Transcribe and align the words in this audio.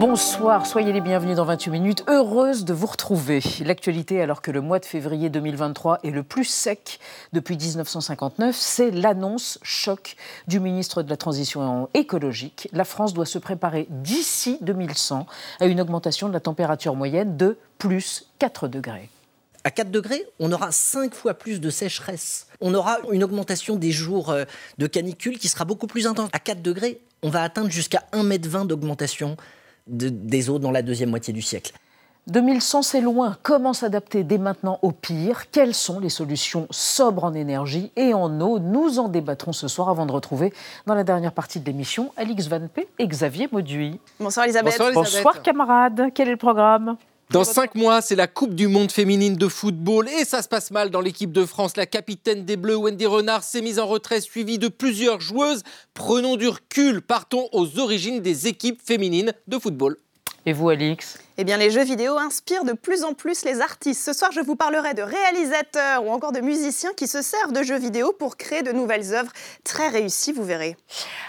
Bonsoir, 0.00 0.64
soyez 0.64 0.92
les 0.92 1.00
bienvenus 1.00 1.34
dans 1.34 1.44
28 1.44 1.70
minutes. 1.70 2.04
Heureuse 2.06 2.64
de 2.64 2.72
vous 2.72 2.86
retrouver. 2.86 3.42
L'actualité, 3.64 4.22
alors 4.22 4.42
que 4.42 4.52
le 4.52 4.60
mois 4.60 4.78
de 4.78 4.84
février 4.84 5.28
2023 5.28 5.98
est 6.04 6.10
le 6.10 6.22
plus 6.22 6.44
sec 6.44 7.00
depuis 7.32 7.56
1959, 7.56 8.54
c'est 8.54 8.92
l'annonce 8.92 9.58
choc 9.64 10.14
du 10.46 10.60
ministre 10.60 11.02
de 11.02 11.10
la 11.10 11.16
Transition 11.16 11.88
écologique. 11.94 12.68
La 12.72 12.84
France 12.84 13.12
doit 13.12 13.26
se 13.26 13.40
préparer 13.40 13.88
d'ici 13.90 14.58
2100 14.60 15.26
à 15.58 15.66
une 15.66 15.80
augmentation 15.80 16.28
de 16.28 16.32
la 16.32 16.40
température 16.40 16.94
moyenne 16.94 17.36
de 17.36 17.58
plus 17.78 18.30
4 18.38 18.68
degrés. 18.68 19.10
À 19.64 19.72
4 19.72 19.90
degrés, 19.90 20.24
on 20.38 20.52
aura 20.52 20.70
5 20.70 21.12
fois 21.12 21.34
plus 21.34 21.60
de 21.60 21.70
sécheresse. 21.70 22.46
On 22.60 22.72
aura 22.72 22.98
une 23.10 23.24
augmentation 23.24 23.74
des 23.74 23.90
jours 23.90 24.30
euh, 24.30 24.44
de 24.78 24.86
canicule 24.86 25.40
qui 25.40 25.48
sera 25.48 25.64
beaucoup 25.64 25.88
plus 25.88 26.06
intense. 26.06 26.30
À 26.32 26.38
4 26.38 26.62
degrés, 26.62 27.00
on 27.24 27.30
va 27.30 27.42
atteindre 27.42 27.70
jusqu'à 27.70 28.04
1,20 28.12 28.60
m 28.60 28.66
d'augmentation 28.68 29.36
des 29.88 30.50
eaux 30.50 30.58
dans 30.58 30.70
la 30.70 30.82
deuxième 30.82 31.10
moitié 31.10 31.32
du 31.32 31.42
siècle. 31.42 31.72
2100, 32.28 32.82
c'est 32.82 33.00
loin. 33.00 33.38
Comment 33.42 33.72
s'adapter 33.72 34.22
dès 34.22 34.36
maintenant 34.36 34.78
au 34.82 34.92
pire? 34.92 35.50
Quelles 35.50 35.74
sont 35.74 35.98
les 35.98 36.10
solutions 36.10 36.66
sobres 36.70 37.24
en 37.24 37.32
énergie 37.32 37.90
et 37.96 38.12
en 38.12 38.40
eau? 38.40 38.58
Nous 38.58 38.98
en 38.98 39.08
débattrons 39.08 39.54
ce 39.54 39.66
soir 39.66 39.88
avant 39.88 40.04
de 40.04 40.12
retrouver 40.12 40.52
dans 40.86 40.94
la 40.94 41.04
dernière 41.04 41.32
partie 41.32 41.58
de 41.58 41.64
l'émission 41.64 42.12
Alix 42.18 42.48
Van 42.48 42.68
P 42.68 42.86
et 42.98 43.06
Xavier 43.06 43.48
Mauduit. 43.50 43.98
Bonsoir 44.20 44.44
Elisabeth. 44.44 44.74
Bonsoir, 44.78 44.92
Bonsoir 44.92 45.42
camarades. 45.42 46.08
Quel 46.14 46.28
est 46.28 46.32
le 46.32 46.36
programme? 46.36 46.96
Dans 47.30 47.44
cinq 47.44 47.74
mois, 47.74 48.00
c'est 48.00 48.16
la 48.16 48.26
Coupe 48.26 48.54
du 48.54 48.68
Monde 48.68 48.90
féminine 48.90 49.36
de 49.36 49.48
football 49.48 50.08
et 50.08 50.24
ça 50.24 50.40
se 50.40 50.48
passe 50.48 50.70
mal 50.70 50.88
dans 50.88 51.02
l'équipe 51.02 51.30
de 51.30 51.44
France. 51.44 51.76
La 51.76 51.84
capitaine 51.84 52.46
des 52.46 52.56
Bleus, 52.56 52.76
Wendy 52.76 53.04
Renard, 53.04 53.42
s'est 53.42 53.60
mise 53.60 53.78
en 53.78 53.86
retrait 53.86 54.22
suivie 54.22 54.58
de 54.58 54.68
plusieurs 54.68 55.20
joueuses. 55.20 55.62
Prenons 55.92 56.36
du 56.36 56.48
recul, 56.48 57.02
partons 57.02 57.48
aux 57.52 57.78
origines 57.78 58.20
des 58.20 58.46
équipes 58.46 58.80
féminines 58.82 59.34
de 59.46 59.58
football. 59.58 59.98
Et 60.46 60.54
vous, 60.54 60.70
Alix? 60.70 61.18
Eh 61.40 61.44
bien, 61.44 61.56
les 61.56 61.70
jeux 61.70 61.84
vidéo 61.84 62.18
inspirent 62.18 62.64
de 62.64 62.72
plus 62.72 63.04
en 63.04 63.14
plus 63.14 63.44
les 63.44 63.60
artistes. 63.60 64.04
Ce 64.04 64.12
soir, 64.12 64.32
je 64.32 64.40
vous 64.40 64.56
parlerai 64.56 64.94
de 64.94 65.02
réalisateurs 65.02 66.04
ou 66.04 66.10
encore 66.10 66.32
de 66.32 66.40
musiciens 66.40 66.90
qui 66.96 67.06
se 67.06 67.22
servent 67.22 67.52
de 67.52 67.62
jeux 67.62 67.78
vidéo 67.78 68.12
pour 68.18 68.36
créer 68.36 68.64
de 68.64 68.72
nouvelles 68.72 69.14
œuvres 69.14 69.30
très 69.62 69.86
réussies, 69.86 70.32
vous 70.32 70.42
verrez. 70.42 70.76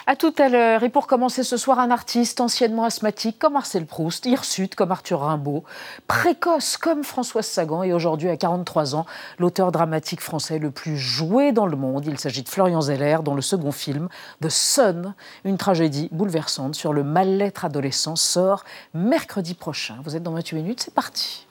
À 0.07 0.15
tout 0.15 0.33
à 0.39 0.49
l'heure. 0.49 0.81
Et 0.81 0.89
pour 0.89 1.05
commencer 1.05 1.43
ce 1.43 1.57
soir, 1.57 1.77
un 1.77 1.91
artiste 1.91 2.41
anciennement 2.41 2.85
asthmatique 2.85 3.37
comme 3.37 3.53
Marcel 3.53 3.85
Proust, 3.85 4.25
hirsute 4.25 4.73
comme 4.73 4.91
Arthur 4.91 5.19
Rimbaud, 5.19 5.63
précoce 6.07 6.77
comme 6.77 7.03
Françoise 7.03 7.45
Sagan 7.45 7.83
et 7.83 7.93
aujourd'hui 7.93 8.29
à 8.29 8.37
43 8.37 8.95
ans, 8.95 9.05
l'auteur 9.37 9.71
dramatique 9.71 10.21
français 10.21 10.57
le 10.57 10.71
plus 10.71 10.97
joué 10.97 11.51
dans 11.51 11.67
le 11.67 11.77
monde. 11.77 12.07
Il 12.07 12.17
s'agit 12.17 12.41
de 12.41 12.49
Florian 12.49 12.81
Zeller, 12.81 13.17
dont 13.23 13.35
le 13.35 13.43
second 13.43 13.71
film, 13.71 14.09
The 14.41 14.49
Sun, 14.49 15.13
une 15.43 15.57
tragédie 15.57 16.09
bouleversante 16.11 16.73
sur 16.73 16.93
le 16.93 17.03
mal-être 17.03 17.63
adolescent, 17.63 18.15
sort 18.15 18.63
mercredi 18.95 19.53
prochain. 19.53 19.98
Vous 20.03 20.15
êtes 20.15 20.23
dans 20.23 20.31
28 20.31 20.55
minutes, 20.55 20.81
c'est 20.81 20.93
parti. 20.93 21.45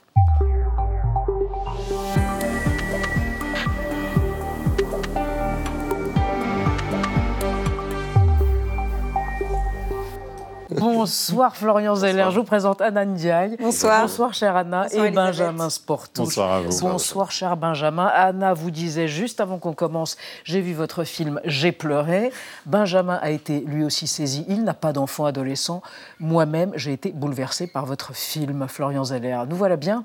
Bonsoir 10.78 11.56
Florian 11.56 11.94
Zeller, 11.94 12.28
je 12.30 12.38
vous 12.38 12.44
présente 12.44 12.80
Anna 12.80 13.04
Ndiaye. 13.04 13.56
Bonsoir. 13.58 14.02
Bonsoir 14.02 14.34
chère 14.34 14.56
Anna 14.56 14.86
et 14.92 15.10
Benjamin 15.10 15.70
Sportouche. 15.70 16.26
Bonsoir 16.26 16.52
à 16.52 16.60
vous. 16.60 16.80
Bonsoir 16.80 17.30
cher 17.30 17.56
Benjamin. 17.56 18.06
Anna 18.06 18.54
vous 18.54 18.70
disait 18.70 19.08
juste 19.08 19.40
avant 19.40 19.58
qu'on 19.58 19.72
commence, 19.72 20.16
j'ai 20.44 20.60
vu 20.60 20.74
votre 20.74 21.04
film, 21.04 21.40
j'ai 21.44 21.72
pleuré. 21.72 22.32
Benjamin 22.66 23.18
a 23.20 23.30
été 23.30 23.60
lui 23.60 23.84
aussi 23.84 24.06
saisi, 24.06 24.44
il 24.48 24.64
n'a 24.64 24.74
pas 24.74 24.92
d'enfant 24.92 25.24
adolescent. 25.24 25.82
Moi-même, 26.20 26.72
j'ai 26.76 26.92
été 26.92 27.10
bouleversée 27.10 27.66
par 27.66 27.86
votre 27.86 28.14
film 28.14 28.66
Florian 28.68 29.04
Zeller. 29.04 29.42
Nous 29.48 29.56
voilà 29.56 29.76
bien? 29.76 30.04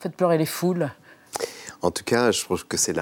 Faites 0.00 0.14
pleurer 0.14 0.38
les 0.38 0.46
foules. 0.46 0.90
En 1.82 1.90
tout 1.90 2.04
cas, 2.04 2.30
je 2.32 2.44
trouve 2.44 2.66
que 2.66 2.76
c'est 2.76 2.96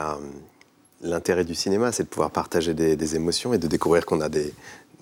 l'intérêt 1.03 1.44
du 1.44 1.54
cinéma, 1.54 1.92
c'est 1.92 2.04
de 2.04 2.08
pouvoir 2.08 2.30
partager 2.30 2.74
des, 2.74 3.16
émotions 3.16 3.54
et 3.54 3.58
de 3.58 3.66
découvrir 3.66 4.04
qu'on 4.04 4.20
a 4.20 4.28
des, 4.28 4.53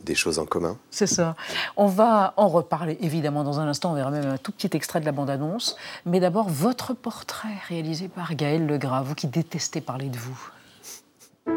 des 0.04 0.14
choses 0.14 0.38
en 0.38 0.46
commun. 0.46 0.76
C'est 0.90 1.06
ça. 1.06 1.34
On 1.76 1.86
va 1.86 2.34
en 2.36 2.48
reparler 2.48 2.98
évidemment 3.00 3.44
dans 3.44 3.60
un 3.60 3.68
instant. 3.68 3.92
On 3.92 3.94
verra 3.94 4.10
même 4.10 4.26
un 4.26 4.38
tout 4.38 4.52
petit 4.52 4.70
extrait 4.76 5.00
de 5.00 5.04
la 5.06 5.12
bande-annonce. 5.12 5.76
Mais 6.06 6.20
d'abord, 6.20 6.48
votre 6.48 6.94
portrait 6.94 7.56
réalisé 7.68 8.08
par 8.08 8.34
Gaël 8.34 8.66
Legras, 8.66 9.02
vous 9.02 9.14
qui 9.14 9.26
détestez 9.26 9.80
parler 9.80 10.08
de 10.08 10.18
vous. 10.18 10.50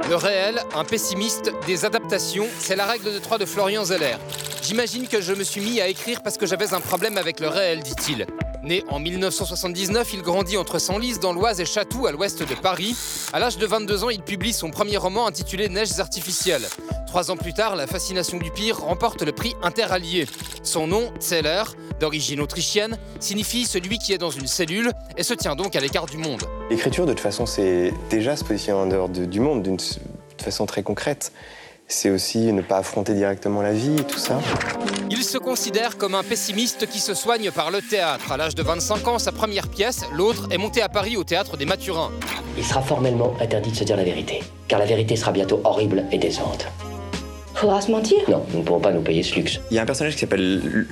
Le 0.09 0.15
réel, 0.15 0.59
un 0.75 0.83
pessimiste, 0.83 1.53
des 1.65 1.85
adaptations, 1.85 2.45
c'est 2.59 2.75
la 2.75 2.85
règle 2.85 3.13
de 3.13 3.19
trois 3.19 3.37
de 3.37 3.45
Florian 3.45 3.85
Zeller. 3.85 4.17
J'imagine 4.61 5.07
que 5.07 5.21
je 5.21 5.33
me 5.33 5.43
suis 5.43 5.61
mis 5.61 5.79
à 5.79 5.87
écrire 5.87 6.21
parce 6.23 6.37
que 6.37 6.45
j'avais 6.45 6.73
un 6.73 6.81
problème 6.81 7.17
avec 7.17 7.39
le 7.39 7.47
réel, 7.47 7.81
dit-il. 7.81 8.25
Né 8.67 8.83
en 8.89 8.99
1979, 8.99 10.13
il 10.13 10.21
grandit 10.21 10.57
entre 10.57 10.77
Senlis 10.77 11.19
dans 11.19 11.31
l'Oise 11.31 11.61
et 11.61 11.65
Chatou 11.65 12.05
à 12.05 12.11
l'ouest 12.11 12.39
de 12.43 12.53
Paris. 12.53 12.97
À 13.31 13.39
l'âge 13.39 13.57
de 13.57 13.65
22 13.65 14.03
ans, 14.03 14.09
il 14.09 14.21
publie 14.21 14.51
son 14.51 14.71
premier 14.71 14.97
roman 14.97 15.25
intitulé 15.25 15.69
Neiges 15.69 15.99
artificielles. 15.99 16.67
Trois 17.07 17.31
ans 17.31 17.37
plus 17.37 17.53
tard, 17.53 17.77
La 17.77 17.87
fascination 17.87 18.37
du 18.37 18.51
pire 18.51 18.79
remporte 18.81 19.21
le 19.21 19.31
prix 19.31 19.55
interallié. 19.63 20.25
Son 20.63 20.85
nom, 20.85 21.13
Zeller, 21.21 21.63
d'origine 22.01 22.41
autrichienne, 22.41 22.97
signifie 23.21 23.65
celui 23.65 23.99
qui 23.99 24.11
est 24.11 24.17
dans 24.17 24.31
une 24.31 24.47
cellule 24.47 24.91
et 25.15 25.23
se 25.23 25.33
tient 25.33 25.55
donc 25.55 25.77
à 25.77 25.79
l'écart 25.79 26.05
du 26.05 26.17
monde. 26.17 26.43
L'écriture, 26.69 27.05
de 27.05 27.13
toute 27.13 27.21
façon, 27.21 27.45
c'est 27.45 27.93
déjà 28.09 28.35
se 28.35 28.43
positionner 28.43 28.79
en 28.81 28.87
dehors 28.87 29.07
du 29.07 29.39
monde 29.39 29.63
d'une 29.63 29.77
façon 30.37 30.65
très 30.65 30.83
concrète 30.83 31.31
c'est 31.87 32.09
aussi 32.09 32.51
ne 32.51 32.61
pas 32.61 32.77
affronter 32.77 33.13
directement 33.13 33.61
la 33.61 33.73
vie 33.73 33.95
et 33.97 34.03
tout 34.03 34.19
ça. 34.19 34.39
Il 35.09 35.23
se 35.23 35.37
considère 35.37 35.97
comme 35.97 36.15
un 36.15 36.23
pessimiste 36.23 36.87
qui 36.87 36.99
se 36.99 37.13
soigne 37.13 37.51
par 37.51 37.71
le 37.71 37.81
théâtre. 37.81 38.31
À 38.31 38.37
l'âge 38.37 38.55
de 38.55 38.63
25 38.63 39.07
ans, 39.07 39.19
sa 39.19 39.31
première 39.31 39.67
pièce, 39.67 40.01
L'autre, 40.13 40.47
est 40.51 40.57
montée 40.57 40.81
à 40.81 40.89
Paris 40.89 41.17
au 41.17 41.23
théâtre 41.23 41.57
des 41.57 41.65
Mathurins. 41.65 42.11
Il 42.57 42.63
sera 42.63 42.81
formellement 42.81 43.33
interdit 43.39 43.71
de 43.71 43.75
se 43.75 43.83
dire 43.83 43.95
la 43.95 44.03
vérité, 44.03 44.43
car 44.67 44.79
la 44.79 44.85
vérité 44.85 45.15
sera 45.15 45.31
bientôt 45.31 45.61
horrible 45.63 46.05
et 46.11 46.17
décevante. 46.17 46.67
Faudra 47.55 47.81
se 47.81 47.89
mentir? 47.89 48.17
Non, 48.27 48.45
nous 48.51 48.59
ne 48.59 48.63
pourrons 48.63 48.79
pas 48.79 48.91
nous 48.91 49.01
payer 49.01 49.23
ce 49.23 49.35
luxe. 49.35 49.59
Il 49.71 49.75
y 49.75 49.79
a 49.79 49.83
un 49.83 49.85
personnage 49.85 50.13
qui 50.13 50.19
s'appelle 50.19 50.87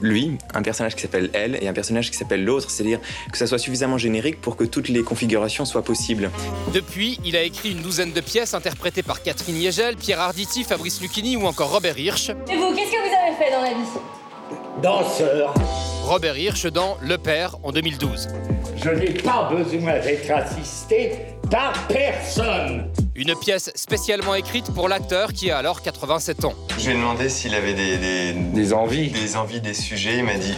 lui, 0.00 0.38
un 0.54 0.62
personnage 0.62 0.94
qui 0.94 1.02
s'appelle 1.02 1.30
elle 1.32 1.58
et 1.60 1.68
un 1.68 1.72
personnage 1.72 2.10
qui 2.10 2.16
s'appelle 2.16 2.44
l'autre, 2.44 2.70
c'est-à-dire 2.70 3.00
que 3.30 3.38
ça 3.38 3.46
soit 3.46 3.58
suffisamment 3.58 3.98
générique 3.98 4.40
pour 4.40 4.56
que 4.56 4.64
toutes 4.64 4.88
les 4.88 5.02
configurations 5.02 5.64
soient 5.64 5.82
possibles. 5.82 6.30
Depuis, 6.72 7.18
il 7.24 7.36
a 7.36 7.42
écrit 7.42 7.72
une 7.72 7.82
douzaine 7.82 8.12
de 8.12 8.20
pièces 8.20 8.54
interprétées 8.54 9.02
par 9.02 9.22
Catherine 9.22 9.56
Yegel, 9.56 9.96
Pierre 9.96 10.20
Arditi, 10.20 10.64
Fabrice 10.64 11.00
Lucchini 11.00 11.36
ou 11.36 11.46
encore 11.46 11.72
Robert 11.72 11.98
Hirsch. 11.98 12.30
Et 12.30 12.56
vous, 12.56 12.74
qu'est-ce 12.74 12.90
que 12.90 12.96
vous 12.96 13.14
avez 13.14 13.36
fait 13.36 13.50
dans 13.50 13.62
la 13.62 13.70
vie? 13.70 14.82
Danseur. 14.82 15.54
Robert 16.02 16.36
Hirsch 16.36 16.66
dans 16.66 16.96
Le 17.02 17.18
Père 17.18 17.56
en 17.62 17.72
2012. 17.72 18.28
Je 18.76 18.90
n'ai 18.90 19.10
pas 19.10 19.48
besoin 19.50 19.98
d'être 20.00 20.30
assisté 20.30 21.12
par 21.50 21.72
personne. 21.86 22.90
Une 23.14 23.34
pièce 23.36 23.70
spécialement 23.74 24.34
écrite 24.34 24.72
pour 24.74 24.88
l'acteur 24.88 25.32
qui 25.32 25.50
a 25.50 25.58
alors 25.58 25.82
87 25.82 26.44
ans. 26.44 26.54
Je 26.78 26.86
lui 26.86 26.96
ai 26.96 26.98
demandé 26.98 27.28
s'il 27.28 27.54
avait 27.54 27.74
des, 27.74 28.32
des, 28.32 28.72
envies. 28.72 29.10
Des 29.10 29.36
envies, 29.36 29.60
des 29.60 29.74
sujets. 29.74 30.18
Il 30.18 30.24
m'a 30.24 30.34
dit 30.34 30.56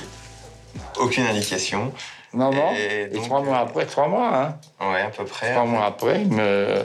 aucune 0.99 1.25
indication. 1.25 1.93
Non, 2.33 2.51
non. 2.51 2.73
Et, 2.73 3.11
trois 3.21 3.43
mois 3.43 3.59
après, 3.59 3.85
trois 3.85 4.09
mois, 4.09 4.35
hein 4.35 4.57
Ouais, 4.81 5.03
à 5.03 5.11
peu 5.11 5.25
près. 5.25 5.53
Trois 5.53 5.67
mois 5.67 5.85
après, 5.85 6.23
il 6.23 6.33
me, 6.33 6.83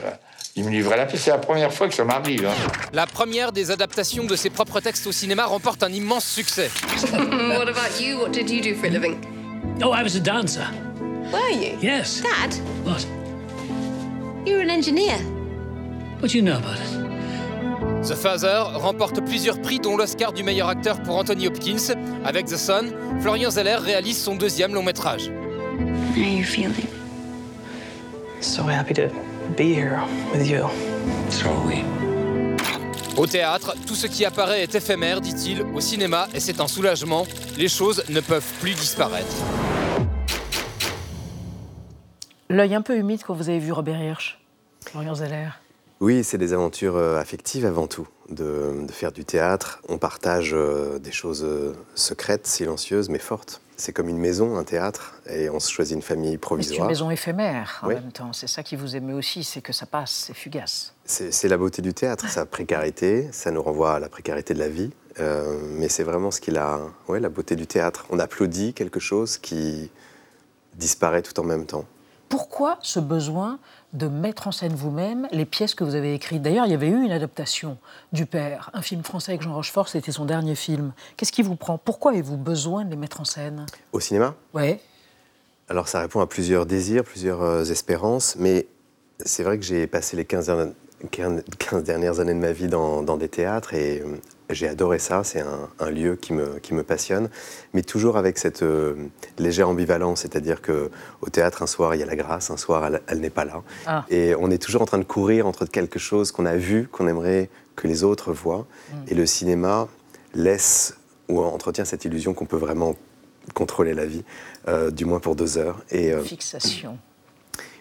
il 0.58 0.64
me 0.64 0.70
livrait 0.70 0.96
la 0.96 1.06
pièce. 1.06 1.22
C'est 1.22 1.30
la 1.30 1.38
première 1.38 1.72
fois 1.72 1.88
que 1.88 1.94
ça 1.94 2.04
m'arrive. 2.04 2.44
Hein. 2.46 2.88
La 2.92 3.06
première 3.06 3.52
des 3.52 3.70
adaptations 3.70 4.24
de 4.24 4.34
ses 4.34 4.50
propres 4.50 4.80
textes 4.80 5.06
au 5.06 5.12
cinéma 5.12 5.46
remporte 5.46 5.84
un 5.84 5.92
immense 5.92 6.24
succès. 6.24 6.70
What 7.12 7.68
about 7.68 8.00
you? 8.00 8.18
What 8.18 8.30
did 8.30 8.50
you 8.50 8.60
do 8.60 8.74
for 8.74 8.86
a 8.86 8.90
living? 8.90 9.16
Oh, 9.82 9.92
I 9.92 10.02
was 10.02 10.16
a 10.16 10.20
dancer. 10.20 10.66
Were 11.32 11.50
you? 11.50 11.78
Yes. 11.80 12.22
Dad? 12.22 12.54
What? 12.84 13.06
You're 14.44 14.62
an 14.62 14.70
engineer. 14.70 15.18
What 16.20 16.32
do 16.32 16.38
you 16.38 16.42
know 16.42 16.56
about 16.56 16.78
it? 16.80 18.08
The 18.08 18.16
Father 18.16 18.64
remporte 18.74 19.24
plusieurs 19.24 19.60
prix, 19.60 19.78
dont 19.78 19.96
l'Oscar 19.96 20.32
du 20.32 20.42
meilleur 20.42 20.68
acteur 20.68 21.00
pour 21.02 21.16
Anthony 21.18 21.46
Hopkins. 21.46 21.94
Avec 22.24 22.46
The 22.46 22.56
Son, 22.56 22.92
Florian 23.20 23.50
Zeller 23.50 23.76
réalise 23.76 24.20
son 24.20 24.34
deuxième 24.34 24.74
long 24.74 24.82
métrage. 24.82 25.30
How 26.16 26.20
are 26.20 26.28
you 26.28 26.44
feeling? 26.44 26.88
So 28.40 28.62
happy 28.64 28.94
to 28.94 29.08
be 29.56 29.74
here 29.74 30.00
with 30.32 30.48
you. 30.48 30.68
So 31.30 31.48
are 31.48 31.66
we. 31.66 31.84
Au 33.16 33.26
théâtre, 33.26 33.74
tout 33.86 33.96
ce 33.96 34.06
qui 34.06 34.24
apparaît 34.24 34.62
est 34.62 34.74
éphémère, 34.76 35.20
dit-il. 35.20 35.62
Au 35.74 35.80
cinéma, 35.80 36.28
et 36.34 36.40
c'est 36.40 36.60
un 36.60 36.68
soulagement, 36.68 37.26
les 37.56 37.68
choses 37.68 38.04
ne 38.08 38.20
peuvent 38.20 38.52
plus 38.60 38.74
disparaître. 38.74 39.34
L'œil 42.48 42.74
un 42.76 42.82
peu 42.82 42.96
humide 42.96 43.22
quand 43.26 43.34
vous 43.34 43.48
avez 43.48 43.58
vu 43.58 43.72
Robert 43.72 44.00
Hirsch, 44.00 44.38
Florian 44.86 45.16
Zeller. 45.16 45.48
Oui, 46.00 46.22
c'est 46.22 46.38
des 46.38 46.52
aventures 46.52 46.96
euh, 46.96 47.18
affectives 47.18 47.66
avant 47.66 47.88
tout, 47.88 48.06
de, 48.30 48.86
de 48.86 48.92
faire 48.92 49.10
du 49.10 49.24
théâtre. 49.24 49.80
On 49.88 49.98
partage 49.98 50.52
euh, 50.54 51.00
des 51.00 51.10
choses 51.10 51.42
euh, 51.44 51.74
secrètes, 51.96 52.46
silencieuses, 52.46 53.08
mais 53.08 53.18
fortes. 53.18 53.60
C'est 53.80 53.92
comme 53.92 54.08
une 54.08 54.18
maison, 54.18 54.56
un 54.58 54.64
théâtre, 54.64 55.14
et 55.30 55.48
on 55.50 55.60
se 55.60 55.70
choisit 55.70 55.94
une 55.94 56.02
famille 56.02 56.24
Mais 56.24 56.30
c'est 56.32 56.34
une 56.34 56.40
provisoire. 56.40 56.88
maison 56.88 57.10
éphémère 57.12 57.78
en 57.84 57.86
Oui. 57.88 57.94
même 57.94 58.10
temps. 58.10 58.32
C'est 58.32 58.48
ça 58.48 58.64
qui 58.64 58.74
vous 58.74 58.96
aimait 58.96 59.12
aussi, 59.12 59.44
c'est 59.44 59.60
que 59.60 59.72
ça 59.72 59.86
passe, 59.86 60.24
c'est 60.26 60.34
fugace. 60.34 60.94
C'est 61.04 61.32
c'est 61.32 61.46
la 61.46 61.56
beauté 61.56 61.80
du 61.80 61.94
théâtre, 61.94 62.28
sa 62.28 62.44
précarité, 62.44 63.28
ça 63.30 63.52
nous 63.52 63.62
renvoie 63.62 63.94
à 63.94 63.98
la 64.00 64.08
précarité 64.08 64.52
de 64.52 64.58
la 64.58 64.68
vie, 64.68 64.90
euh, 65.20 65.60
mais 65.76 65.88
c'est 65.88 66.02
vraiment 66.02 66.32
ce 66.32 66.40
qu'il 66.40 66.58
a, 66.58 66.80
ouais, 67.06 67.20
la 67.20 67.28
beauté 67.28 67.54
du 67.54 67.68
théâtre. 67.68 68.04
On 68.10 68.18
applaudit 68.18 68.74
quelque 68.74 68.98
chose 68.98 69.38
qui 69.38 69.92
disparaît 70.74 71.22
tout 71.22 71.38
en 71.38 71.44
même 71.44 71.64
temps. 71.64 71.84
Pourquoi 72.28 72.78
ce 72.82 72.98
besoin 73.00 73.58
de 73.94 74.06
mettre 74.08 74.48
en 74.48 74.52
scène 74.52 74.74
vous-même 74.74 75.28
les 75.32 75.46
pièces 75.46 75.74
que 75.74 75.82
vous 75.84 75.94
avez 75.94 76.12
écrites 76.14 76.42
D'ailleurs, 76.42 76.66
il 76.66 76.72
y 76.72 76.74
avait 76.74 76.88
eu 76.88 77.02
une 77.02 77.10
adaptation 77.12 77.78
du 78.12 78.26
Père, 78.26 78.70
un 78.74 78.82
film 78.82 79.02
français 79.02 79.32
avec 79.32 79.42
Jean 79.42 79.54
Rochefort, 79.54 79.88
c'était 79.88 80.12
son 80.12 80.24
dernier 80.26 80.54
film. 80.54 80.92
Qu'est-ce 81.16 81.32
qui 81.32 81.42
vous 81.42 81.56
prend? 81.56 81.78
Pourquoi 81.78 82.12
avez-vous 82.12 82.36
besoin 82.36 82.84
de 82.84 82.90
les 82.90 82.96
mettre 82.96 83.20
en 83.20 83.24
scène? 83.24 83.64
Au 83.92 84.00
cinéma? 84.00 84.34
Ouais. 84.52 84.80
Alors 85.68 85.88
ça 85.88 86.00
répond 86.00 86.20
à 86.20 86.26
plusieurs 86.26 86.66
désirs, 86.66 87.04
plusieurs 87.04 87.42
euh, 87.42 87.64
espérances, 87.64 88.36
mais 88.38 88.66
c'est 89.24 89.42
vrai 89.42 89.58
que 89.58 89.64
j'ai 89.64 89.86
passé 89.86 90.16
les 90.16 90.24
15, 90.24 90.46
derni- 90.48 90.72
15 91.10 91.42
15 91.58 91.84
dernières 91.84 92.20
années 92.20 92.34
de 92.34 92.38
ma 92.38 92.52
vie 92.52 92.68
dans, 92.68 93.02
dans 93.02 93.16
des 93.16 93.28
théâtres 93.28 93.74
et 93.74 94.00
euh, 94.00 94.16
j'ai 94.50 94.68
adoré 94.68 94.98
ça, 94.98 95.24
c'est 95.24 95.40
un, 95.40 95.68
un 95.78 95.90
lieu 95.90 96.16
qui 96.16 96.32
me, 96.32 96.58
qui 96.58 96.72
me 96.74 96.82
passionne, 96.82 97.28
mais 97.74 97.82
toujours 97.82 98.16
avec 98.16 98.38
cette 98.38 98.62
euh, 98.62 98.94
légère 99.38 99.68
ambivalence, 99.68 100.22
c'est-à-dire 100.22 100.62
que 100.62 100.90
au 101.20 101.28
théâtre, 101.28 101.62
un 101.62 101.66
soir, 101.66 101.94
il 101.94 102.00
y 102.00 102.02
a 102.02 102.06
la 102.06 102.16
grâce, 102.16 102.50
un 102.50 102.56
soir, 102.56 102.86
elle, 102.86 103.02
elle 103.08 103.20
n'est 103.20 103.30
pas 103.30 103.44
là. 103.44 103.62
Ah. 103.86 104.04
Et 104.08 104.34
on 104.38 104.50
est 104.50 104.62
toujours 104.62 104.82
en 104.82 104.86
train 104.86 104.98
de 104.98 105.04
courir 105.04 105.46
entre 105.46 105.66
quelque 105.66 105.98
chose 105.98 106.32
qu'on 106.32 106.46
a 106.46 106.56
vu, 106.56 106.88
qu'on 106.88 107.08
aimerait 107.08 107.50
que 107.76 107.86
les 107.86 108.04
autres 108.04 108.32
voient, 108.32 108.66
et 109.06 109.14
le 109.14 109.26
cinéma 109.26 109.86
laisse 110.34 110.96
ou 111.28 111.40
entretient 111.40 111.84
cette 111.84 112.04
illusion 112.04 112.32
qu'on 112.32 112.46
peut 112.46 112.56
vraiment 112.56 112.96
contrôler 113.54 113.94
la 113.94 114.06
vie, 114.06 114.24
euh, 114.66 114.90
du 114.90 115.04
moins 115.04 115.20
pour 115.20 115.36
deux 115.36 115.58
heures. 115.58 115.80
Et, 115.90 116.12
euh, 116.12 116.22
Fixation. 116.22 116.98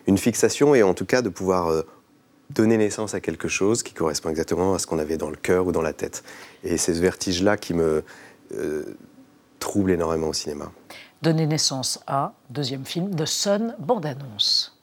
une 0.05 0.17
fixation 0.17 0.75
et 0.75 0.83
en 0.83 0.93
tout 0.93 1.05
cas 1.05 1.21
de 1.21 1.29
pouvoir 1.29 1.83
donner 2.49 2.77
naissance 2.77 3.13
à 3.13 3.19
quelque 3.19 3.47
chose 3.47 3.83
qui 3.83 3.93
correspond 3.93 4.29
exactement 4.29 4.73
à 4.73 4.79
ce 4.79 4.87
qu'on 4.87 4.99
avait 4.99 5.17
dans 5.17 5.29
le 5.29 5.35
cœur 5.35 5.67
ou 5.67 5.71
dans 5.71 5.81
la 5.81 5.93
tête. 5.93 6.23
Et 6.63 6.77
c'est 6.77 6.93
ce 6.93 7.01
vertige-là 7.01 7.57
qui 7.57 7.73
me 7.73 8.03
euh, 8.53 8.83
trouble 9.59 9.91
énormément 9.91 10.27
au 10.27 10.33
cinéma. 10.33 10.71
Donner 11.21 11.47
naissance 11.47 11.99
à, 12.07 12.33
deuxième 12.49 12.85
film, 12.85 13.15
The 13.15 13.25
Sun, 13.25 13.75
bande-annonce. 13.79 14.73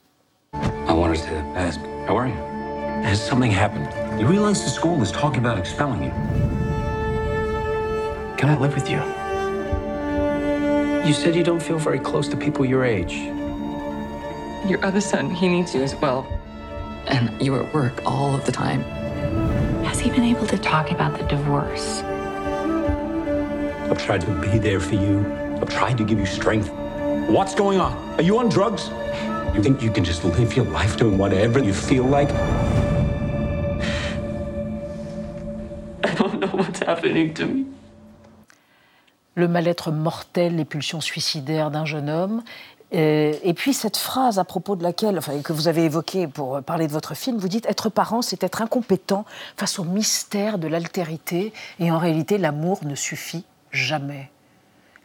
I 0.87 0.93
wanted 0.93 1.21
to 1.21 1.35
ask, 1.55 1.79
how 2.07 2.17
are 2.17 2.27
you? 2.27 2.35
Has 3.03 3.17
something 3.17 3.51
happened? 3.51 3.87
You 4.19 4.27
realize 4.27 4.63
the 4.63 4.69
school 4.69 5.01
is 5.01 5.11
talking 5.11 5.45
about 5.45 5.57
expelling 5.57 6.03
you. 6.03 6.11
Can 8.37 8.49
I 8.49 8.57
live 8.59 8.73
with 8.75 8.89
you? 8.89 8.99
You 11.05 11.13
said 11.13 11.35
you 11.35 11.43
don't 11.43 11.61
feel 11.61 11.77
very 11.77 11.99
close 11.99 12.27
to 12.29 12.37
people 12.37 12.65
your 12.65 12.83
age. 12.83 13.13
Your 14.67 14.83
other 14.83 15.01
son, 15.01 15.29
he 15.29 15.47
needs 15.47 15.73
you 15.75 15.83
as 15.83 15.95
well. 15.95 16.25
And 17.07 17.29
you're 17.41 17.63
at 17.63 17.73
work 17.73 18.01
all 18.05 18.33
of 18.33 18.45
the 18.45 18.51
time. 18.51 18.81
Has 19.83 19.99
he 19.99 20.09
been 20.09 20.23
able 20.23 20.47
to 20.47 20.57
talk 20.57 20.91
about 20.91 21.17
the 21.17 21.23
divorce? 21.25 22.01
I've 23.89 24.03
tried 24.03 24.21
to 24.21 24.31
be 24.41 24.57
there 24.57 24.79
for 24.79 24.95
you. 24.95 25.25
I've 25.61 25.69
tried 25.69 25.97
to 25.97 26.03
give 26.03 26.19
you 26.19 26.25
strength. 26.25 26.69
What's 27.29 27.55
going 27.55 27.79
on? 27.79 27.93
Are 28.17 28.23
you 28.23 28.37
on 28.39 28.49
drugs? 28.49 28.89
You 29.55 29.61
think 29.63 29.81
you 29.81 29.91
can 29.91 30.03
just 30.03 30.25
live 30.25 30.55
your 30.55 30.65
life 30.65 30.97
doing 30.97 31.17
whatever 31.17 31.59
you 31.59 31.73
feel 31.73 32.03
like? 32.03 32.29
I 36.03 36.13
don't 36.15 36.39
know 36.39 36.47
what's 36.47 36.79
happening 36.79 37.33
to 37.35 37.45
me. 37.45 37.65
Le 39.37 39.47
mal-être 39.47 39.91
mortel, 39.91 40.55
les 40.55 40.65
pulsions 40.65 41.01
suicidaires 41.01 41.69
d'un 41.69 41.85
jeune 41.85 42.09
homme. 42.09 42.43
Euh, 42.93 43.33
et 43.43 43.53
puis 43.53 43.73
cette 43.73 43.97
phrase 43.97 44.39
à 44.39 44.43
propos 44.43 44.75
de 44.75 44.83
laquelle, 44.83 45.17
enfin, 45.17 45.41
que 45.41 45.53
vous 45.53 45.67
avez 45.67 45.85
évoquée 45.85 46.27
pour 46.27 46.61
parler 46.61 46.87
de 46.87 46.91
votre 46.91 47.15
film, 47.15 47.37
vous 47.37 47.47
dites 47.47 47.65
être 47.65 47.89
parent, 47.89 48.21
c'est 48.21 48.43
être 48.43 48.61
incompétent 48.61 49.25
face 49.57 49.79
au 49.79 49.83
mystère 49.83 50.57
de 50.57 50.67
l'altérité. 50.67 51.51
Et 51.79 51.91
en 51.91 51.97
réalité, 51.97 52.37
l'amour 52.37 52.79
ne 52.85 52.95
suffit 52.95 53.45
jamais. 53.71 54.29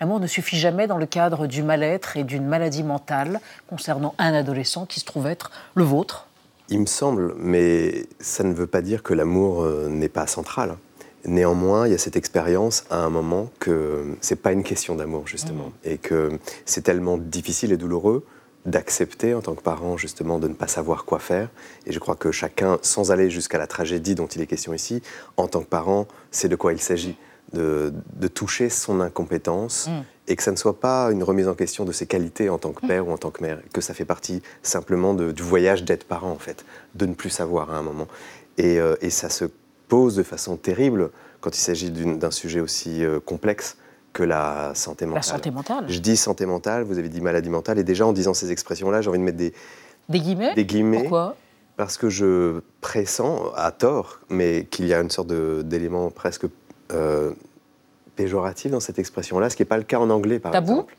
L'amour 0.01 0.21
ne 0.21 0.27
suffit 0.27 0.59
jamais 0.59 0.87
dans 0.87 0.97
le 0.97 1.07
cadre 1.07 1.47
du 1.47 1.63
mal-être 1.63 2.17
et 2.17 2.25
d'une 2.25 2.47
maladie 2.47 2.83
mentale 2.83 3.41
concernant 3.69 4.15
un 4.19 4.33
adolescent 4.33 4.87
qui 4.87 4.99
se 5.01 5.05
trouve 5.05 5.27
être 5.27 5.51
le 5.75 5.85
vôtre. 5.85 6.27
Il 6.71 6.81
me 6.81 6.87
semble, 6.87 7.35
mais 7.37 8.07
ça 8.21 8.45
ne 8.45 8.55
veut 8.55 8.67
pas 8.67 8.81
dire 8.81 9.03
que 9.03 9.13
l'amour 9.13 9.63
euh, 9.63 9.89
n'est 9.89 10.09
pas 10.09 10.27
central. 10.27 10.77
Néanmoins, 11.27 11.87
il 11.87 11.91
y 11.93 11.95
a 11.95 11.99
cette 11.99 12.17
expérience 12.17 12.85
à 12.91 12.99
un 13.05 13.11
moment 13.11 13.51
que 13.59 14.05
c'est 14.21 14.41
pas 14.41 14.53
une 14.53 14.63
question 14.63 14.95
d'amour 14.97 15.27
justement, 15.29 15.71
et 15.85 15.99
que 15.99 16.39
c'est 16.65 16.83
tellement 16.83 17.19
difficile 17.19 17.73
et 17.73 17.77
douloureux 17.77 18.25
d'accepter 18.67 19.33
en 19.35 19.41
tant 19.41 19.55
que 19.55 19.63
parent 19.63 19.97
justement 19.97 20.39
de 20.39 20.47
ne 20.49 20.55
pas 20.55 20.67
savoir 20.67 21.05
quoi 21.05 21.19
faire. 21.19 21.49
Et 21.87 21.93
je 21.93 21.99
crois 21.99 22.15
que 22.15 22.31
chacun, 22.31 22.79
sans 22.83 23.11
aller 23.11 23.31
jusqu'à 23.31 23.59
la 23.59 23.67
tragédie 23.67 24.15
dont 24.15 24.27
il 24.27 24.41
est 24.43 24.47
question 24.47 24.75
ici, 24.75 25.03
en 25.37 25.47
tant 25.49 25.61
que 25.61 25.67
parent, 25.69 26.07
c'est 26.31 26.49
de 26.49 26.57
quoi 26.57 26.73
il 26.73 26.81
s'agit, 26.81 27.17
de, 27.55 27.93
de 28.15 28.29
toucher 28.29 28.69
son 28.71 29.01
incompétence 29.01 29.89
Mm. 29.89 30.03
et 30.29 30.37
que 30.37 30.43
ça 30.43 30.53
ne 30.53 30.57
soit 30.57 30.79
pas 30.79 31.11
une 31.11 31.23
remise 31.23 31.49
en 31.49 31.55
question 31.55 31.85
de 31.85 31.93
ses 31.93 32.07
qualités 32.07 32.49
en 32.51 32.59
tant 32.59 32.73
que 32.73 32.87
père 32.87 33.09
ou 33.09 33.13
en 33.13 33.19
tant 33.19 33.31
que 33.31 33.43
mère, 33.43 33.59
que 33.73 33.81
ça 33.81 33.93
fait 33.95 34.05
partie 34.05 34.43
simplement 34.63 35.15
de- 35.15 35.33
du 35.33 35.43
voyage 35.43 35.83
d'être 35.85 36.05
parent 36.05 36.31
en 36.31 36.39
fait, 36.39 36.65
de 36.95 37.07
ne 37.07 37.15
plus 37.15 37.31
savoir 37.31 37.73
à 37.73 37.77
un 37.79 37.83
moment. 37.83 38.07
Et, 38.59 38.79
euh, 38.79 38.95
et 39.01 39.11
ça 39.11 39.29
se 39.31 39.47
pose 39.91 40.15
de 40.15 40.23
façon 40.23 40.57
terrible 40.57 41.11
quand 41.41 41.55
il 41.55 41.61
s'agit 41.61 41.91
d'un 41.91 42.31
sujet 42.31 42.61
aussi 42.61 43.05
euh, 43.05 43.21
complexe 43.21 43.77
que 44.13 44.23
la 44.23 44.73
santé 44.75 45.05
mentale. 45.05 45.19
La 45.19 45.23
santé 45.23 45.51
mentale. 45.51 45.85
Je 45.89 45.99
dis 45.99 46.17
santé 46.17 46.47
mentale, 46.47 46.85
vous 46.85 46.99
avez 46.99 47.09
dit 47.09 47.21
maladie 47.21 47.51
mentale, 47.51 47.79
et 47.79 47.85
déjà 47.85 48.07
en 48.07 48.13
disant 48.13 48.33
ces 48.33 48.51
expressions-là, 48.51 49.03
j'ai 49.03 49.11
envie 49.11 49.19
de 49.19 49.25
mettre 49.25 49.37
des, 49.37 49.53
Des 50.09 50.21
guillemets 50.21 50.55
des 50.55 50.65
guillemets. 50.65 51.01
Pourquoi 51.01 51.37
Parce 51.77 51.97
que 51.97 52.09
je 52.09 52.61
pressens, 52.81 53.53
à 53.57 53.71
tort, 53.73 54.21
mais 54.31 54.67
qu'il 54.71 54.87
y 54.87 54.95
a 54.95 55.01
une 55.01 55.11
sorte 55.11 55.29
d'élément 55.29 56.11
presque 56.11 56.47
euh, 56.93 57.33
péjoratif 58.17 58.71
dans 58.71 58.81
cette 58.81 58.99
expression-là, 58.99 59.51
ce 59.51 59.57
qui 59.57 59.63
n'est 59.63 59.69
pas 59.69 59.79
le 59.79 59.85
cas 59.85 59.99
en 59.99 60.11
anglais, 60.11 60.39
par 60.39 60.53
Tabou 60.53 60.73
exemple. 60.73 60.97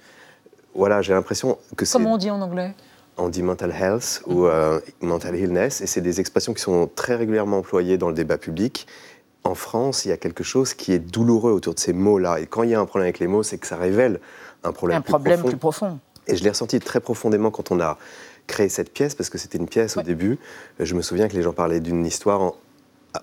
Voilà, 0.73 1.01
j'ai 1.01 1.13
l'impression 1.13 1.57
que 1.75 1.85
c'est 1.85 1.93
Comment 1.93 2.13
on 2.13 2.17
dit 2.17 2.29
en 2.29 2.41
anglais? 2.41 2.73
On 3.21 3.29
dit 3.29 3.43
mental 3.43 3.71
health 3.71 4.21
ou 4.25 4.45
euh, 4.45 4.79
mental 5.01 5.35
illness, 5.35 5.81
et 5.81 5.87
c'est 5.87 6.01
des 6.01 6.19
expressions 6.19 6.53
qui 6.53 6.61
sont 6.61 6.89
très 6.95 7.15
régulièrement 7.15 7.59
employées 7.59 7.97
dans 7.97 8.09
le 8.09 8.15
débat 8.15 8.37
public. 8.37 8.87
En 9.43 9.55
France, 9.55 10.05
il 10.05 10.09
y 10.09 10.11
a 10.11 10.17
quelque 10.17 10.43
chose 10.43 10.73
qui 10.73 10.93
est 10.93 10.99
douloureux 10.99 11.51
autour 11.51 11.73
de 11.73 11.79
ces 11.79 11.93
mots-là. 11.93 12.39
Et 12.39 12.45
quand 12.45 12.63
il 12.63 12.69
y 12.69 12.75
a 12.75 12.79
un 12.79 12.85
problème 12.85 13.05
avec 13.07 13.19
les 13.19 13.27
mots, 13.27 13.41
c'est 13.43 13.57
que 13.57 13.65
ça 13.67 13.75
révèle 13.77 14.19
un 14.63 14.71
problème, 14.71 14.99
Un 14.99 15.01
plus, 15.01 15.09
problème 15.11 15.39
profond. 15.39 15.49
plus 15.49 15.57
profond. 15.57 15.99
Et 16.27 16.35
je 16.35 16.43
l'ai 16.43 16.49
ressenti 16.51 16.79
très 16.79 16.99
profondément 16.99 17.49
quand 17.49 17.71
on 17.71 17.79
a 17.79 17.97
créé 18.45 18.69
cette 18.69 18.93
pièce, 18.93 19.15
parce 19.15 19.29
que 19.29 19.37
c'était 19.39 19.57
une 19.57 19.67
pièce 19.67 19.97
au 19.97 20.01
début. 20.03 20.37
Je 20.79 20.93
me 20.93 21.01
souviens 21.01 21.27
que 21.27 21.33
les 21.35 21.41
gens 21.41 21.53
parlaient 21.53 21.79
d'une 21.79 22.05
histoire 22.05 22.41
en- 22.41 22.55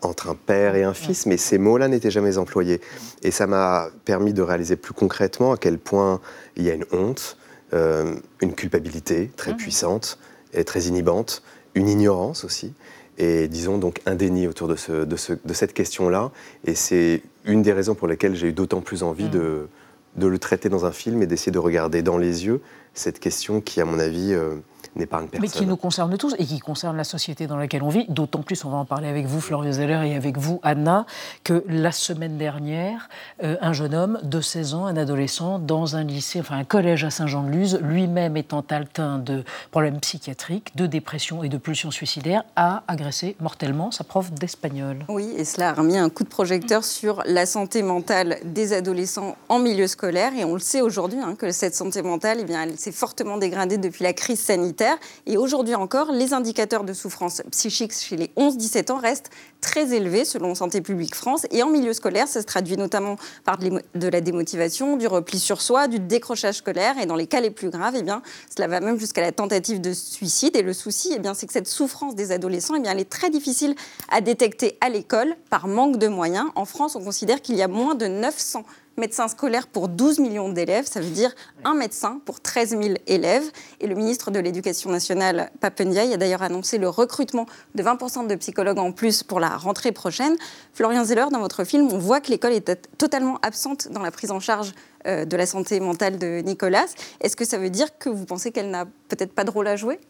entre 0.03 0.29
un 0.29 0.35
père 0.35 0.75
et 0.75 0.83
un 0.83 0.93
fils, 0.95 1.25
mais 1.27 1.37
ces 1.37 1.57
mots-là 1.59 1.87
n'étaient 1.89 2.11
jamais 2.11 2.37
employés. 2.37 2.81
Et 3.23 3.31
ça 3.31 3.47
m'a 3.47 3.89
permis 4.05 4.33
de 4.33 4.43
réaliser 4.43 4.77
plus 4.77 4.93
concrètement 4.95 5.53
à 5.53 5.57
quel 5.57 5.79
point 5.79 6.21
il 6.57 6.65
y 6.65 6.71
a 6.71 6.75
une 6.75 6.85
honte, 6.93 7.37
euh, 7.73 8.15
une 8.41 8.55
culpabilité 8.55 9.31
très 9.37 9.55
puissante 9.57 10.19
et 10.55 10.65
très 10.65 10.83
inhibante, 10.83 11.43
une 11.75 11.89
ignorance 11.89 12.45
aussi, 12.45 12.73
et 13.19 13.49
disons 13.49 13.79
donc 13.79 14.01
un 14.07 14.15
déni 14.15 14.47
autour 14.47 14.69
de, 14.69 14.77
ce- 14.77 15.05
de, 15.05 15.17
ce- 15.17 15.33
de 15.45 15.53
cette 15.53 15.75
question-là. 15.75 16.31
Et 16.65 16.75
c'est 16.75 17.23
une 17.45 17.63
des 17.63 17.73
raisons 17.73 17.95
pour 17.95 18.09
lesquelles 18.09 18.35
j'ai 18.37 18.49
eu 18.49 18.53
d'autant 18.53 18.81
plus 18.81 19.03
envie 19.03 19.29
de, 19.29 19.69
de 20.17 20.27
le 20.27 20.39
traiter 20.39 20.69
dans 20.69 20.87
un 20.87 20.93
film 20.93 21.23
et 21.23 21.27
d'essayer 21.27 21.53
de 21.53 21.59
regarder 21.59 22.03
dans 22.03 22.17
les 22.19 22.47
yeux 22.47 22.61
cette 22.95 23.19
question 23.21 23.61
qui, 23.61 23.81
à 23.81 23.85
mon 23.85 23.99
avis, 23.99 24.33
euh, 24.33 24.55
n'épargne 24.99 25.29
personne. 25.29 25.49
Mais 25.49 25.49
qui 25.49 25.67
nous 25.67 25.77
concerne 25.77 26.17
tous 26.17 26.35
et 26.39 26.45
qui 26.45 26.59
concerne 26.59 26.97
la 26.97 27.05
société 27.05 27.47
dans 27.47 27.57
laquelle 27.57 27.83
on 27.83 27.89
vit. 27.89 28.07
D'autant 28.09 28.43
plus, 28.43 28.65
on 28.65 28.71
va 28.71 28.79
en 28.79 28.85
parler 28.85 29.09
avec 29.09 29.27
vous, 29.27 29.41
Florian 29.41 29.73
Zeller, 29.73 30.01
et 30.05 30.15
avec 30.15 30.37
vous, 30.37 30.61
Anna, 30.63 31.07
que 31.45 31.65
la 31.69 31.93
semaine 31.93 32.37
dernière, 32.37 33.09
euh, 33.43 33.57
un 33.61 33.73
jeune 33.73 33.95
homme 33.95 34.19
de 34.23 34.41
16 34.41 34.75
ans, 34.75 34.87
un 34.87 34.97
adolescent, 34.97 35.59
dans 35.59 35.97
un 35.97 36.05
lycée, 36.05 36.41
enfin 36.41 36.59
un 36.59 36.65
collège 36.65 37.05
à 37.05 37.11
Saint-Jean-de-Luz, 37.11 37.81
lui-même 37.83 38.37
étant 38.37 38.65
atteint 38.69 39.19
de 39.19 39.45
problèmes 39.71 40.01
psychiatriques, 40.01 40.77
de 40.77 40.87
dépression 40.87 41.43
et 41.43 41.49
de 41.49 41.59
pulsions 41.59 41.91
suicidaires, 41.91 42.43
a 42.57 42.83
agressé 42.89 43.37
mortellement 43.41 43.91
sa 43.91 44.05
prof 44.05 44.33
d'espagnol. 44.33 45.05
Oui, 45.09 45.33
et 45.37 45.45
cela 45.45 45.71
a 45.71 45.75
remis 45.75 45.97
un 45.97 46.11
coup 46.11 46.25
de 46.25 46.29
projecteur 46.29 46.85
sur 46.85 47.23
la 47.27 47.47
santé 47.47 47.83
mentale 47.83 48.39
des 48.45 48.73
adolescents 48.73 49.37
en 49.49 49.59
milieu 49.59 49.87
scolaire. 49.87 50.33
Et 50.35 50.45
on 50.45 50.55
le 50.55 50.61
sait 50.61 50.81
aujourd'hui 50.81 51.19
hein, 51.21 51.35
que 51.37 51.51
cette 51.53 51.75
santé 51.75 52.03
mentale, 52.03 52.39
eh 52.41 52.45
bien, 52.45 52.63
elle 52.63 52.79
s'est 52.79 52.93
fortement 52.93 53.39
dégradée 53.39 53.79
depuis 53.79 54.03
la 54.03 54.13
crise 54.13 54.41
sanitaire. 54.41 54.88
Et 55.27 55.37
aujourd'hui 55.37 55.75
encore, 55.75 56.13
les 56.13 56.33
indicateurs 56.33 56.85
de 56.85 56.93
souffrance 56.93 57.43
psychique 57.51 57.93
chez 57.93 58.17
les 58.17 58.31
11-17 58.37 58.93
ans 58.93 58.99
restent 58.99 59.31
très 59.61 59.95
élevés 59.95 60.25
selon 60.25 60.55
Santé 60.55 60.81
publique 60.81 61.15
France. 61.15 61.47
Et 61.51 61.63
en 61.63 61.69
milieu 61.69 61.93
scolaire, 61.93 62.29
ça 62.29 62.41
se 62.41 62.47
traduit 62.47 62.77
notamment 62.77 63.17
par 63.45 63.59
de 63.59 64.09
la 64.09 64.21
démotivation, 64.21 64.97
du 64.97 65.07
repli 65.07 65.39
sur 65.39 65.61
soi, 65.61 65.89
du 65.89 65.99
décrochage 65.99 66.57
scolaire. 66.57 66.99
Et 66.99 67.07
dans 67.07 67.17
les 67.17 67.27
cas 67.27 67.41
les 67.41 67.51
plus 67.51 67.71
graves, 67.71 67.95
eh 67.97 68.03
bien, 68.03 68.23
cela 68.55 68.69
va 68.69 68.81
même 68.81 68.99
jusqu'à 68.99 69.21
la 69.21 69.33
tentative 69.33 69.81
de 69.81 69.93
suicide. 69.93 70.57
Et 70.57 70.63
le 70.63 70.73
souci, 70.73 71.13
eh 71.15 71.21
c'est 71.35 71.47
que 71.47 71.53
cette 71.53 71.69
souffrance 71.69 72.15
des 72.15 72.33
adolescents, 72.33 72.75
eh 72.77 72.81
bien, 72.81 72.93
elle 72.93 73.01
est 73.01 73.11
très 73.11 73.31
difficile 73.31 73.75
à 74.11 74.21
détecter 74.21 74.79
à 74.81 74.89
l'école 74.89 75.35
par 75.51 75.67
manque 75.67 75.99
de 75.99 76.09
moyens. 76.09 76.47
En 76.55 76.65
France, 76.65 76.97
on 76.97 77.03
considère 77.03 77.43
qu'il 77.43 77.57
y 77.57 77.63
a 77.63 77.69
moins 77.69 77.95
de 77.95 78.07
900 78.07 78.65
médecins 78.99 79.29
scolaires 79.29 79.67
pour 79.67 79.89
12 79.89 80.19
millions 80.19 80.51
d'élèves, 80.51 80.87
ça 80.87 81.01
veut 81.01 81.11
dire 81.11 81.35
un 81.65 81.75
médecin 81.75 82.21
pour 82.25 82.41
13 82.41 82.71
000 82.71 82.83
élèves. 83.07 83.45
Et 83.81 83.87
le 83.87 83.95
ministre 83.95 84.31
de 84.31 84.39
l'Éducation 84.39 84.91
nationale, 84.91 85.51
Papendiaï, 85.61 86.13
a 86.13 86.17
d'ailleurs 86.17 86.43
annoncé 86.43 86.79
le 86.79 86.89
recrutement 86.89 87.47
de 87.75 87.83
20% 87.83 88.27
de 88.27 88.35
psychologues 88.35 88.79
en 88.79 88.93
plus 88.93 89.23
pour 89.23 89.41
la 89.41 89.57
rentrée 89.57 89.93
prochaine. 89.93 90.37
Florian 90.75 91.05
Zeller, 91.05 91.27
dans 91.33 91.41
votre 91.41 91.65
film, 91.65 91.89
on 91.93 91.99
voit 91.99 92.21
que 92.21 92.31
l'école 92.31 92.53
est 92.53 92.89
totalement 92.99 93.39
absente 93.43 93.89
dans 93.91 94.03
la 94.03 94.11
prise 94.11 94.31
en 94.31 94.41
charge 94.41 94.73
euh, 95.07 95.25
de 95.25 95.37
la 95.37 95.47
santé 95.47 95.81
mentale 95.81 96.19
de 96.19 96.41
Nicolas. 96.41 96.87
Est-ce 97.21 97.37
que 97.37 97.45
ça 97.45 97.59
veut 97.59 97.71
dire 97.71 97.99
que 97.99 98.09
vous 98.09 98.25
pensez 98.25 98.51
qu'elle 98.51 98.71
n'a 98.71 98.85
peut-être 99.09 99.33
pas 99.33 99.45
de 99.45 99.51
rôle 99.51 99.69
à 99.69 99.77
jouer? 99.77 100.01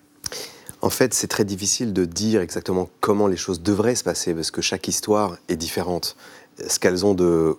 En 0.80 0.90
fait, 0.90 1.12
c'est 1.12 1.26
très 1.26 1.44
difficile 1.44 1.92
de 1.92 2.04
dire 2.04 2.40
exactement 2.40 2.88
comment 3.00 3.26
les 3.26 3.36
choses 3.36 3.60
devraient 3.60 3.96
se 3.96 4.04
passer, 4.04 4.32
parce 4.32 4.50
que 4.50 4.62
chaque 4.62 4.86
histoire 4.86 5.36
est 5.48 5.56
différente. 5.56 6.16
Ce 6.68 6.78
qu'elles 6.78 7.04
ont 7.04 7.14
de 7.14 7.56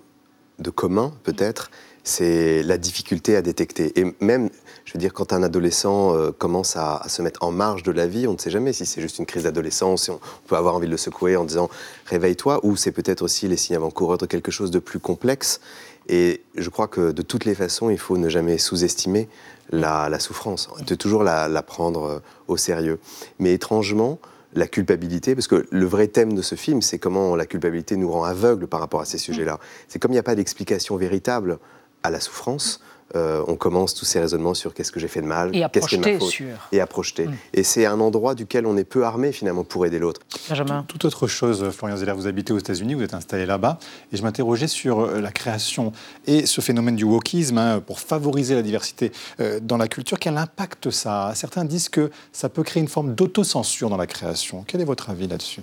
de 0.60 0.70
commun, 0.70 1.14
peut-être, 1.24 1.72
c'est 2.04 2.64
la 2.64 2.78
difficulté 2.78 3.36
à 3.36 3.42
détecter. 3.42 4.00
Et 4.00 4.16
même, 4.20 4.50
je 4.86 4.94
veux 4.94 5.00
dire, 5.00 5.14
quand 5.14 5.34
un 5.34 5.44
adolescent 5.44 6.16
euh, 6.16 6.32
commence 6.32 6.76
à, 6.76 7.04
se 7.08 7.22
mettre 7.22 7.44
en 7.44 7.52
marge 7.52 7.84
de 7.84 7.92
la 7.92 8.08
vie, 8.08 8.28
on 8.28 8.34
ne 8.34 8.38
sait 8.38 8.50
jamais 8.50 8.74
si 8.74 8.86
c'est 8.86 9.02
juste 9.02 9.20
une 9.20 9.26
crise 9.26 9.44
d'adolescence, 9.44 10.10
on, 10.10 10.20
peut 10.48 10.56
avoir 10.56 10.76
envie 10.76 10.88
de 10.88 10.92
le 10.92 10.98
secouer 10.98 11.36
en 11.36 11.46
disant 11.46 11.70
réveille-toi, 12.06 12.60
ou 12.64 12.76
c'est 12.76 12.92
peut-être 12.92 13.22
aussi 13.22 13.48
les 13.48 13.58
signes 13.58 13.76
avant-coureurs 13.76 14.18
de 14.18 14.26
quelque 14.26 14.52
chose 14.52 14.72
de 14.72 14.80
plus 14.80 15.00
complexe. 15.00 15.62
Et 16.08 16.42
je 16.56 16.70
crois 16.70 16.88
que 16.88 17.12
de 17.12 17.22
toutes 17.22 17.46
les 17.46 17.54
façons, 17.54 17.92
il 17.92 18.00
faut 18.00 18.18
ne 18.18 18.30
jamais 18.30 18.58
sous-estimer 18.58 19.30
la, 19.72 20.20
souffrance, 20.20 20.70
de 20.86 20.96
toujours 20.96 21.24
la, 21.24 21.48
la 21.48 21.62
prendre 21.62 22.04
euh, 22.04 22.20
au 22.48 22.58
sérieux. 22.58 23.00
Mais 23.38 23.54
étrangement, 23.54 24.18
la 24.54 24.68
culpabilité, 24.68 25.36
parce 25.36 25.48
que 25.48 25.68
le 25.70 25.86
vrai 25.86 26.08
thème 26.08 26.34
de 26.34 26.42
ce 26.42 26.56
film, 26.56 26.82
c'est 26.82 26.98
comment 26.98 27.36
la 27.36 27.46
culpabilité 27.46 27.96
nous 27.96 28.12
rend 28.12 28.24
aveugles 28.24 28.68
par 28.68 28.80
rapport 28.80 29.02
à 29.02 29.06
ces 29.06 29.18
sujets-là. 29.18 29.60
C'est 29.88 30.00
comme 30.00 30.12
il 30.12 30.16
n'y 30.16 30.20
a 30.20 30.24
pas 30.24 30.36
d'explication 30.36 30.96
véritable 30.98 31.60
à 32.04 32.10
la 32.10 32.20
souffrance, 32.20 32.82
euh, 33.16 33.44
on 33.48 33.56
commence 33.56 33.94
tous 33.94 34.06
ces 34.06 34.20
raisonnements 34.20 34.54
sur 34.54 34.74
qu'est-ce 34.74 34.92
que 34.92 35.00
j'ai 35.00 35.08
fait 35.08 35.22
de 35.22 35.26
mal, 35.26 35.52
qu'est-ce 35.72 35.88
qui 35.88 35.96
est 35.96 35.98
ma 35.98 36.20
faute, 36.20 36.34
et 36.72 36.80
à 36.80 36.88
projeter. 36.88 37.28
Mm. 37.28 37.34
Et 37.54 37.64
c'est 37.64 37.86
un 37.86 38.00
endroit 38.00 38.36
duquel 38.36 38.66
on 38.66 38.78
est 38.78 38.84
peu 38.84 39.06
armé 39.06 39.32
finalement 39.32 39.64
pour 39.64 39.86
aider 39.86 40.00
l'autre. 40.00 40.22
Benjamin. 40.50 40.86
Tout, 40.88 41.06
autre 41.06 41.28
chose, 41.28 41.70
Florian 41.72 41.98
Zeller, 41.98 42.14
vous 42.14 42.28
habitez 42.28 42.54
aux 42.54 42.60
États-Unis, 42.60 42.94
vous 42.94 43.04
êtes 43.04 43.14
installé 43.14 43.46
là-bas, 43.46 43.80
et 44.12 44.18
je 44.18 44.24
m'interrogeais 44.24 44.68
sur 44.68 45.00
euh, 45.00 45.22
la 45.22 45.32
création 45.32 45.92
et 46.28 46.46
ce 46.46 46.62
phénomène 46.62 46.96
du 46.96 47.04
wokisme 47.04 47.58
hein, 47.58 47.82
pour 47.86 48.00
favoriser 48.00 48.56
la 48.56 48.62
diversité 48.62 49.12
euh, 49.40 49.60
dans 49.62 49.78
la 49.78 49.88
culture. 49.88 50.20
Quel 50.20 50.38
impact 50.38 50.90
ça 50.92 51.28
a? 51.28 51.36
Certains 51.36 51.66
disent 51.66 51.90
que 51.90 52.12
ça 52.32 52.50
peut 52.50 52.64
créer 52.64 52.82
une 52.82 52.88
forme 52.88 53.16
d'autocensure 53.16 53.90
dans 53.90 53.98
la 53.98 54.08
création. 54.08 54.64
Quel 54.68 54.82
est 54.82 54.86
votre 54.86 55.10
avis 55.10 55.28
là-dessus? 55.28 55.62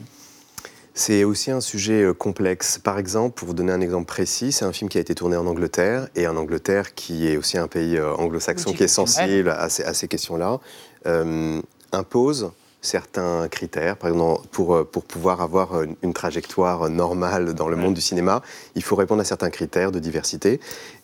C'est 0.96 1.24
aussi 1.24 1.50
un 1.50 1.60
sujet 1.60 2.02
euh, 2.02 2.14
complexe. 2.14 2.78
Par 2.78 2.98
exemple, 2.98 3.34
pour 3.34 3.48
vous 3.48 3.54
donner 3.54 3.70
un 3.70 3.82
exemple 3.82 4.06
précis, 4.06 4.50
c'est 4.50 4.64
un 4.64 4.72
film 4.72 4.88
qui 4.88 4.96
a 4.96 5.00
été 5.02 5.14
tourné 5.14 5.36
en 5.36 5.46
Angleterre, 5.46 6.08
et 6.16 6.26
en 6.26 6.36
Angleterre, 6.36 6.94
qui 6.94 7.28
est 7.28 7.36
aussi 7.36 7.58
un 7.58 7.68
pays 7.68 7.98
euh, 7.98 8.14
anglo-saxon 8.14 8.72
qui 8.72 8.82
est 8.82 8.88
sensible 8.88 9.50
à 9.50 9.68
ces, 9.68 10.08
questions-là, 10.08 10.58
euh, 11.06 11.60
impose 11.92 12.50
certains 12.80 13.46
critères. 13.48 13.98
Par 13.98 14.08
exemple, 14.08 14.48
pour, 14.50 14.86
pour 14.86 15.04
pouvoir 15.04 15.42
avoir 15.42 15.82
une, 15.82 16.14
trajectoire 16.14 16.88
normale 16.88 17.52
dans 17.52 17.68
le 17.68 17.76
monde 17.76 17.92
du 17.92 18.00
cinéma, 18.00 18.40
il 18.74 18.82
faut 18.82 18.96
répondre 18.96 19.20
à 19.20 19.24
certains 19.24 19.50
critères 19.50 19.92
de 19.92 19.98
diversité. 19.98 20.60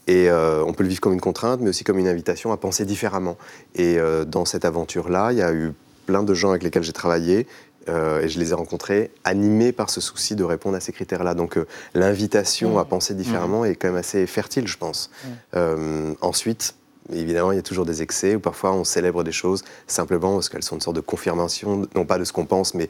Et 0.07 0.31
on 0.31 0.73
peut 0.73 0.85
le 0.85 0.89
vivre 0.89 1.01
comme 1.01 1.13
une 1.13 1.21
contrainte, 1.21 1.61
mais 1.61 1.71
aussi 1.71 1.83
comme 1.83 1.99
une 1.99 2.07
invitation 2.07 2.53
à 2.53 2.57
penser 2.57 2.85
différemment. 2.85 3.37
Et 3.75 3.99
dans 4.27 4.45
cette 4.45 4.65
aventure-là, 4.65 5.33
il 5.33 5.39
y 5.39 5.43
a 5.43 5.53
eu 5.53 5.73
plein 6.07 6.23
de 6.23 6.35
gens 6.35 6.51
avec 6.51 6.63
lesquels 6.63 6.85
j'ai 6.85 6.93
travaillé 6.93 7.47
euh, 7.89 8.21
et 8.21 8.29
je 8.29 8.39
les 8.39 8.51
ai 8.51 8.55
rencontrés 8.55 9.11
animés 9.25 9.73
par 9.73 9.91
ce 9.91 10.01
souci 10.01 10.37
de 10.37 10.45
répondre 10.45 10.77
à 10.77 10.81
ces 10.81 10.93
critères-là. 10.93 11.35
Donc 11.35 11.57
euh, 11.57 11.67
l'invitation 11.95 12.79
à 12.79 12.85
mmh. 12.85 12.89
penser 12.89 13.15
différemment 13.15 13.63
mmh. 13.63 13.67
est 13.67 13.75
quand 13.77 13.89
même 13.89 13.97
assez 13.97 14.27
fertile, 14.27 14.67
je 14.67 14.79
pense. 14.79 15.11
Mmh. 15.11 15.29
Euh, 15.57 16.15
ensuite, 16.21 16.75
évidemment, 17.13 17.53
il 17.53 17.57
y 17.57 17.59
a 17.59 17.63
toujours 17.63 17.87
des 17.87 18.03
excès 18.03 18.37
où 18.37 18.41
parfois 18.41 18.73
on 18.73 18.85
célèbre 18.85 19.25
des 19.25 19.33
choses 19.33 19.65
simplement 19.87 20.35
parce 20.35 20.49
qu'elles 20.49 20.63
sont 20.63 20.77
une 20.77 20.83
sorte 20.83 20.97
de 20.97 21.01
confirmation, 21.01 21.87
non 21.95 22.05
pas 22.05 22.19
de 22.19 22.25
ce 22.25 22.33
qu'on 22.33 22.47
pense, 22.47 22.75
mais 22.75 22.89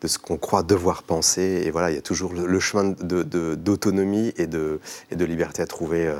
de 0.00 0.08
ce 0.08 0.18
qu'on 0.18 0.36
croit 0.36 0.62
devoir 0.62 1.02
penser. 1.02 1.62
Et 1.64 1.70
voilà, 1.70 1.90
il 1.90 1.94
y 1.94 1.98
a 1.98 2.02
toujours 2.02 2.32
le, 2.34 2.60
chemin 2.60 2.94
d'autonomie 3.00 4.32
de, 4.32 4.42
et, 4.42 4.46
de, 4.46 4.80
et 5.10 5.16
de 5.16 5.24
liberté 5.24 5.62
à 5.62 5.66
trouver 5.66 6.12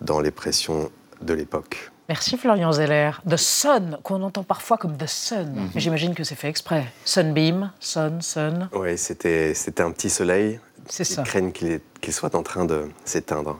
dans 0.00 0.20
les 0.20 0.30
pressions 0.30 0.90
de 1.20 1.34
l'époque. 1.34 1.90
Merci 2.08 2.36
Florian 2.36 2.70
Zeller. 2.72 3.12
The 3.28 3.36
Sun, 3.36 3.98
qu'on 4.02 4.22
entend 4.22 4.44
parfois 4.44 4.78
comme 4.78 4.96
The 4.96 5.06
Sun, 5.06 5.52
mhm. 5.54 5.70
j'imagine 5.74 6.14
que 6.14 6.22
c'est 6.22 6.36
fait 6.36 6.48
exprès. 6.48 6.86
Sunbeam, 7.04 7.70
Sun, 7.80 8.22
Sun. 8.22 8.68
Oui, 8.72 8.96
c'était 8.96 9.54
un 9.78 9.90
petit 9.90 10.10
soleil. 10.10 10.60
C'est 10.88 11.04
ça. 11.04 11.22
Ils 11.22 11.28
craignent 11.28 11.52
qu'il 11.52 12.12
soit 12.12 12.34
en 12.36 12.42
train 12.42 12.64
de 12.64 12.88
s'éteindre. 13.04 13.58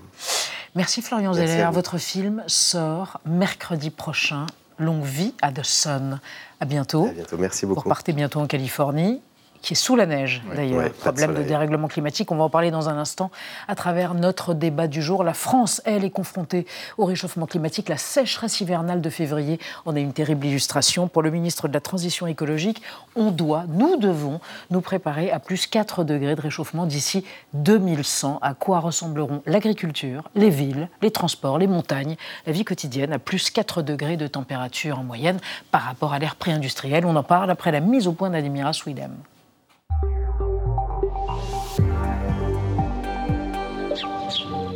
Merci 0.76 1.02
Florian 1.02 1.32
Zeller. 1.32 1.68
Votre 1.72 1.98
film 1.98 2.44
sort 2.46 3.20
mercredi 3.24 3.90
prochain. 3.90 4.46
Longue 4.78 5.04
vie 5.04 5.34
à 5.42 5.50
The 5.50 5.64
Sun. 5.64 6.20
À 6.60 6.66
bientôt. 6.66 7.06
À 7.06 7.12
bientôt. 7.12 7.38
Merci 7.38 7.66
beaucoup. 7.66 7.80
Vous 7.80 7.88
repartez 7.88 8.12
bientôt 8.12 8.40
en 8.40 8.46
Californie 8.46 9.22
qui 9.66 9.72
est 9.72 9.76
sous 9.76 9.96
la 9.96 10.06
neige 10.06 10.42
d'ailleurs. 10.54 10.92
Problème 10.92 11.34
de, 11.34 11.42
dérèglement 11.42 11.88
climatique, 11.88 12.30
on 12.30 12.36
va 12.36 12.44
en 12.44 12.48
parler 12.48 12.70
dans 12.70 12.88
un 12.88 12.96
instant 12.96 13.32
à 13.66 13.74
travers 13.74 14.14
notre 14.14 14.54
débat 14.54 14.86
du 14.86 15.02
jour. 15.02 15.24
La 15.24 15.34
France, 15.34 15.82
elle, 15.84 16.04
est 16.04 16.10
confrontée 16.10 16.68
au 16.98 17.04
réchauffement 17.04 17.46
climatique. 17.46 17.88
La 17.88 17.96
sécheresse 17.96 18.60
hivernale 18.60 19.00
de 19.00 19.10
février 19.10 19.58
en 19.84 19.96
est 19.96 20.02
une 20.02 20.12
terrible 20.12 20.46
illustration. 20.46 21.08
Pour 21.08 21.20
le 21.20 21.32
ministre 21.32 21.66
de 21.66 21.74
la 21.74 21.80
Transition 21.80 22.28
écologique, 22.28 22.80
on 23.16 23.32
doit, 23.32 23.64
nous 23.68 23.96
devons 23.96 24.40
nous 24.70 24.80
préparer 24.80 25.32
à 25.32 25.40
plus 25.40 25.66
4 25.66 26.04
degrés 26.04 26.36
de 26.36 26.40
réchauffement 26.40 26.86
d'ici 26.86 27.24
2100. 27.54 28.38
À 28.42 28.54
quoi 28.54 28.78
ressembleront 28.78 29.42
l'agriculture, 29.46 30.30
les 30.36 30.50
villes, 30.50 30.88
les 31.02 31.10
transports, 31.10 31.58
les 31.58 31.66
montagnes, 31.66 32.14
la 32.46 32.52
vie 32.52 32.64
quotidienne 32.64 33.12
à 33.12 33.18
plus 33.18 33.50
4 33.50 33.82
degrés 33.82 34.16
de 34.16 34.28
température 34.28 35.00
en 35.00 35.02
moyenne 35.02 35.40
par 35.72 35.82
rapport 35.82 36.12
à 36.12 36.20
l'ère 36.20 36.36
pré-industrielle 36.36 37.04
On 37.04 37.16
en 37.16 37.24
parle 37.24 37.50
après 37.50 37.72
la 37.72 37.80
mise 37.80 38.06
au 38.06 38.12
point 38.12 38.30
d'Admira 38.30 38.72
Swidem. 38.72 39.16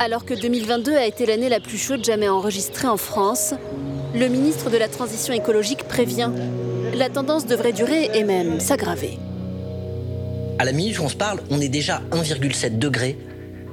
Alors 0.03 0.25
que 0.25 0.33
2022 0.33 0.95
a 0.95 1.05
été 1.05 1.27
l'année 1.27 1.47
la 1.47 1.59
plus 1.59 1.77
chaude 1.77 2.03
jamais 2.03 2.27
enregistrée 2.27 2.87
en 2.87 2.97
France, 2.97 3.53
le 4.15 4.27
ministre 4.29 4.71
de 4.71 4.77
la 4.77 4.87
Transition 4.87 5.31
écologique 5.31 5.83
prévient 5.83 6.31
la 6.95 7.07
tendance 7.07 7.45
devrait 7.45 7.71
durer 7.71 8.09
et 8.15 8.23
même 8.23 8.59
s'aggraver. 8.59 9.19
À 10.57 10.65
la 10.65 10.71
minute 10.71 10.97
où 10.97 11.03
on 11.03 11.07
se 11.07 11.15
parle, 11.15 11.43
on 11.51 11.61
est 11.61 11.69
déjà 11.69 12.01
1,7 12.13 12.79
degré 12.79 13.15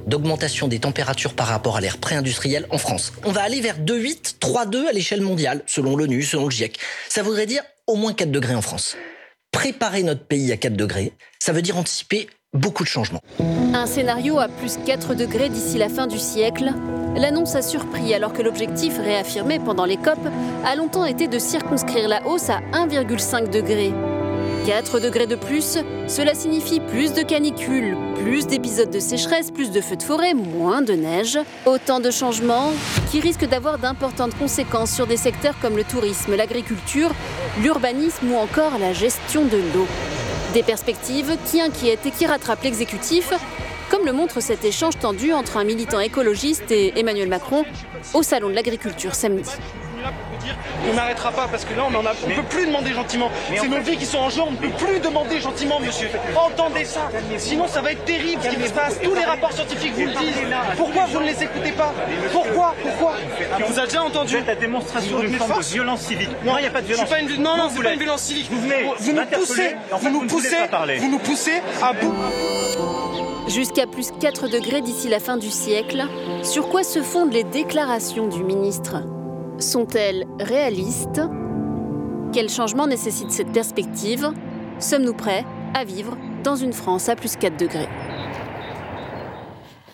d'augmentation 0.05 0.67
des 0.67 0.77
températures 0.77 1.33
par 1.33 1.47
rapport 1.47 1.77
à 1.77 1.81
l'ère 1.81 1.97
pré-industrielle 1.97 2.67
en 2.69 2.77
France. 2.77 3.11
On 3.25 3.31
va 3.31 3.41
aller 3.41 3.59
vers 3.59 3.79
2,8, 3.79 4.35
3,2 4.39 4.87
à 4.87 4.91
l'échelle 4.91 5.21
mondiale, 5.21 5.63
selon 5.65 5.95
l'ONU, 5.95 6.21
selon 6.21 6.45
le 6.45 6.51
GIEC. 6.51 6.77
Ça 7.09 7.23
voudrait 7.23 7.47
dire 7.47 7.63
au 7.87 7.95
moins 7.95 8.13
4 8.13 8.29
degrés 8.29 8.53
en 8.53 8.61
France. 8.61 8.95
Préparer 9.51 10.03
notre 10.03 10.25
pays 10.25 10.51
à 10.51 10.57
4 10.57 10.75
degrés, 10.75 11.11
ça 11.39 11.53
veut 11.53 11.63
dire 11.63 11.75
anticiper 11.75 12.29
beaucoup 12.53 12.83
de 12.83 12.89
changements. 12.89 13.21
Un 13.73 13.85
scénario 13.85 14.39
à 14.39 14.47
plus 14.47 14.77
4 14.85 15.15
degrés 15.15 15.49
d'ici 15.49 15.77
la 15.77 15.89
fin 15.89 16.07
du 16.07 16.17
siècle, 16.17 16.73
l'annonce 17.15 17.55
a 17.55 17.61
surpris 17.61 18.13
alors 18.13 18.33
que 18.33 18.41
l'objectif 18.41 18.97
réaffirmé 18.97 19.59
pendant 19.59 19.85
les 19.85 19.97
COP 19.97 20.19
a 20.65 20.75
longtemps 20.75 21.05
été 21.05 21.27
de 21.27 21.39
circonscrire 21.39 22.07
la 22.07 22.25
hausse 22.27 22.49
à 22.49 22.59
1,5 22.73 23.49
degré. 23.49 23.93
4 24.65 24.99
degrés 24.99 25.25
de 25.25 25.35
plus, 25.35 25.79
cela 26.07 26.33
signifie 26.33 26.79
plus 26.79 27.13
de 27.13 27.21
canicules, 27.21 27.95
plus 28.15 28.45
d'épisodes 28.45 28.91
de 28.91 28.99
sécheresse, 28.99 29.51
plus 29.51 29.71
de 29.71 29.79
feux 29.81 29.95
de 29.95 30.03
forêt, 30.03 30.33
moins 30.33 30.81
de 30.81 30.93
neige. 30.93 31.39
Autant 31.65 31.99
de 31.99 32.11
changements 32.11 32.71
qui 33.09 33.19
risquent 33.19 33.47
d'avoir 33.47 33.79
d'importantes 33.79 34.37
conséquences 34.37 34.91
sur 34.91 35.07
des 35.07 35.17
secteurs 35.17 35.55
comme 35.61 35.77
le 35.77 35.83
tourisme, 35.83 36.35
l'agriculture, 36.35 37.11
l'urbanisme 37.63 38.31
ou 38.31 38.35
encore 38.35 38.77
la 38.79 38.93
gestion 38.93 39.45
de 39.45 39.57
l'eau. 39.73 39.87
Des 40.53 40.63
perspectives 40.63 41.37
qui 41.45 41.61
inquiètent 41.61 42.07
et 42.07 42.11
qui 42.11 42.25
rattrapent 42.25 42.63
l'exécutif, 42.63 43.31
comme 43.91 44.03
le 44.05 44.13
montre 44.13 44.41
cet 44.41 44.65
échange 44.65 44.97
tendu 44.97 45.31
entre 45.31 45.57
un 45.57 45.63
militant 45.63 45.99
écologiste 45.99 46.71
et 46.71 46.99
Emmanuel 46.99 47.29
Macron 47.29 47.65
au 48.15 48.23
Salon 48.23 48.49
de 48.49 48.55
l'Agriculture 48.55 49.13
samedi. 49.13 49.51
Venu 49.99 50.03
là 50.03 50.11
pour 50.11 50.37
vous 50.37 50.43
dire 50.45 50.55
qu'on 50.87 50.95
n'arrêtera 50.95 51.31
pas 51.31 51.47
parce 51.49 51.65
que 51.65 51.73
là 51.73 51.83
on 51.89 51.95
en 51.95 52.05
a, 52.05 52.11
on 52.25 52.29
peut 52.35 52.43
plus 52.49 52.65
demander 52.67 52.93
gentiment. 52.93 53.29
C'est 53.55 53.67
nos 53.67 53.79
vies 53.81 53.97
qui 53.97 54.05
sont 54.05 54.17
en 54.19 54.29
jeu, 54.29 54.41
on 54.41 54.51
ne 54.51 54.57
peut 54.57 54.69
plus 54.69 54.99
demander 54.99 55.39
gentiment, 55.39 55.79
monsieur. 55.79 56.09
Entendez 56.35 56.85
ça. 56.85 57.09
Sinon 57.37 57.67
ça 57.67 57.81
va 57.81 57.91
être 57.91 58.05
terrible 58.05 58.41
ce 58.43 58.49
qui 58.55 58.67
se 58.67 58.73
passe. 58.73 58.99
Tous 59.01 59.13
les 59.13 59.23
rapports 59.23 59.51
scientifiques 59.51 59.93
vous 59.93 60.05
le 60.05 60.13
disent. 60.13 60.35
Pourquoi 60.77 61.05
vous 61.05 61.19
ne 61.19 61.25
les 61.25 61.43
écoutez 61.43 61.71
pas 61.71 61.93
Pourquoi 62.31 62.75
Pourquoi 62.81 63.13
On 63.59 63.71
vous 63.71 63.79
a 63.79 63.85
déjà 63.85 64.03
entendu. 64.03 64.33
Vous 64.33 64.39
êtes 64.41 64.47
la 64.47 64.55
démonstration 64.55 65.19
d'une 65.19 65.33
forme 65.35 65.59
de 65.59 65.63
violence 65.65 66.01
civique. 66.01 66.29
Non, 66.43 66.57
il 66.57 66.61
n'y 66.61 66.67
a 66.67 66.71
pas 66.71 66.81
de 66.81 66.87
violence. 66.87 67.09
pas 67.09 67.19
une- 67.19 67.41
Non, 67.41 67.57
non, 67.57 67.67
Vous 67.67 67.77
c'est 67.77 67.83
pas 67.83 67.93
une 67.93 67.99
violence 67.99 68.21
civique. 68.21 68.47
Vous 68.51 68.61
venez 68.61 68.83
vous 68.99 69.11
nous 69.13 69.25
poussez, 69.25 69.75
vous 70.01 70.09
nous 70.09 70.27
poussez, 70.27 70.57
vous 70.99 71.09
nous 71.09 71.19
poussez 71.19 71.61
à 71.81 71.93
bout. 71.93 72.13
Jusqu'à 73.47 73.87
plus 73.87 74.11
4 74.19 74.47
degrés 74.47 74.81
d'ici 74.81 75.09
la 75.09 75.19
fin 75.19 75.37
du 75.37 75.49
siècle, 75.49 76.05
sur 76.43 76.69
quoi 76.69 76.83
se 76.83 77.01
fondent 77.01 77.33
les 77.33 77.43
déclarations 77.43 78.27
du 78.27 78.43
ministre? 78.43 78.97
Sont-elles 79.59 80.25
réalistes? 80.39 81.21
Quel 82.31 82.49
changement 82.49 82.87
nécessite 82.87 83.31
cette 83.31 83.51
perspective? 83.51 84.31
Sommes-nous 84.79 85.13
prêts 85.13 85.45
à 85.73 85.83
vivre 85.83 86.17
dans 86.45 86.55
une 86.55 86.71
France 86.71 87.09
à 87.09 87.17
plus 87.17 87.35
4 87.35 87.57
degrés? 87.57 87.89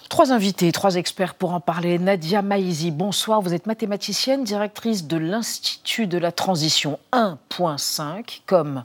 Trois 0.07 0.31
invités, 0.31 0.71
trois 0.71 0.95
experts 0.95 1.33
pour 1.33 1.53
en 1.53 1.59
parler. 1.59 1.97
Nadia 1.97 2.43
Maïzi, 2.43 2.91
bonsoir. 2.91 3.41
Vous 3.41 3.55
êtes 3.55 3.65
mathématicienne, 3.65 4.43
directrice 4.43 5.07
de 5.07 5.17
l'Institut 5.17 6.05
de 6.05 6.19
la 6.19 6.31
transition 6.31 6.99
1.5, 7.11 8.41
comme 8.45 8.83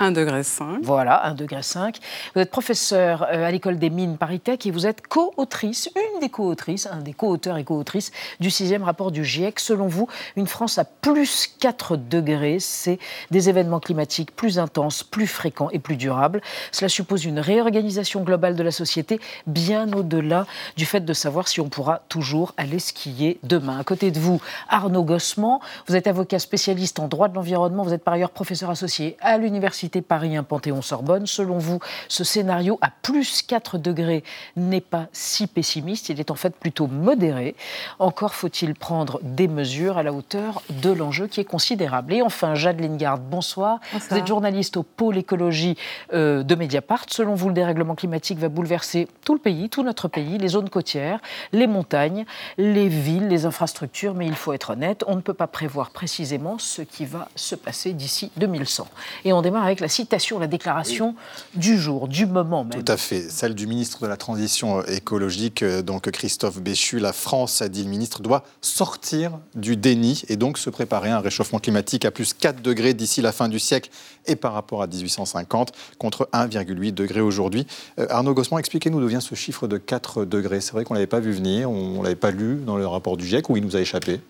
1 0.00 0.12
degré 0.12 0.42
5. 0.42 0.78
Voilà, 0.82 1.26
1 1.26 1.34
degré 1.34 1.62
5. 1.62 1.98
Vous 2.34 2.40
êtes 2.40 2.50
professeur 2.50 3.22
euh, 3.24 3.46
à 3.46 3.50
l'école 3.50 3.78
des 3.78 3.90
mines 3.90 4.16
Paris 4.16 4.40
Tech 4.40 4.60
et 4.64 4.70
vous 4.70 4.86
êtes 4.86 5.06
co-autrice, 5.06 5.90
une 5.94 6.09
des 6.20 6.28
co-autrices, 6.28 6.86
un 6.86 7.00
des 7.00 7.14
co-auteurs 7.14 7.56
et 7.56 7.64
co-autrices 7.64 8.12
du 8.38 8.50
sixième 8.50 8.84
rapport 8.84 9.10
du 9.10 9.24
GIEC. 9.24 9.58
Selon 9.58 9.88
vous, 9.88 10.06
une 10.36 10.46
France 10.46 10.78
à 10.78 10.84
plus 10.84 11.48
4 11.58 11.96
degrés, 11.96 12.60
c'est 12.60 12.98
des 13.30 13.48
événements 13.48 13.80
climatiques 13.80 14.36
plus 14.36 14.58
intenses, 14.58 15.02
plus 15.02 15.26
fréquents 15.26 15.70
et 15.70 15.78
plus 15.78 15.96
durables. 15.96 16.42
Cela 16.70 16.88
suppose 16.88 17.24
une 17.24 17.40
réorganisation 17.40 18.22
globale 18.22 18.54
de 18.54 18.62
la 18.62 18.70
société, 18.70 19.18
bien 19.46 19.92
au-delà 19.92 20.46
du 20.76 20.86
fait 20.86 21.00
de 21.00 21.12
savoir 21.12 21.48
si 21.48 21.60
on 21.60 21.68
pourra 21.68 22.02
toujours 22.08 22.52
aller 22.56 22.78
skier 22.78 23.40
demain. 23.42 23.78
À 23.78 23.84
côté 23.84 24.10
de 24.10 24.20
vous, 24.20 24.40
Arnaud 24.68 25.04
Gossement, 25.04 25.60
vous 25.88 25.96
êtes 25.96 26.06
avocat 26.06 26.38
spécialiste 26.38 27.00
en 27.00 27.08
droit 27.08 27.28
de 27.28 27.34
l'environnement, 27.34 27.82
vous 27.82 27.94
êtes 27.94 28.04
par 28.04 28.14
ailleurs 28.14 28.30
professeur 28.30 28.70
associé 28.70 29.16
à 29.20 29.38
l'Université 29.38 30.02
Paris 30.02 30.36
1 30.36 30.42
Panthéon-Sorbonne. 30.42 31.26
Selon 31.26 31.58
vous, 31.58 31.78
ce 32.08 32.24
scénario 32.24 32.78
à 32.82 32.90
plus 33.02 33.42
4 33.42 33.78
degrés 33.78 34.22
n'est 34.56 34.80
pas 34.80 35.06
si 35.12 35.46
pessimiste, 35.46 36.09
il 36.10 36.20
est 36.20 36.30
en 36.30 36.34
fait 36.34 36.54
plutôt 36.54 36.86
modéré. 36.86 37.54
Encore 37.98 38.34
faut-il 38.34 38.74
prendre 38.74 39.20
des 39.22 39.48
mesures 39.48 39.98
à 39.98 40.02
la 40.02 40.12
hauteur 40.12 40.62
de 40.70 40.90
l'enjeu 40.90 41.26
qui 41.26 41.40
est 41.40 41.44
considérable. 41.44 42.12
Et 42.12 42.22
enfin, 42.22 42.54
Jade 42.54 42.80
Lingard, 42.80 43.18
bonsoir. 43.18 43.80
Vous 43.92 44.16
êtes 44.16 44.26
journaliste 44.26 44.76
au 44.76 44.82
pôle 44.82 45.16
écologie 45.18 45.76
euh, 46.12 46.42
de 46.42 46.54
Mediapart. 46.54 47.04
Selon 47.08 47.34
vous, 47.34 47.48
le 47.48 47.54
dérèglement 47.54 47.94
climatique 47.94 48.38
va 48.38 48.48
bouleverser 48.48 49.08
tout 49.24 49.34
le 49.34 49.40
pays, 49.40 49.68
tout 49.68 49.82
notre 49.82 50.08
pays, 50.08 50.38
les 50.38 50.48
zones 50.48 50.70
côtières, 50.70 51.20
les 51.52 51.66
montagnes, 51.66 52.24
les 52.58 52.88
villes, 52.88 53.28
les 53.28 53.46
infrastructures. 53.46 54.14
Mais 54.14 54.26
il 54.26 54.34
faut 54.34 54.52
être 54.52 54.70
honnête, 54.70 55.04
on 55.06 55.16
ne 55.16 55.20
peut 55.20 55.34
pas 55.34 55.46
prévoir 55.46 55.90
précisément 55.90 56.58
ce 56.58 56.82
qui 56.82 57.04
va 57.04 57.28
se 57.36 57.54
passer 57.54 57.92
d'ici 57.92 58.30
2100. 58.36 58.88
Et 59.24 59.32
on 59.32 59.42
démarre 59.42 59.64
avec 59.64 59.80
la 59.80 59.88
citation, 59.88 60.38
la 60.38 60.46
déclaration 60.46 61.14
du 61.54 61.78
jour, 61.78 62.08
du 62.08 62.26
moment 62.26 62.64
même. 62.64 62.82
Tout 62.82 62.92
à 62.92 62.96
fait, 62.96 63.22
celle 63.30 63.54
du 63.54 63.66
ministre 63.66 64.02
de 64.02 64.06
la 64.06 64.16
Transition 64.16 64.82
écologique, 64.84 65.62
euh, 65.62 65.82
donc 66.00 66.12
Christophe 66.12 66.60
Béchu. 66.60 66.98
La 66.98 67.12
France, 67.12 67.60
a 67.62 67.68
dit 67.68 67.84
le 67.84 67.90
ministre, 67.90 68.22
doit 68.22 68.44
sortir 68.62 69.38
du 69.54 69.76
déni 69.76 70.22
et 70.28 70.36
donc 70.36 70.56
se 70.56 70.70
préparer 70.70 71.10
à 71.10 71.18
un 71.18 71.20
réchauffement 71.20 71.58
climatique 71.58 72.04
à 72.04 72.10
plus 72.10 72.32
4 72.32 72.62
degrés 72.62 72.94
d'ici 72.94 73.20
la 73.20 73.32
fin 73.32 73.48
du 73.48 73.58
siècle 73.58 73.90
et 74.26 74.36
par 74.36 74.54
rapport 74.54 74.82
à 74.82 74.86
1850 74.86 75.72
contre 75.98 76.28
1,8 76.32 76.92
degré 76.92 77.20
aujourd'hui. 77.20 77.66
Euh, 77.98 78.06
Arnaud 78.08 78.34
Gossement, 78.34 78.58
expliquez-nous 78.58 79.00
d'où 79.00 79.08
vient 79.08 79.20
ce 79.20 79.34
chiffre 79.34 79.68
de 79.68 79.76
4 79.76 80.24
degrés. 80.24 80.60
C'est 80.60 80.72
vrai 80.72 80.84
qu'on 80.84 80.94
ne 80.94 80.98
l'avait 80.98 81.06
pas 81.06 81.20
vu 81.20 81.32
venir, 81.32 81.70
on 81.70 81.98
ne 81.98 82.02
l'avait 82.02 82.14
pas 82.14 82.30
lu 82.30 82.56
dans 82.64 82.76
le 82.76 82.86
rapport 82.86 83.16
du 83.16 83.26
GIEC 83.26 83.50
ou 83.50 83.56
il 83.56 83.64
nous 83.64 83.76
a 83.76 83.80
échappé? 83.80 84.20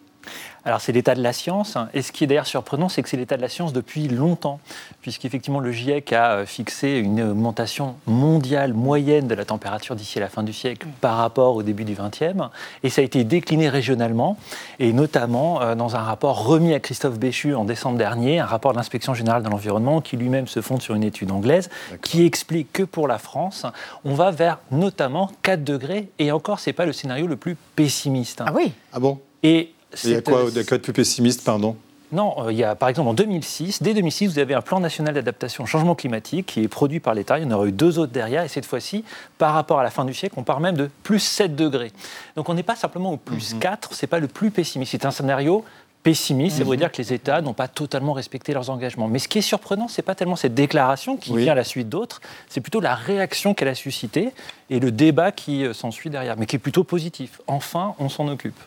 Alors 0.65 0.81
c'est 0.81 0.93
l'état 0.93 1.15
de 1.15 1.23
la 1.23 1.33
science, 1.33 1.79
et 1.95 2.03
ce 2.03 2.12
qui 2.12 2.25
est 2.25 2.27
d'ailleurs 2.27 2.47
surprenant, 2.47 2.91
c'est 2.91 3.03
que 3.03 3.09
c'est 3.09 3.17
l'état 3.17 3.37
de 3.37 3.43
la 3.43 3.49
science 3.49 3.73
depuis 3.73 4.09
longtemps, 4.09 4.61
puisqu'effectivement 5.00 5.61
le 5.61 5.73
GIEC 5.73 6.12
a 6.12 6.33
euh, 6.33 6.47
fixé 6.47 6.99
une 6.99 7.23
augmentation 7.23 7.97
mondiale 8.07 8.75
moyenne 8.75 9.27
de 9.27 9.35
la 9.35 9.47
température 9.47 9.97
d'ici 9.97 10.19
à 10.19 10.21
la 10.21 10.29
fin 10.29 10.43
du 10.43 10.53
siècle 10.53 10.87
par 11.00 11.17
rapport 11.17 11.57
au 11.57 11.62
début 11.62 11.85
du 11.85 11.95
XXe, 11.95 12.50
et 12.83 12.91
ça 12.91 13.00
a 13.00 13.05
été 13.05 13.25
décliné 13.25 13.71
régionalement, 13.71 14.37
et 14.79 14.93
notamment 14.93 15.62
euh, 15.62 15.75
dans 15.75 15.97
un 15.97 16.00
rapport 16.00 16.45
remis 16.45 16.75
à 16.75 16.81
Christophe 16.81 17.19
Béchu 17.19 17.55
en 17.55 17.65
décembre 17.65 17.97
dernier, 17.97 18.39
un 18.41 18.47
rapport 18.47 18.73
de 18.73 18.77
l'inspection 18.77 19.15
générale 19.15 19.43
de 19.43 19.49
l'environnement 19.49 20.03
qui 20.03 20.19
lui-même 20.19 20.47
se 20.47 20.61
fonde 20.61 20.83
sur 20.83 20.95
une 20.95 21.05
étude 21.05 21.31
anglaise, 21.31 21.71
qui 22.03 22.27
explique 22.27 22.71
que 22.73 22.83
pour 22.83 23.09
la 23.09 23.19
France, 23.19 23.65
on 24.05 24.12
va 24.12 24.31
vers 24.31 24.59
notamment 24.71 25.31
4 25.43 25.65
degrés, 25.65 26.11
et 26.19 26.33
encore 26.33 26.61
c'est 26.61 26.75
pas 26.75 26.85
le 26.85 26.93
scénario 26.93 27.27
le 27.27 27.37
plus 27.37 27.57
pessimiste. 27.77 28.43
Ah 28.45 28.53
oui? 28.55 28.73
Ah 28.93 29.00
bon? 29.00 29.21
Et 29.43 29.73
Il 30.04 30.11
y 30.11 30.14
a 30.14 30.23
quoi, 30.23 30.44
codes 30.66 30.82
plus 30.82 30.92
pessimistes, 30.92 31.44
pardon? 31.44 31.76
Non, 32.12 32.35
euh, 32.38 32.52
il 32.52 32.59
y 32.59 32.64
a 32.64 32.75
par 32.75 32.88
exemple 32.88 33.09
en 33.09 33.14
2006, 33.14 33.82
dès 33.82 33.94
2006, 33.94 34.26
vous 34.26 34.38
avez 34.40 34.54
un 34.54 34.62
plan 34.62 34.80
national 34.80 35.14
d'adaptation 35.14 35.62
au 35.64 35.66
changement 35.66 35.94
climatique 35.94 36.47
qui 36.47 36.62
est 36.62 36.68
produit 36.68 36.99
par 36.99 37.14
l'État. 37.14 37.38
Il 37.38 37.44
y 37.44 37.47
en 37.47 37.52
aura 37.52 37.66
eu 37.66 37.73
deux 37.73 38.00
autres 38.00 38.12
derrière, 38.12 38.42
et 38.42 38.48
cette 38.48 38.66
fois-ci, 38.66 39.05
par 39.38 39.55
rapport 39.55 39.79
à 39.79 39.85
la 39.85 39.90
fin 39.90 40.05
du 40.05 40.12
siècle, 40.12 40.35
on 40.37 40.42
part 40.42 40.59
même 40.59 40.76
de 40.76 40.90
plus 41.05 41.20
7 41.20 41.55
degrés. 41.55 41.92
Donc 42.35 42.48
on 42.48 42.55
n'est 42.55 42.64
pas 42.64 42.74
simplement 42.74 43.12
au 43.12 43.16
plus 43.16 43.55
4, 43.61 43.94
c'est 43.94 44.09
pas 44.09 44.18
le 44.18 44.26
plus 44.26 44.50
pessimiste. 44.50 44.90
C'est 44.92 45.05
un 45.05 45.12
scénario 45.12 45.64
pessimiste, 46.03 46.59
ça 46.59 46.65
veut 46.65 46.77
dire 46.77 46.91
que 46.91 46.99
les 46.99 47.13
États 47.13 47.43
n'ont 47.43 47.53
pas 47.53 47.69
totalement 47.69 48.13
respecté 48.13 48.55
leurs 48.55 48.71
engagements. 48.71 49.09
Mais 49.09 49.19
ce 49.19 49.29
qui 49.29 49.39
est 49.39 49.43
surprenant, 49.43 49.89
c'est 49.89 50.03
pas 50.03 50.15
tellement 50.15 50.37
cette 50.37 50.55
déclaration 50.55 51.17
qui 51.17 51.37
vient 51.37 51.53
à 51.53 51.57
la 51.57 51.65
suite 51.65 51.89
d'autres, 51.89 52.21
c'est 52.49 52.61
plutôt 52.61 52.81
la 52.81 52.95
réaction 52.95 53.55
qu'elle 53.55 53.69
a 53.69 53.75
suscitée 53.75 54.31
et 54.71 54.81
le 54.81 54.91
débat 54.91 55.33
qui 55.33 55.65
euh, 55.65 55.73
s'ensuit 55.73 56.11
derrière, 56.11 56.37
mais 56.39 56.47
qui 56.47 56.57
est 56.57 56.61
plutôt 56.61 56.85
positif. 56.85 57.41
Enfin, 57.47 57.95
on 57.99 58.09
s'en 58.09 58.29
occupe. 58.29 58.59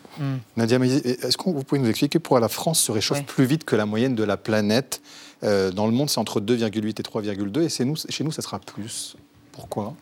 Nadia 0.56 0.78
Maïzi, 0.78 0.98
est-ce 0.98 1.36
que 1.36 1.44
vous 1.44 1.64
pouvez 1.64 1.80
nous 1.80 1.88
expliquer 1.88 2.18
pourquoi 2.18 2.40
la 2.40 2.48
France 2.48 2.80
se 2.80 2.92
réchauffe 2.92 3.24
plus 3.24 3.44
vite 3.44 3.64
que 3.64 3.76
la 3.76 3.86
moyenne 3.86 4.14
de 4.14 4.24
la 4.24 4.36
planète? 4.36 5.02
Euh, 5.42 5.70
Dans 5.70 5.86
le 5.86 5.92
monde, 5.92 6.08
c'est 6.08 6.20
entre 6.20 6.40
2,8 6.40 7.00
et 7.00 7.02
3,2, 7.02 7.62
et 7.62 7.68
c'est 7.68 7.84
nous, 7.84 7.96
chez 8.08 8.24
nous, 8.24 8.32
ça 8.32 8.42
sera 8.42 8.58
plus. 8.58 9.16
Pourquoi? 9.52 9.94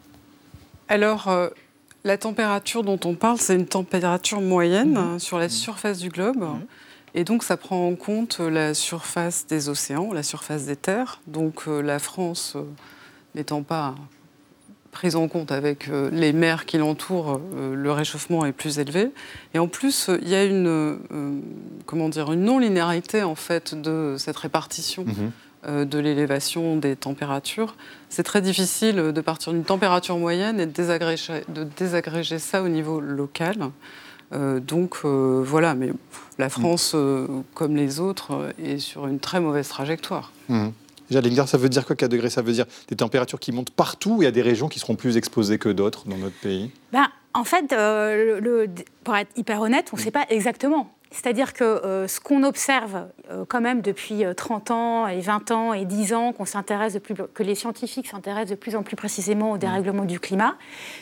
Alors, 0.89 1.29
euh, 1.29 1.49
la 2.05 2.19
température 2.19 2.83
dont 2.83 3.01
on 3.05 3.15
parle, 3.15 3.39
c'est 3.39 3.55
une 3.55 3.67
température 3.67 4.41
moyenne 4.41 4.97
euh, 4.97 5.19
sur 5.19 5.39
la 5.39 5.49
surface 5.49 5.99
du 5.99 6.09
globe. 6.09 6.45
Et 7.15 7.25
donc, 7.25 7.43
ça 7.43 7.57
prend 7.57 7.89
en 7.89 7.95
compte 7.95 8.41
la 8.41 8.75
surface 8.75 9.47
des 9.47 9.69
océans, 9.69 10.13
la 10.13 10.23
surface 10.23 10.65
des 10.65 10.77
terres. 10.77 11.21
Donc, 11.27 11.65
euh, 11.69 11.81
la 11.81 11.99
France 11.99 12.55
euh, 12.57 12.63
n'étant 13.35 13.63
pas 13.63 13.95
prise 14.93 15.17
en 15.17 15.27
compte 15.27 15.51
avec 15.51 15.89
euh, 15.89 16.11
les 16.13 16.33
mers 16.33 16.67
qui 16.67 16.79
l'entourent, 16.79 17.41
le 17.57 17.93
réchauffement 17.93 18.45
est 18.45 18.53
plus 18.53 18.79
élevé. 18.79 19.11
Et 19.55 19.59
en 19.59 19.67
plus, 19.67 20.09
il 20.21 20.29
y 20.29 20.35
a 20.35 20.45
une, 20.45 20.69
euh, 20.69 21.41
comment 21.87 22.09
dire, 22.09 22.31
une 22.31 22.45
non-linéarité 22.45 23.25
en 23.25 23.35
fait 23.35 23.75
de 23.75 24.15
cette 24.19 24.37
répartition 24.37 25.05
euh, 25.67 25.85
de 25.85 25.99
l'élévation 25.99 26.77
des 26.77 26.95
températures. 26.95 27.75
C'est 28.11 28.23
très 28.23 28.43
difficile 28.43 28.97
de 28.97 29.21
partir 29.21 29.53
d'une 29.53 29.65
température 29.65 30.19
moyenne 30.19 30.61
et 30.61 30.67
de 30.67 30.73
désagréger, 30.73 31.43
de 31.49 31.65
désagréger 31.65 32.39
ça 32.39 32.63
au 32.63 32.69
niveau 32.69 33.01
local. 33.01 33.57
Euh, 34.33 34.61
donc 34.61 34.97
euh, 35.05 35.43
voilà, 35.45 35.75
mais 35.75 35.91
la 36.39 36.49
France, 36.49 36.93
euh, 36.95 37.27
comme 37.55 37.77
les 37.77 38.01
autres, 38.01 38.53
est 38.63 38.79
sur 38.79 39.07
une 39.07 39.19
très 39.21 39.41
mauvaise 39.41 39.69
trajectoire. 39.69 40.33
Mhm. 40.49 40.73
Jade 41.11 41.27
Lingard, 41.27 41.49
ça 41.49 41.59
veut 41.59 41.69
dire 41.69 41.85
quoi 41.85 41.95
4 41.95 42.11
degrés? 42.11 42.31
Ça 42.31 42.41
veut 42.41 42.53
dire 42.53 42.65
des 42.89 42.97
températures 42.97 43.39
qui 43.39 43.53
montent 43.53 43.71
partout 43.71 44.19
Il 44.21 44.25
y 44.25 44.29
a 44.29 44.31
des 44.31 44.41
régions 44.41 44.69
qui 44.69 44.79
seront 44.79 44.95
plus 44.97 45.17
exposées 45.19 45.59
que 45.59 45.69
d'autres 45.69 46.09
dans 46.09 46.17
notre 46.17 46.37
pays? 46.37 46.71
Ben, 46.93 47.07
en 47.35 47.45
fait, 47.45 47.73
euh, 47.73 48.41
le- 48.41 48.65
le- 48.65 48.71
pour 49.05 49.15
être 49.17 49.31
hyper 49.37 49.61
honnête, 49.61 49.91
on 49.93 49.97
ne 49.97 50.01
sait 50.03 50.11
pas 50.11 50.25
exactement. 50.31 50.91
C'est-à-dire 51.11 51.53
que 51.53 51.65
euh, 51.65 52.09
ce 52.09 52.19
qu'on 52.21 52.43
observe 52.43 53.05
euh, 53.31 53.45
quand 53.47 53.61
même 53.61 53.83
depuis 53.83 54.25
euh, 54.25 54.33
30 54.33 54.71
ans 54.71 55.07
et 55.07 55.21
20 55.21 55.51
ans 55.51 55.75
et 55.75 55.85
10 55.85 56.15
ans, 56.15 56.33
qu'on 56.33 56.47
s'intéresse 56.47 56.95
de 56.95 56.99
plus, 56.99 57.15
que 57.35 57.43
les 57.43 57.55
scientifiques 57.55 58.07
s'intéressent 58.07 58.51
de 58.53 58.55
plus 58.55 58.75
en 58.75 58.83
plus 58.83 58.97
précisément 58.97 59.53
au 59.53 59.59
dérèglement 59.59 60.07
du 60.07 60.19
climat, 60.19 60.55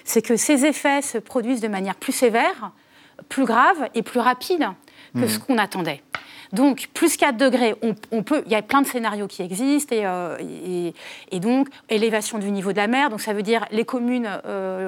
c'est 0.05 0.23
que 0.23 0.35
ces 0.37 0.65
effets 0.65 1.03
se 1.03 1.19
produisent 1.19 1.61
de 1.61 1.69
manière 1.69 1.95
plus 1.95 2.11
sévère, 2.13 2.73
plus 3.29 3.45
grave 3.45 3.89
et 3.95 4.03
plus 4.03 4.21
rapide 4.21 4.67
que 5.15 5.21
Mhm. 5.21 5.29
ce 5.29 5.39
qu'on 5.39 5.59
attendait. 5.59 6.03
Donc, 6.53 6.89
plus 6.95 7.17
4 7.17 7.37
degrés, 7.37 7.75
on, 7.83 8.23
peut, 8.23 8.43
il 8.47 8.53
y 8.53 8.55
a 8.55 8.63
plein 8.63 8.83
de 8.83 8.87
scénarios 8.87 9.27
qui 9.27 9.43
existent, 9.43 9.95
et, 9.95 10.95
et, 11.31 11.41
donc, 11.41 11.69
élévation 11.89 12.39
du 12.39 12.51
niveau 12.51 12.73
de 12.73 12.77
la 12.77 12.87
mer, 12.87 13.11
donc 13.11 13.21
ça 13.21 13.33
veut 13.33 13.43
dire 13.43 13.65
les 13.71 13.85
communes 13.85 14.29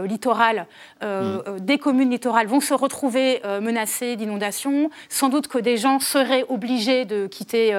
littorales, 0.05 0.66
mm. 1.03 1.59
des 1.61 1.79
communes 1.79 2.11
littorales 2.11 2.46
vont 2.46 2.61
se 2.61 2.75
retrouver 2.75 3.40
menacées 3.61 4.16
d'inondations, 4.16 4.90
sans 5.09 5.29
doute 5.29 5.48
que 5.48 5.59
des 5.59 5.77
gens 5.77 6.01
seraient 6.01 6.44
obligés 6.48 7.05
de 7.05 7.27
quitter 7.27 7.72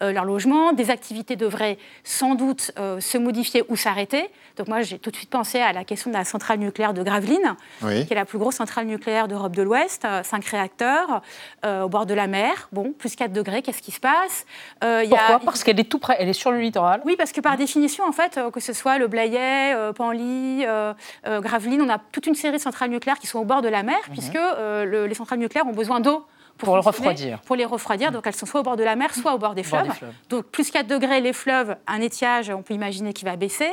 leur 0.00 0.24
logement, 0.24 0.72
des 0.72 0.90
activités 0.90 1.36
devraient 1.36 1.78
sans 2.04 2.34
doute 2.34 2.72
se 2.76 3.18
modifier 3.18 3.64
ou 3.68 3.76
s'arrêter. 3.76 4.30
Donc 4.56 4.68
moi, 4.68 4.80
j'ai 4.80 4.98
tout 4.98 5.10
de 5.10 5.16
suite 5.16 5.30
pensé 5.30 5.58
à 5.58 5.72
la 5.72 5.84
question 5.84 6.10
de 6.10 6.16
la 6.16 6.24
centrale 6.24 6.58
nucléaire 6.58 6.94
de 6.94 7.02
Gravelines, 7.02 7.56
qui 7.80 7.86
est 7.86 8.14
la 8.14 8.24
plus 8.24 8.38
grosse 8.38 8.56
centrale 8.56 8.86
nucléaire 8.86 9.28
d'Europe 9.28 9.54
de 9.54 9.62
l'Ouest, 9.62 10.04
euh, 10.04 10.22
cinq 10.22 10.44
réacteurs 10.46 11.22
euh, 11.64 11.82
au 11.82 11.88
bord 11.88 12.06
de 12.06 12.14
la 12.14 12.26
mer. 12.26 12.68
Bon, 12.72 12.92
plus 12.92 13.14
4 13.16 13.25
degrés, 13.32 13.62
qu'est-ce 13.62 13.82
qui 13.82 13.92
se 13.92 14.00
passe? 14.00 14.46
Euh, 14.84 15.04
Pourquoi? 15.08 15.40
Parce 15.40 15.64
qu'elle 15.64 15.80
est 15.80 15.84
tout 15.84 15.98
près, 15.98 16.16
elle 16.18 16.28
est 16.28 16.32
sur 16.32 16.50
le 16.50 16.58
littoral. 16.58 17.00
Oui, 17.04 17.16
parce 17.16 17.32
que 17.32 17.40
par 17.40 17.56
définition, 17.56 18.04
en 18.04 18.12
fait, 18.12 18.38
que 18.52 18.60
ce 18.60 18.72
soit 18.72 18.98
le 18.98 19.06
Blayet, 19.08 19.74
Panly, 19.94 20.64
Gravelines, 21.24 21.82
on 21.82 21.88
a 21.88 21.98
toute 21.98 22.26
une 22.26 22.34
série 22.34 22.56
de 22.56 22.62
centrales 22.62 22.90
nucléaires 22.90 23.18
qui 23.18 23.26
sont 23.26 23.38
au 23.38 23.44
bord 23.44 23.62
de 23.62 23.68
la 23.68 23.82
mer, 23.82 23.98
mhm. 24.08 24.12
puisque 24.12 24.38
les 24.84 25.14
centrales 25.14 25.38
nucléaires 25.38 25.66
ont 25.66 25.72
besoin 25.72 26.00
d'eau 26.00 26.26
pour, 26.58 26.74
le 26.74 26.80
refroidir. 26.80 27.40
Pour 27.40 27.56
les 27.56 27.64
refroidir. 27.64 28.12
Donc 28.12 28.26
elles 28.26 28.34
sont 28.34 28.46
soit 28.46 28.60
au 28.60 28.62
bord 28.62 28.76
de 28.76 28.84
la 28.84 28.96
mer, 28.96 29.14
soit 29.14 29.34
au 29.34 29.38
bord 29.38 29.54
des 29.54 29.62
fleuves. 29.62 29.88
Donc 30.28 30.46
plus 30.46 30.70
4 30.70 30.86
degrés, 30.86 31.20
les 31.20 31.32
fleuves, 31.32 31.76
un 31.86 32.00
étiage, 32.00 32.50
on 32.50 32.62
peut 32.62 32.74
imaginer 32.74 33.12
qu'il 33.12 33.28
va 33.28 33.36
baisser. 33.36 33.70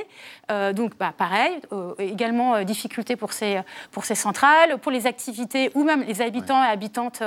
Euh, 0.52 0.74
donc 0.74 0.98
bah, 0.98 1.13
pareil, 1.17 1.54
euh, 1.72 1.93
également 1.98 2.56
euh, 2.56 2.63
difficulté 2.63 3.15
pour 3.15 3.34
ces, 3.34 3.62
pour 3.91 4.06
ces 4.06 4.15
centrales. 4.15 4.78
Pour 4.80 4.91
les 4.91 5.08
activités, 5.08 5.72
ou 5.76 5.84
même 5.84 6.04
les 6.04 6.22
habitants 6.22 6.62
et 6.63 6.67
habitantes 6.67 7.24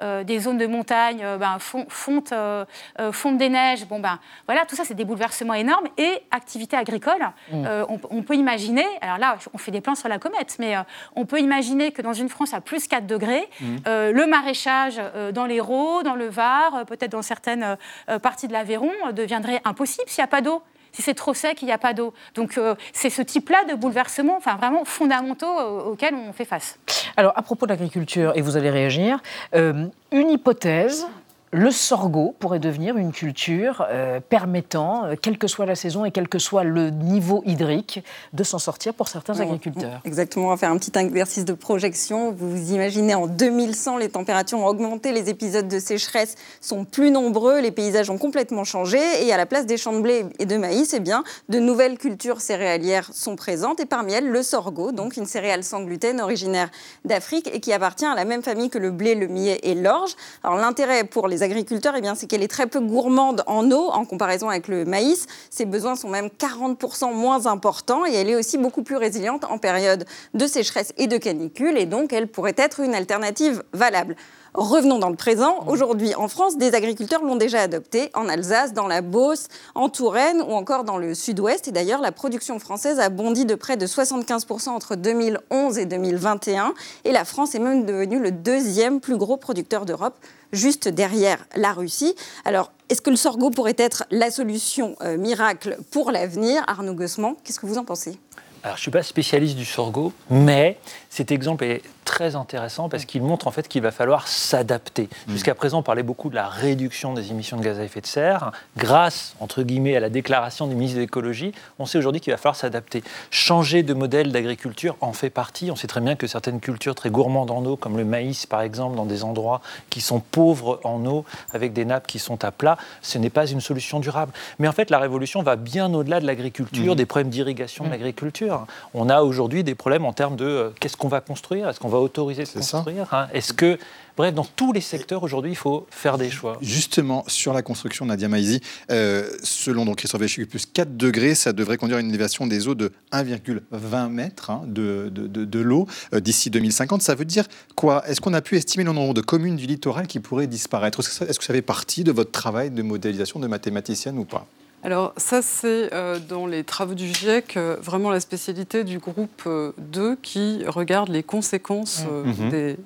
des 0.00 0.38
zones 0.38 0.58
de 0.58 0.66
montagne, 0.66 1.24
bah, 1.38 1.58
fonte, 1.58 2.32
des 2.32 3.48
neiges. 3.48 3.86
Bon, 3.86 4.00
ben 4.00 4.18
voilà, 4.46 4.64
tout 4.66 4.76
ça, 4.76 4.84
c'est 4.84 4.94
des 4.94 5.04
bouleversements 5.04 5.54
énormes. 5.54 5.86
Et 5.98 6.22
activité 6.30 6.76
agricole, 6.76 7.30
mm. 7.50 7.66
on, 7.88 8.22
peut 8.22 8.34
imaginer, 8.34 8.84
alors 9.00 9.18
là, 9.18 9.36
on 9.52 9.58
fait 9.58 9.70
des 9.70 9.80
plans 9.80 9.94
sur 9.94 10.08
la 10.08 10.18
comète, 10.18 10.56
mais 10.58 10.74
on 11.16 11.26
peut 11.26 11.40
imaginer 11.40 11.92
que 11.92 12.02
dans 12.02 12.12
une 12.12 12.28
France 12.28 12.54
à 12.54 12.60
plus 12.60 12.86
4 12.86 13.06
degrés, 13.06 13.48
mm. 13.60 13.76
le 13.86 14.26
maraîchage 14.26 14.99
euh, 15.00 15.32
dans 15.32 15.46
l'Hérault, 15.46 16.02
dans 16.02 16.14
le 16.14 16.28
Var, 16.28 16.74
euh, 16.74 16.84
peut-être 16.84 17.12
dans 17.12 17.22
certaines 17.22 17.76
euh, 18.08 18.18
parties 18.18 18.48
de 18.48 18.52
l'Aveyron, 18.52 18.92
deviendrait 19.12 19.60
impossible 19.64 20.08
s'il 20.08 20.22
n'y 20.22 20.26
a 20.26 20.30
pas 20.30 20.40
d'eau 20.40 20.62
si 20.92 21.02
c'est 21.02 21.14
trop 21.14 21.34
sec, 21.34 21.62
il 21.62 21.66
n'y 21.66 21.72
a 21.72 21.78
pas 21.78 21.94
d'eau. 21.94 22.12
Donc 22.34 22.58
c'est 22.92 23.10
ce 23.10 23.22
type-là 23.22 23.62
de 23.70 23.76
bouleversements, 23.76 24.36
enfin 24.36 24.56
vraiment 24.56 24.84
fondamentaux 24.84 25.46
auxquels 25.86 26.16
on 26.16 26.32
fait 26.32 26.44
face. 26.44 26.80
Alors 27.16 27.32
à 27.36 27.42
propos 27.42 27.66
de 27.66 27.70
l'agriculture, 27.70 28.32
et 28.34 28.40
vous 28.40 28.56
allez 28.56 28.70
réagir, 28.70 29.22
une 29.52 29.92
hypothèse 30.10 31.06
le 31.52 31.72
sorgho 31.72 32.34
pourrait 32.38 32.60
devenir 32.60 32.96
une 32.96 33.10
culture 33.10 33.84
euh, 33.90 34.20
permettant, 34.20 35.04
euh, 35.04 35.14
quelle 35.20 35.36
que 35.36 35.48
soit 35.48 35.66
la 35.66 35.74
saison 35.74 36.04
et 36.04 36.12
quel 36.12 36.28
que 36.28 36.38
soit 36.38 36.62
le 36.62 36.90
niveau 36.90 37.42
hydrique, 37.44 38.04
de 38.32 38.44
s'en 38.44 38.60
sortir 38.60 38.94
pour 38.94 39.08
certains 39.08 39.38
agriculteurs. 39.40 40.00
Exactement, 40.04 40.46
on 40.46 40.50
va 40.50 40.56
faire 40.56 40.70
un 40.70 40.78
petit 40.78 40.96
exercice 40.96 41.44
de 41.44 41.52
projection. 41.52 42.30
Vous 42.30 42.50
vous 42.50 42.72
imaginez, 42.72 43.14
en 43.16 43.26
2100, 43.26 43.96
les 43.96 44.08
températures 44.10 44.60
ont 44.60 44.66
augmenté, 44.66 45.10
les 45.10 45.28
épisodes 45.28 45.66
de 45.66 45.80
sécheresse 45.80 46.36
sont 46.60 46.84
plus 46.84 47.10
nombreux, 47.10 47.60
les 47.60 47.72
paysages 47.72 48.10
ont 48.10 48.18
complètement 48.18 48.62
changé, 48.62 49.00
et 49.24 49.32
à 49.32 49.36
la 49.36 49.46
place 49.46 49.66
des 49.66 49.76
champs 49.76 49.92
de 49.92 50.00
blé 50.00 50.26
et 50.38 50.46
de 50.46 50.56
maïs, 50.56 50.94
eh 50.94 51.00
bien, 51.00 51.24
de 51.48 51.58
nouvelles 51.58 51.98
cultures 51.98 52.40
céréalières 52.40 53.10
sont 53.12 53.34
présentes, 53.34 53.80
et 53.80 53.86
parmi 53.86 54.12
elles, 54.12 54.28
le 54.28 54.42
sorgho, 54.44 54.92
donc 54.92 55.16
une 55.16 55.26
céréale 55.26 55.64
sans 55.64 55.82
gluten 55.82 56.20
originaire 56.20 56.70
d'Afrique 57.04 57.50
et 57.52 57.58
qui 57.58 57.72
appartient 57.72 58.06
à 58.06 58.14
la 58.14 58.24
même 58.24 58.42
famille 58.42 58.70
que 58.70 58.78
le 58.78 58.92
blé, 58.92 59.16
le 59.16 59.26
millet 59.26 59.58
et 59.64 59.74
l'orge. 59.74 60.14
Alors 60.44 60.56
l'intérêt 60.56 61.02
pour 61.02 61.26
les 61.26 61.39
agriculteurs, 61.42 61.94
eh 61.96 62.02
c'est 62.14 62.26
qu'elle 62.26 62.42
est 62.42 62.48
très 62.48 62.66
peu 62.66 62.80
gourmande 62.80 63.42
en 63.46 63.70
eau 63.70 63.90
en 63.90 64.04
comparaison 64.04 64.48
avec 64.48 64.68
le 64.68 64.84
maïs. 64.84 65.26
Ses 65.50 65.64
besoins 65.64 65.96
sont 65.96 66.08
même 66.08 66.26
40% 66.26 67.14
moins 67.14 67.46
importants 67.46 68.06
et 68.06 68.14
elle 68.14 68.28
est 68.28 68.36
aussi 68.36 68.58
beaucoup 68.58 68.82
plus 68.82 68.96
résiliente 68.96 69.44
en 69.44 69.58
période 69.58 70.04
de 70.34 70.46
sécheresse 70.46 70.92
et 70.96 71.06
de 71.06 71.16
canicule 71.16 71.76
et 71.76 71.86
donc 71.86 72.12
elle 72.12 72.28
pourrait 72.28 72.54
être 72.56 72.80
une 72.80 72.94
alternative 72.94 73.62
valable. 73.72 74.16
Revenons 74.54 74.98
dans 74.98 75.10
le 75.10 75.16
présent. 75.16 75.64
Aujourd'hui, 75.68 76.14
en 76.16 76.26
France, 76.26 76.58
des 76.58 76.74
agriculteurs 76.74 77.22
l'ont 77.22 77.36
déjà 77.36 77.60
adopté 77.60 78.10
en 78.14 78.28
Alsace, 78.28 78.72
dans 78.72 78.88
la 78.88 79.00
Beauce, 79.00 79.46
en 79.76 79.88
Touraine 79.88 80.42
ou 80.42 80.52
encore 80.54 80.82
dans 80.82 80.98
le 80.98 81.14
sud-ouest. 81.14 81.68
Et 81.68 81.72
d'ailleurs, 81.72 82.00
la 82.00 82.10
production 82.10 82.58
française 82.58 82.98
a 82.98 83.10
bondi 83.10 83.44
de 83.44 83.54
près 83.54 83.76
de 83.76 83.86
75% 83.86 84.70
entre 84.70 84.96
2011 84.96 85.78
et 85.78 85.86
2021. 85.86 86.74
Et 87.04 87.12
la 87.12 87.24
France 87.24 87.54
est 87.54 87.60
même 87.60 87.86
devenue 87.86 88.18
le 88.18 88.32
deuxième 88.32 88.98
plus 88.98 89.16
gros 89.16 89.36
producteur 89.36 89.86
d'Europe 89.86 90.16
juste 90.52 90.88
derrière 90.88 91.38
la 91.54 91.72
Russie. 91.72 92.16
Alors, 92.44 92.72
est-ce 92.88 93.02
que 93.02 93.10
le 93.10 93.16
sorgho 93.16 93.50
pourrait 93.50 93.76
être 93.78 94.02
la 94.10 94.32
solution 94.32 94.96
euh, 95.00 95.16
miracle 95.16 95.78
pour 95.92 96.10
l'avenir? 96.10 96.64
Arnaud 96.66 96.94
Gossement, 96.94 97.36
qu'est-ce 97.44 97.60
que 97.60 97.66
vous 97.66 97.78
en 97.78 97.84
pensez? 97.84 98.18
Alors, 98.64 98.76
je 98.76 98.80
ne 98.80 98.82
suis 98.82 98.90
pas 98.90 99.02
spécialiste 99.04 99.56
du 99.56 99.64
sorgho, 99.64 100.12
mais 100.28 100.76
cet 101.08 101.30
exemple 101.30 101.64
est 101.64 101.82
très 102.04 102.36
intéressant 102.36 102.88
parce 102.88 103.04
qu'il 103.04 103.22
montre 103.22 103.46
en 103.46 103.50
fait 103.50 103.68
qu'il 103.68 103.82
va 103.82 103.90
falloir 103.90 104.28
s'adapter. 104.28 105.08
Mm. 105.26 105.32
Jusqu'à 105.32 105.54
présent, 105.54 105.78
on 105.78 105.82
parlait 105.82 106.02
beaucoup 106.02 106.30
de 106.30 106.34
la 106.34 106.48
réduction 106.48 107.14
des 107.14 107.30
émissions 107.30 107.56
de 107.56 107.62
gaz 107.62 107.78
à 107.78 107.84
effet 107.84 108.00
de 108.00 108.06
serre. 108.06 108.52
Grâce, 108.76 109.34
entre 109.40 109.62
guillemets, 109.62 109.96
à 109.96 110.00
la 110.00 110.10
déclaration 110.10 110.66
du 110.66 110.74
ministre 110.74 110.96
de 110.96 111.02
l'écologie, 111.02 111.52
on 111.78 111.86
sait 111.86 111.98
aujourd'hui 111.98 112.20
qu'il 112.20 112.32
va 112.32 112.36
falloir 112.36 112.56
s'adapter. 112.56 113.02
Changer 113.30 113.82
de 113.82 113.94
modèle 113.94 114.32
d'agriculture 114.32 114.96
en 115.00 115.12
fait 115.12 115.30
partie. 115.30 115.70
On 115.70 115.76
sait 115.76 115.86
très 115.86 116.00
bien 116.00 116.16
que 116.16 116.26
certaines 116.26 116.60
cultures 116.60 116.94
très 116.94 117.10
gourmandes 117.10 117.50
en 117.50 117.64
eau, 117.64 117.76
comme 117.76 117.96
le 117.96 118.04
maïs 118.04 118.46
par 118.46 118.62
exemple, 118.62 118.96
dans 118.96 119.06
des 119.06 119.24
endroits 119.24 119.60
qui 119.88 120.00
sont 120.00 120.20
pauvres 120.20 120.80
en 120.84 121.04
eau, 121.06 121.24
avec 121.52 121.72
des 121.72 121.84
nappes 121.84 122.06
qui 122.06 122.18
sont 122.18 122.44
à 122.44 122.50
plat, 122.50 122.76
ce 123.02 123.18
n'est 123.18 123.30
pas 123.30 123.46
une 123.46 123.60
solution 123.60 124.00
durable. 124.00 124.32
Mais 124.58 124.68
en 124.68 124.72
fait, 124.72 124.90
la 124.90 124.98
révolution 124.98 125.42
va 125.42 125.56
bien 125.56 125.92
au-delà 125.92 126.20
de 126.20 126.26
l'agriculture, 126.26 126.94
mm. 126.94 126.96
des 126.96 127.06
problèmes 127.06 127.30
d'irrigation 127.30 127.84
de 127.84 127.88
mm. 127.88 127.92
l'agriculture. 127.92 128.66
On 128.94 129.08
a 129.08 129.22
aujourd'hui 129.22 129.64
des 129.64 129.74
problèmes 129.74 130.04
en 130.04 130.12
termes 130.12 130.36
de 130.36 130.44
euh, 130.44 130.70
qu'est-ce 130.80 130.96
qu'on 130.96 131.08
va 131.08 131.20
construire? 131.20 131.68
Est-ce 131.68 131.80
qu'on 131.80 131.88
va 131.90 131.98
autoriser 131.98 132.44
de 132.44 132.48
construire 132.48 133.12
hein. 133.12 133.28
Est-ce 133.32 133.52
que 133.52 133.78
Bref, 134.20 134.34
dans 134.34 134.44
tous 134.44 134.74
les 134.74 134.82
secteurs 134.82 135.22
aujourd'hui, 135.22 135.52
il 135.52 135.56
faut 135.56 135.86
faire 135.90 136.18
des 136.18 136.28
choix? 136.28 136.58
Justement, 136.60 137.24
sur 137.26 137.54
la 137.54 137.62
construction, 137.62 138.04
Nadia 138.04 138.28
Maizi, 138.28 138.60
euh, 138.90 139.30
selon 139.42 139.86
donc 139.86 139.96
Christophe 139.96 140.20
plus 140.46 140.66
4 140.66 140.96
degrés, 140.96 141.34
ça 141.34 141.54
devrait 141.54 141.78
conduire 141.78 141.96
à 141.96 142.00
une 142.02 142.10
élévation 142.10 142.46
des 142.46 142.68
eaux 142.68 142.74
de 142.74 142.92
1,20 143.12 144.10
mètres 144.10 144.50
hein, 144.50 144.62
de, 144.66 145.08
de, 145.08 145.60
l'eau 145.60 145.86
euh, 146.12 146.20
d'ici 146.20 146.50
2050. 146.50 147.00
Ça 147.00 147.14
veut 147.14 147.24
dire 147.24 147.46
quoi? 147.76 148.06
Est-ce 148.06 148.20
qu'on 148.20 148.34
a 148.34 148.42
pu 148.42 148.56
estimer 148.56 148.84
le 148.84 148.92
nombre 148.92 149.14
de 149.14 149.22
communes 149.22 149.56
du 149.56 149.64
littoral 149.66 150.06
qui 150.06 150.20
pourraient 150.20 150.46
disparaître? 150.46 151.00
Est-ce 151.00 151.38
que, 151.38 151.44
ça 151.44 151.54
fait 151.54 151.62
partie 151.62 152.04
de 152.04 152.12
votre 152.12 152.30
travail 152.30 152.70
de 152.70 152.82
modélisation 152.82 153.40
de 153.40 153.46
mathématicienne 153.46 154.18
ou 154.18 154.24
pas? 154.24 154.46
Alors 154.82 155.12
ça, 155.16 155.42
c'est 155.42 155.92
euh, 155.92 156.18
dans 156.18 156.46
les 156.46 156.64
travaux 156.64 156.94
du 156.94 157.06
GIEC, 157.06 157.56
euh, 157.56 157.76
vraiment 157.82 158.10
la 158.10 158.20
spécialité 158.20 158.82
du 158.82 158.98
groupe 158.98 159.46
2 159.46 160.00
euh, 160.00 160.16
qui 160.22 160.62
regarde 160.66 161.10
les 161.10 161.22
conséquences 161.22 162.04
mmh. 162.04 162.28
mmh. 162.28 162.48
des 162.50 162.76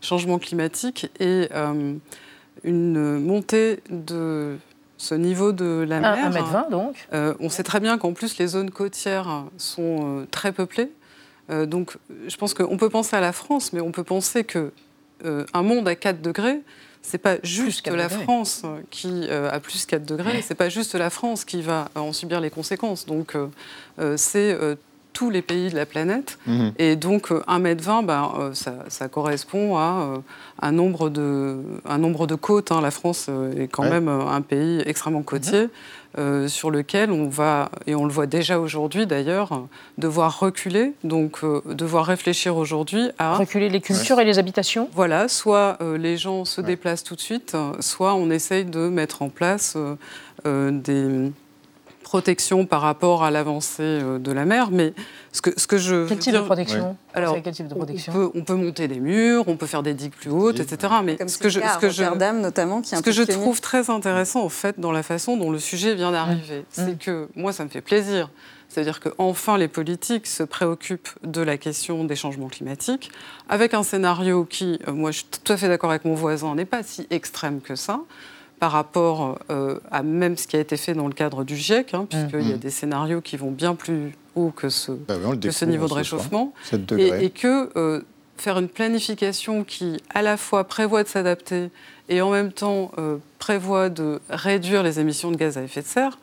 changements 0.00 0.38
climatiques 0.38 1.10
et 1.18 1.48
une 2.64 3.18
montée 3.18 3.80
de 3.90 4.56
ce 4.96 5.14
niveau 5.14 5.52
de 5.52 5.84
la 5.88 6.00
mer. 6.00 6.30
1,20 6.30 6.36
m 6.36 6.70
donc 6.70 7.08
On 7.40 7.48
sait 7.48 7.64
très 7.64 7.80
bien 7.80 7.98
qu'en 7.98 8.12
plus, 8.12 8.38
les 8.38 8.46
zones 8.46 8.70
côtières 8.70 9.44
sont 9.56 10.26
très 10.30 10.52
peuplées. 10.52 10.90
donc 11.66 11.96
je 12.28 12.36
pense 12.36 12.54
qu'on 12.54 12.76
peut 12.76 12.90
penser 12.90 13.16
à 13.16 13.20
la 13.20 13.32
France, 13.32 13.72
mais 13.72 13.80
on 13.80 13.90
peut 13.90 14.04
penser 14.04 14.44
que 14.44 14.72
un 15.24 15.62
monde 15.62 15.88
à 15.88 15.96
4 15.96 16.22
degrés, 16.22 16.60
c'est 17.02 17.18
pas 17.18 17.36
juste 17.42 17.86
la 17.88 18.08
France 18.08 18.64
qui 18.90 19.26
euh, 19.28 19.50
a 19.50 19.60
plus 19.60 19.86
4 19.86 20.04
degrés, 20.04 20.42
c'est 20.42 20.54
pas 20.54 20.68
juste 20.68 20.94
la 20.94 21.10
France 21.10 21.44
qui 21.44 21.62
va 21.62 21.88
en 21.94 22.12
subir 22.12 22.40
les 22.40 22.50
conséquences. 22.50 23.06
Donc 23.06 23.34
euh, 23.34 23.46
euh, 23.98 24.16
c'est 24.16 24.56
tous 25.12 25.30
les 25.30 25.42
pays 25.42 25.70
de 25.70 25.74
la 25.74 25.86
planète. 25.86 26.38
Mhm. 26.46 26.72
Et 26.78 26.96
donc 26.96 27.30
1m20, 27.30 28.04
ben, 28.04 28.52
ça, 28.52 29.08
correspond 29.08 29.76
à 29.76 30.22
un, 30.60 30.72
nombre 30.72 31.10
de, 31.10 31.56
un 31.86 31.98
nombre 31.98 32.26
de 32.26 32.34
côtes. 32.34 32.70
Hein. 32.72 32.80
La 32.80 32.90
France 32.90 33.28
est 33.56 33.68
quand 33.68 33.88
même 33.88 34.08
un 34.08 34.40
pays 34.42 34.82
extrêmement 34.86 35.22
côtier. 35.22 35.62
Mhm. 35.62 35.70
Euh, 36.16 36.48
sur 36.48 36.70
lequel 36.70 37.12
on 37.12 37.28
va, 37.28 37.70
et 37.86 37.94
on 37.94 38.06
le 38.06 38.10
voit 38.10 38.26
déjà 38.26 38.58
aujourd'hui 38.58 39.06
d'ailleurs, 39.06 39.66
devoir 39.98 40.40
reculer, 40.40 40.94
donc 41.04 41.44
euh, 41.44 41.60
devoir 41.66 42.06
réfléchir 42.06 42.56
aujourd'hui 42.56 43.10
à... 43.18 43.36
Reculer 43.36 43.68
les 43.68 43.82
cultures 43.82 44.18
et 44.18 44.24
les 44.24 44.38
habitations. 44.38 44.88
Voilà, 44.94 45.28
soit 45.28 45.76
euh, 45.82 45.98
les 45.98 46.16
gens 46.16 46.46
se 46.46 46.62
déplacent 46.62 47.04
tout 47.04 47.14
de 47.14 47.20
suite, 47.20 47.54
soit 47.80 48.14
on 48.14 48.30
essaye 48.30 48.64
de 48.64 48.88
mettre 48.88 49.20
en 49.20 49.28
place 49.28 49.76
des 50.46 51.30
protection 52.08 52.64
par 52.64 52.80
rapport 52.80 53.22
à 53.22 53.30
l'avancée 53.30 53.82
euh, 53.82 54.18
de 54.18 54.32
la 54.32 54.46
mer, 54.46 54.70
mais 54.70 54.94
ce 55.30 55.42
que, 55.42 55.50
ce 55.60 55.66
que 55.66 55.76
je... 55.76 56.08
Quel 56.08 56.18
type 56.18 56.32
de 56.32 56.40
protection 56.40 56.96
Alors, 57.12 57.36
quel 57.44 57.52
type 57.52 57.68
de 57.68 57.74
on- 57.74 57.76
protection 57.76 58.12
on 58.14 58.16
peut, 58.16 58.30
on 58.34 58.44
peut 58.44 58.54
monter 58.54 58.88
des 58.88 58.98
murs, 58.98 59.44
on 59.46 59.56
peut 59.56 59.66
faire 59.66 59.82
des 59.82 59.92
digues 59.92 60.14
plus 60.14 60.30
hautes, 60.30 60.58
etc. 60.58 60.94
Mais 61.04 61.16
Comme 61.16 61.28
ce 61.28 61.36
que 61.36 61.50
je, 61.50 61.60
ce 61.60 61.78
que 61.78 61.90
je, 61.90 62.04
notamment, 62.40 62.80
qui 62.80 62.96
ce 62.96 63.02
que 63.02 63.12
je 63.12 63.22
trouve 63.24 63.60
très 63.60 63.90
intéressant, 63.90 64.42
au 64.42 64.48
fait, 64.48 64.80
dans 64.80 64.90
la 64.90 65.02
façon 65.02 65.36
dont 65.36 65.50
le 65.50 65.58
sujet 65.58 65.94
vient 65.94 66.10
d'arriver, 66.10 66.64
c'est 66.70 66.98
que 66.98 67.28
moi, 67.36 67.52
ça 67.52 67.64
me 67.64 67.68
fait 67.68 67.82
plaisir. 67.82 68.30
C'est-à-dire 68.70 69.00
qu'enfin, 69.00 69.58
les 69.58 69.68
politiques 69.68 70.26
se 70.26 70.42
préoccupent 70.42 71.10
de 71.22 71.42
la 71.42 71.58
question 71.58 72.04
des 72.04 72.16
changements 72.16 72.48
climatiques, 72.48 73.10
avec 73.50 73.74
un 73.74 73.82
scénario 73.82 74.44
qui, 74.44 74.78
euh, 74.88 74.92
moi, 74.92 75.10
je 75.10 75.18
suis 75.18 75.26
tout 75.26 75.52
à 75.52 75.56
fait 75.58 75.68
d'accord 75.68 75.90
avec 75.90 76.04
mon 76.06 76.14
voisin, 76.14 76.54
n'est 76.54 76.64
pas 76.66 76.82
si 76.82 77.06
extrême 77.10 77.60
que 77.60 77.74
ça 77.76 78.00
par 78.60 78.72
rapport 78.72 79.38
euh, 79.50 79.78
à 79.90 80.02
même 80.02 80.36
ce 80.36 80.46
qui 80.46 80.56
a 80.56 80.60
été 80.60 80.76
fait 80.76 80.94
dans 80.94 81.06
le 81.06 81.12
cadre 81.14 81.44
du 81.44 81.56
GIEC, 81.56 81.94
hein, 81.94 82.06
puisqu'il 82.08 82.48
y 82.48 82.52
a 82.52 82.54
Mhm. 82.54 82.58
des 82.60 82.70
scénarios 82.70 83.20
qui 83.20 83.36
vont 83.36 83.50
bien 83.50 83.74
plus 83.74 84.14
haut 84.34 84.50
que 84.50 84.68
ce, 84.68 84.92
Bah 84.92 85.14
oui, 85.24 85.38
que 85.38 85.50
ce 85.50 85.64
niveau 85.64 85.86
de 85.88 85.94
réchauffement. 85.94 86.52
7 86.64 86.86
degrés. 86.86 87.22
Et, 87.22 87.26
et 87.26 87.30
que 87.30 87.70
euh, 87.76 88.00
faire 88.36 88.58
une 88.58 88.68
planification 88.68 89.64
qui, 89.64 90.00
à 90.14 90.22
la 90.22 90.36
fois, 90.36 90.64
prévoit 90.64 91.02
de 91.02 91.08
s'adapter 91.08 91.70
et 92.08 92.20
en 92.20 92.30
même 92.30 92.52
temps 92.52 92.90
euh, 92.98 93.16
prévoit 93.38 93.88
de 93.90 94.20
réduire 94.30 94.82
les 94.82 94.98
émissions 95.00 95.30
de 95.30 95.36
gaz 95.36 95.58
à 95.58 95.62
effet 95.62 95.82
de 95.82 95.86
serre, 95.86 96.18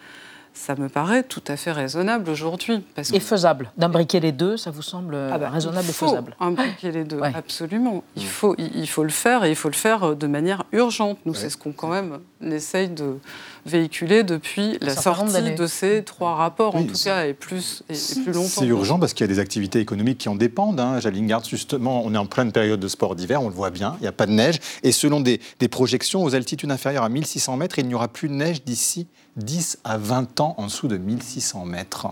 ça 0.56 0.76
me 0.76 0.90
paraît 0.90 1.22
tout 1.24 1.44
à 1.48 1.58
fait 1.58 1.72
raisonnable 1.72 2.30
aujourd'hui. 2.30 2.84
Parce 2.96 3.12
Et 3.12 3.20
faisable. 3.20 3.72
D'imbriquer 3.78 4.20
les 4.20 4.32
deux, 4.32 4.58
ça 4.58 4.72
vous 4.72 4.82
semble 4.82 5.16
Ah 5.32 5.38
bah, 5.38 5.50
raisonnable 5.50 5.86
il 5.86 5.90
et 5.90 5.94
faut 5.94 6.08
faisable 6.08 6.36
imbriquer 6.40 6.92
les 6.92 7.04
deux, 7.04 7.20
Ouais. 7.20 7.32
absolument. 7.36 8.04
Il 8.16 8.26
faut, 8.26 8.56
il, 8.58 8.76
il 8.76 8.88
faut 8.88 9.04
le 9.04 9.10
faire 9.10 9.44
et 9.44 9.50
il 9.50 9.56
faut 9.56 9.70
le 9.70 9.76
faire 9.76 10.04
euh, 10.04 10.16
de 10.16 10.28
manière 10.28 10.64
urgente. 10.72 11.20
Nous, 11.26 11.34
c'est 11.36 11.50
ce 11.50 11.58
qu'on 11.58 11.72
quand 11.74 11.90
même 11.90 12.20
essaye 12.42 12.90
de 12.90 13.20
véhiculer 13.66 14.24
depuis 14.24 14.78
la 14.82 14.96
sortie 14.96 15.56
de 15.56 15.68
ces 15.68 16.04
trois 16.04 16.36
rapports, 16.36 16.76
en 16.76 16.84
tout 16.84 16.98
cas, 17.04 17.26
et 17.26 17.34
plus, 17.34 17.84
et, 17.90 17.94
et 17.94 18.22
plus 18.24 18.32
longtemps. 18.32 18.62
C'est 18.62 18.68
urgent 18.68 19.00
parce 19.00 19.14
qu'il 19.14 19.24
y 19.24 19.30
a 19.30 19.34
des 19.34 19.40
activités 19.40 19.80
économiques 19.80 20.20
qui 20.20 20.30
en 20.30 20.36
dépendent. 20.36 20.80
Hein. 20.80 21.00
Jalingard, 21.00 21.44
justement, 21.44 22.04
on 22.06 22.14
est 22.14 22.18
en 22.18 22.26
pleine 22.26 22.52
période 22.52 22.80
de 22.80 22.88
sport 22.88 23.16
d'hiver, 23.16 23.42
on 23.42 23.50
le 23.50 23.56
voit 23.56 23.72
bien, 23.72 23.96
il 24.00 24.04
n'y 24.04 24.08
a 24.08 24.12
pas 24.12 24.28
de 24.28 24.32
neige. 24.32 24.60
Et 24.84 24.92
selon 24.92 25.20
des, 25.20 25.40
des 25.60 25.68
projections, 25.68 26.24
aux 26.24 26.36
altitudes 26.36 26.72
inférieures 26.72 27.04
à 27.04 27.10
1600 27.10 27.58
mètres, 27.58 27.80
il 27.80 27.88
n'y 27.88 27.96
aura 27.96 28.08
plus 28.08 28.30
de 28.30 28.34
neige 28.34 28.64
d'ici 28.64 29.08
10 29.38 29.80
à 29.84 29.98
20 29.98 30.40
ans 30.40 30.56
en 30.58 30.66
dessous 30.66 30.88
de 30.88 30.98
1600 30.98 31.66
mètres. 31.66 32.08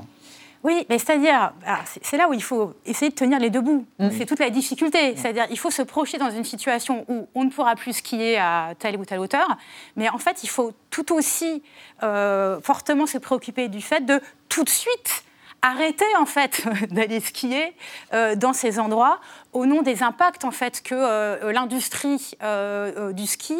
Oui, 0.63 0.86
mais 0.89 0.97
c'est-à-dire, 0.97 1.52
alors, 1.65 1.84
c'est 2.02 2.17
là 2.17 2.30
où 2.30 2.34
il 2.34 2.41
faut 2.41 2.73
essayer 2.86 3.12
de 3.12 3.15
tenir 3.15 3.38
les 3.38 3.49
deux 3.49 3.60
bouts. 3.60 3.86
Mm. 3.99 4.10
C'est 4.17 4.26
toute 4.26 4.39
la 4.39 4.49
difficulté. 4.49 5.15
C'est-à-dire, 5.17 5.45
il 5.49 5.60
faut 5.60 5.71
se 5.71 5.82
projeter 5.82 6.17
dans 6.17 6.32
une 6.32 6.45
situation 6.45 7.06
où 7.10 7.28
on 7.36 7.43
ne 7.43 7.49
pourra 7.49 7.76
plus 7.76 7.93
skier 7.93 8.38
à 8.38 8.73
telle 8.80 8.97
ou 8.97 9.04
telle 9.04 9.19
hauteur, 9.19 9.58
mais 9.97 10.10
en 10.10 10.17
fait, 10.17 10.43
il 10.43 10.49
faut 10.49 10.71
tout 10.89 11.13
aussi 11.13 11.63
euh, 12.02 12.62
fortement 12.62 13.06
se 13.06 13.17
préoccuper 13.17 13.67
du 13.67 13.82
fait 13.82 14.06
de 14.06 14.21
tout 14.47 14.63
de 14.63 14.69
suite 14.69 15.23
arrêter 15.63 16.06
en 16.19 16.26
fait 16.26 16.63
d'aller 16.91 17.19
skier 17.19 17.73
euh, 18.13 18.36
dans 18.36 18.54
ces 18.54 18.80
endroits 18.80 19.19
au 19.54 19.66
nom 19.66 19.82
des 19.82 20.04
impacts 20.04 20.46
en 20.46 20.52
fait 20.52 20.82
que 20.84 20.96
euh, 20.96 21.52
l'industrie 21.52 22.32
euh, 22.44 22.92
euh, 23.10 23.13
du 23.13 23.28
ski 23.28 23.56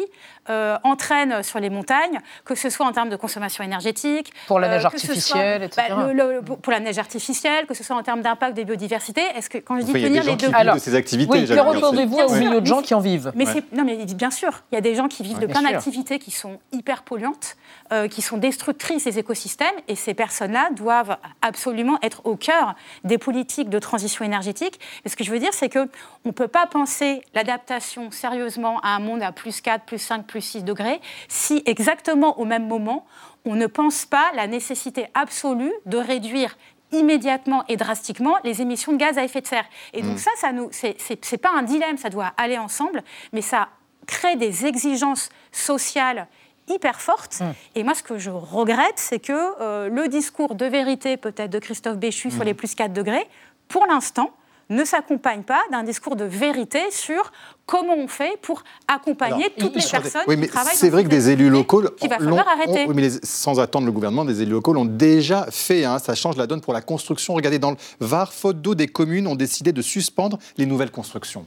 euh, 0.50 0.76
entraîne 0.84 1.42
sur 1.42 1.58
les 1.58 1.70
montagnes, 1.70 2.18
que 2.44 2.54
ce 2.54 2.68
soit 2.68 2.84
en 2.84 2.92
termes 2.92 3.08
de 3.08 3.16
consommation 3.16 3.64
énergétique, 3.64 4.32
Pour 4.46 4.58
la 4.60 4.68
neige 4.68 4.82
que 4.90 4.98
ce 4.98 5.06
artificielle, 5.06 5.70
soit, 5.72 5.82
etc. 5.84 5.94
bah, 5.96 6.12
le- 6.12 6.32
le- 6.34 6.42
pour 6.42 6.70
la 6.72 6.80
neige 6.80 6.98
artificielle, 6.98 7.66
que 7.66 7.72
ce 7.74 7.82
soit 7.82 7.96
en 7.96 8.02
termes 8.02 8.20
d'impact 8.20 8.54
des 8.54 8.64
biodiversités. 8.64 9.22
Est-ce 9.34 9.48
que 9.48 9.58
quand 9.58 9.76
je 9.78 9.84
dis 9.84 9.90
Enfin, 9.90 9.98
il 10.00 10.02
y 10.02 10.04
a 10.04 10.08
tenir 10.08 10.22
des 10.22 10.26
gens 10.26 10.32
les 10.32 10.36
qui 10.36 10.44
deux 10.46 10.52
vivent 10.52 10.66
bouts- 10.66 10.74
de 10.74 10.78
ces 10.80 10.94
activités. 10.94 11.32
Oui, 11.32 11.46
c'est- 11.46 11.58
au 11.60 12.30
Ouais. 12.32 12.40
milieu 12.40 12.60
de 12.60 12.66
gens 12.66 12.82
qui 12.82 12.94
en 12.94 13.00
vivent. 13.00 13.32
Mais 13.34 13.46
Ouais. 13.48 13.62
non, 13.72 13.84
mais 13.84 13.96
bien 14.04 14.30
sûr, 14.30 14.50
il 14.70 14.74
y 14.74 14.78
a 14.78 14.82
des 14.82 14.94
gens 14.94 15.08
qui 15.08 15.22
vivent 15.22 15.38
de 15.38 15.46
bien 15.46 15.60
plein 15.60 15.70
d'activités 15.70 16.18
qui 16.18 16.30
sont 16.30 16.58
hyper 16.72 17.02
polluantes, 17.04 17.56
euh, 17.92 18.08
qui 18.08 18.20
sont 18.20 18.36
destructrices 18.36 19.04
des 19.04 19.18
écosystèmes, 19.18 19.74
et 19.88 19.96
ces 19.96 20.12
personnes-là 20.14 20.68
doivent 20.72 21.16
absolument 21.42 21.98
être 22.02 22.20
au 22.24 22.36
cœur 22.36 22.74
des 23.04 23.16
politiques 23.18 23.70
de 23.70 23.78
transition 23.78 24.24
énergétique. 24.24 24.78
Mais 25.04 25.10
ce 25.10 25.16
que 25.16 25.24
je 25.24 25.30
veux 25.30 25.38
dire, 25.38 25.52
c'est 25.52 25.68
que 25.68 25.83
on 26.24 26.32
peut 26.32 26.48
pas 26.48 26.66
penser 26.66 27.22
l'adaptation 27.34 28.10
sérieusement 28.10 28.80
à 28.80 28.88
un 28.90 28.98
monde 28.98 29.22
à 29.22 29.32
plus 29.32 29.60
4, 29.60 29.84
plus 29.84 29.98
5, 29.98 30.26
plus 30.26 30.40
6 30.40 30.64
degrés 30.64 31.00
si 31.28 31.62
exactement 31.66 32.38
au 32.40 32.44
même 32.44 32.66
moment 32.66 33.06
on 33.44 33.54
ne 33.56 33.66
pense 33.66 34.06
pas 34.06 34.30
la 34.34 34.46
nécessité 34.46 35.06
absolue 35.14 35.72
de 35.86 35.98
réduire 35.98 36.56
immédiatement 36.92 37.64
et 37.68 37.76
drastiquement 37.76 38.36
les 38.44 38.62
émissions 38.62 38.92
de 38.92 38.96
gaz 38.98 39.18
à 39.18 39.24
effet 39.24 39.40
de 39.40 39.46
serre. 39.46 39.64
Et 39.92 40.02
donc 40.02 40.14
Mm. 40.14 40.18
ça, 40.18 40.30
ça 40.36 40.52
nous, 40.52 40.68
c'est, 40.70 41.36
pas 41.38 41.50
un 41.54 41.62
dilemme, 41.62 41.96
ça 41.98 42.08
doit 42.08 42.32
aller 42.36 42.56
ensemble, 42.56 43.02
mais 43.32 43.42
ça 43.42 43.68
crée 44.06 44.36
des 44.36 44.64
exigences 44.66 45.28
sociales 45.50 46.28
hyper 46.68 47.00
fortes. 47.00 47.42
Et 47.74 47.82
moi, 47.82 47.94
ce 47.94 48.02
que 48.02 48.16
je 48.18 48.30
regrette, 48.30 48.96
c'est 48.98 49.18
que 49.18 49.32
euh, 49.60 49.88
le 49.88 50.08
discours 50.08 50.54
de 50.54 50.64
vérité, 50.66 51.16
peut-être 51.16 51.50
de 51.50 51.58
Christophe 51.58 51.96
Béchu 51.98 52.30
sur 52.30 52.42
Mm. 52.42 52.46
les 52.46 52.54
plus 52.54 52.74
4 52.74 52.92
degrés, 52.92 53.26
pour 53.68 53.86
l'instant, 53.86 54.30
ne 54.70 54.84
s'accompagne 54.84 55.42
pas 55.42 55.60
d'un 55.70 55.82
discours 55.82 56.16
de 56.16 56.24
vérité 56.24 56.80
sur 56.90 57.32
comment 57.66 57.94
on 57.94 58.08
fait 58.08 58.38
pour 58.42 58.62
accompagner 58.88 59.44
Alors, 59.46 59.56
toutes 59.58 59.74
les 59.76 59.82
personnes 59.90 60.22
Oui, 60.26 60.34
qui 60.34 60.40
mais 60.42 60.46
travaillent 60.48 60.74
c'est 60.74 60.90
vrai 60.90 61.04
que 61.04 61.08
des 61.08 61.30
élus 61.30 61.50
locaux, 61.50 61.82
qu'il 61.98 62.08
va 62.10 62.18
falloir 62.18 62.46
arrêter. 62.48 62.84
ont- 62.84 62.88
oui, 62.88 62.94
mais 62.94 63.02
les- 63.02 63.18
sans 63.22 63.60
attendre 63.60 63.86
le 63.86 63.92
gouvernement, 63.92 64.24
des 64.24 64.42
élus 64.42 64.52
locaux 64.52 64.72
l'ont 64.72 64.84
déjà 64.84 65.46
fait. 65.50 65.84
hein. 65.84 65.98
ça 65.98 66.14
change 66.14 66.36
la 66.36 66.46
donne 66.46 66.60
pour 66.60 66.72
la 66.72 66.80
construction. 66.82 67.34
Regardez, 67.34 67.58
dans 67.58 67.70
le 67.72 67.76
Var, 68.00 68.32
faute 68.32 68.60
d'eau, 68.62 68.74
des 68.74 68.88
communes 68.88 69.26
ont 69.26 69.34
décidé 69.36 69.72
de 69.72 69.82
suspendre 69.82 70.38
les 70.56 70.66
nouvelles 70.66 70.90
constructions. 70.90 71.46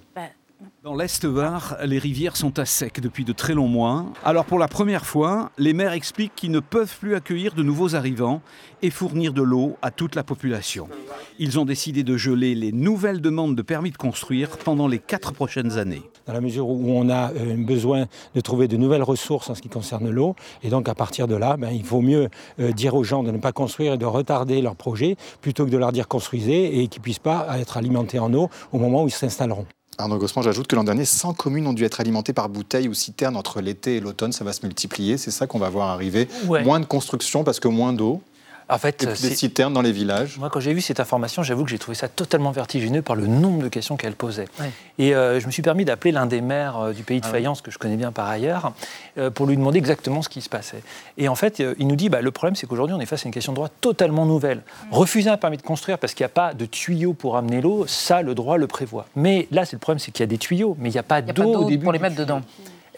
Dans 0.87 0.95
l'Est 0.95 1.25
Var, 1.25 1.75
les 1.83 1.99
rivières 1.99 2.37
sont 2.37 2.59
à 2.59 2.63
sec 2.63 3.01
depuis 3.01 3.25
de 3.25 3.33
très 3.33 3.53
longs 3.53 3.67
mois. 3.67 4.05
Alors 4.23 4.45
pour 4.45 4.57
la 4.57 4.69
première 4.69 5.05
fois, 5.05 5.51
les 5.57 5.73
maires 5.73 5.91
expliquent 5.91 6.33
qu'ils 6.33 6.51
ne 6.51 6.61
peuvent 6.61 6.97
plus 6.97 7.13
accueillir 7.13 7.53
de 7.55 7.61
nouveaux 7.61 7.93
arrivants 7.95 8.41
et 8.81 8.89
fournir 8.89 9.33
de 9.33 9.41
l'eau 9.41 9.75
à 9.81 9.91
toute 9.91 10.15
la 10.15 10.23
population. 10.23 10.87
Ils 11.39 11.59
ont 11.59 11.65
décidé 11.65 12.03
de 12.03 12.15
geler 12.15 12.55
les 12.55 12.71
nouvelles 12.71 13.19
demandes 13.19 13.53
de 13.53 13.61
permis 13.63 13.91
de 13.91 13.97
construire 13.97 14.51
pendant 14.51 14.87
les 14.87 14.99
quatre 14.99 15.33
prochaines 15.33 15.77
années. 15.77 16.03
dans 16.25 16.31
la 16.31 16.39
mesure 16.39 16.69
où 16.69 16.89
on 16.89 17.09
a 17.09 17.33
euh, 17.33 17.57
besoin 17.57 18.05
de 18.33 18.39
trouver 18.39 18.69
de 18.69 18.77
nouvelles 18.77 19.03
ressources 19.03 19.49
en 19.49 19.55
ce 19.55 19.61
qui 19.61 19.67
concerne 19.67 20.09
l'eau. 20.09 20.37
Et 20.63 20.69
donc 20.69 20.87
à 20.87 20.95
partir 20.95 21.27
de 21.27 21.35
là, 21.35 21.57
ben, 21.57 21.69
il 21.69 21.83
vaut 21.83 21.99
mieux 21.99 22.29
euh, 22.61 22.71
dire 22.71 22.95
aux 22.95 23.03
gens 23.03 23.23
de 23.23 23.31
ne 23.31 23.39
pas 23.39 23.51
construire 23.51 23.95
et 23.95 23.97
de 23.97 24.05
retarder 24.05 24.61
leur 24.61 24.77
projet 24.77 25.17
plutôt 25.41 25.65
que 25.65 25.69
de 25.69 25.77
leur 25.77 25.91
dire 25.91 26.07
construisez 26.07 26.79
et 26.79 26.87
qu'ils 26.87 27.01
ne 27.01 27.03
puissent 27.03 27.19
pas 27.19 27.59
être 27.59 27.75
alimentés 27.75 28.19
en 28.19 28.33
eau 28.33 28.49
au 28.71 28.77
moment 28.77 29.03
où 29.03 29.09
ils 29.09 29.11
s'installeront. 29.11 29.65
Arnaud 29.99 30.17
Gossman, 30.17 30.43
j'ajoute 30.43 30.67
que 30.67 30.75
l'an 30.75 30.83
dernier, 30.83 31.05
100 31.05 31.33
communes 31.33 31.65
ont 31.65 31.73
dû 31.73 31.83
être 31.83 31.99
alimentées 31.99 32.33
par 32.33 32.49
bouteilles 32.49 32.87
ou 32.87 32.93
citernes 32.93 33.35
entre 33.35 33.61
l'été 33.61 33.97
et 33.97 33.99
l'automne. 33.99 34.31
Ça 34.31 34.43
va 34.43 34.53
se 34.53 34.63
multiplier. 34.65 35.17
C'est 35.17 35.31
ça 35.31 35.47
qu'on 35.47 35.57
va 35.57 35.69
voir 35.69 35.89
arriver. 35.89 36.27
Ouais. 36.45 36.63
Moins 36.63 36.79
de 36.79 36.85
construction 36.85 37.43
parce 37.43 37.59
que 37.59 37.67
moins 37.67 37.93
d'eau. 37.93 38.21
En 38.69 38.77
fait, 38.77 39.01
et 39.03 39.07
puis 39.07 39.21
des 39.21 39.35
citernes 39.35 39.73
dans 39.73 39.81
les 39.81 39.93
villages. 39.93 40.37
Moi, 40.37 40.49
quand 40.49 40.59
j'ai 40.59 40.73
vu 40.73 40.81
cette 40.81 40.99
information, 40.99 41.41
j'avoue 41.41 41.63
que 41.63 41.69
j'ai 41.69 41.79
trouvé 41.79 41.95
ça 41.95 42.09
totalement 42.09 42.51
vertigineux 42.51 43.01
par 43.01 43.15
le 43.15 43.25
nombre 43.25 43.63
de 43.63 43.69
questions 43.69 43.95
qu'elle 43.95 44.15
posait. 44.15 44.47
Ouais. 44.59 44.71
Et 44.97 45.15
euh, 45.15 45.39
je 45.39 45.45
me 45.47 45.51
suis 45.51 45.61
permis 45.61 45.85
d'appeler 45.85 46.11
l'un 46.11 46.25
des 46.25 46.41
maires 46.41 46.77
euh, 46.77 46.93
du 46.93 47.03
pays 47.03 47.21
de 47.21 47.25
Ah 47.25 47.31
ouais. 47.31 47.39
Fayence, 47.39 47.61
que 47.61 47.71
je 47.71 47.77
connais 47.77 47.95
bien 47.95 48.11
par 48.11 48.27
ailleurs, 48.27 48.73
euh, 49.17 49.29
pour 49.29 49.45
lui 49.45 49.55
demander 49.55 49.77
exactement 49.77 50.21
ce 50.21 50.27
qui 50.27 50.41
se 50.41 50.49
passait. 50.49 50.83
Et 51.17 51.29
en 51.29 51.35
fait, 51.35 51.61
euh, 51.61 51.75
il 51.79 51.87
nous 51.87 51.95
dit 51.95 52.09
bah, 52.09 52.21
le 52.21 52.31
problème, 52.31 52.55
c'est 52.55 52.67
qu'aujourd'hui, 52.67 52.93
on 52.93 52.99
est 52.99 53.05
face 53.05 53.25
à 53.25 53.29
une 53.29 53.33
question 53.33 53.53
de 53.53 53.55
droit 53.55 53.69
totalement 53.79 54.25
nouvelle. 54.25 54.63
Refuser 54.91 55.29
un 55.29 55.37
permis 55.37 55.57
de 55.57 55.61
construire 55.61 55.97
parce 55.97 56.13
qu'il 56.13 56.23
n'y 56.25 56.27
a 56.27 56.29
pas 56.29 56.53
de 56.53 56.65
tuyaux 56.65 57.13
pour 57.13 57.37
amener 57.37 57.61
l'eau, 57.61 57.85
ça, 57.87 58.21
le 58.21 58.35
droit 58.35 58.57
le 58.57 58.67
prévoit. 58.67 59.05
Mais 59.15 59.47
là, 59.49 59.63
c'est 59.63 59.77
le 59.77 59.79
problème, 59.79 59.99
c'est 59.99 60.11
qu'il 60.11 60.23
y 60.23 60.25
a 60.25 60.27
des 60.27 60.37
tuyaux, 60.37 60.75
mais 60.79 60.89
il 60.89 60.93
n'y 60.93 60.99
a 60.99 61.03
pas 61.03 61.21
d'eau 61.21 61.43
au 61.43 61.53
d'eau 61.61 61.69
début. 61.69 61.83
pour 61.85 61.93
les 61.93 61.99
mettre 61.99 62.15
tuyau. 62.15 62.25
dedans. 62.25 62.41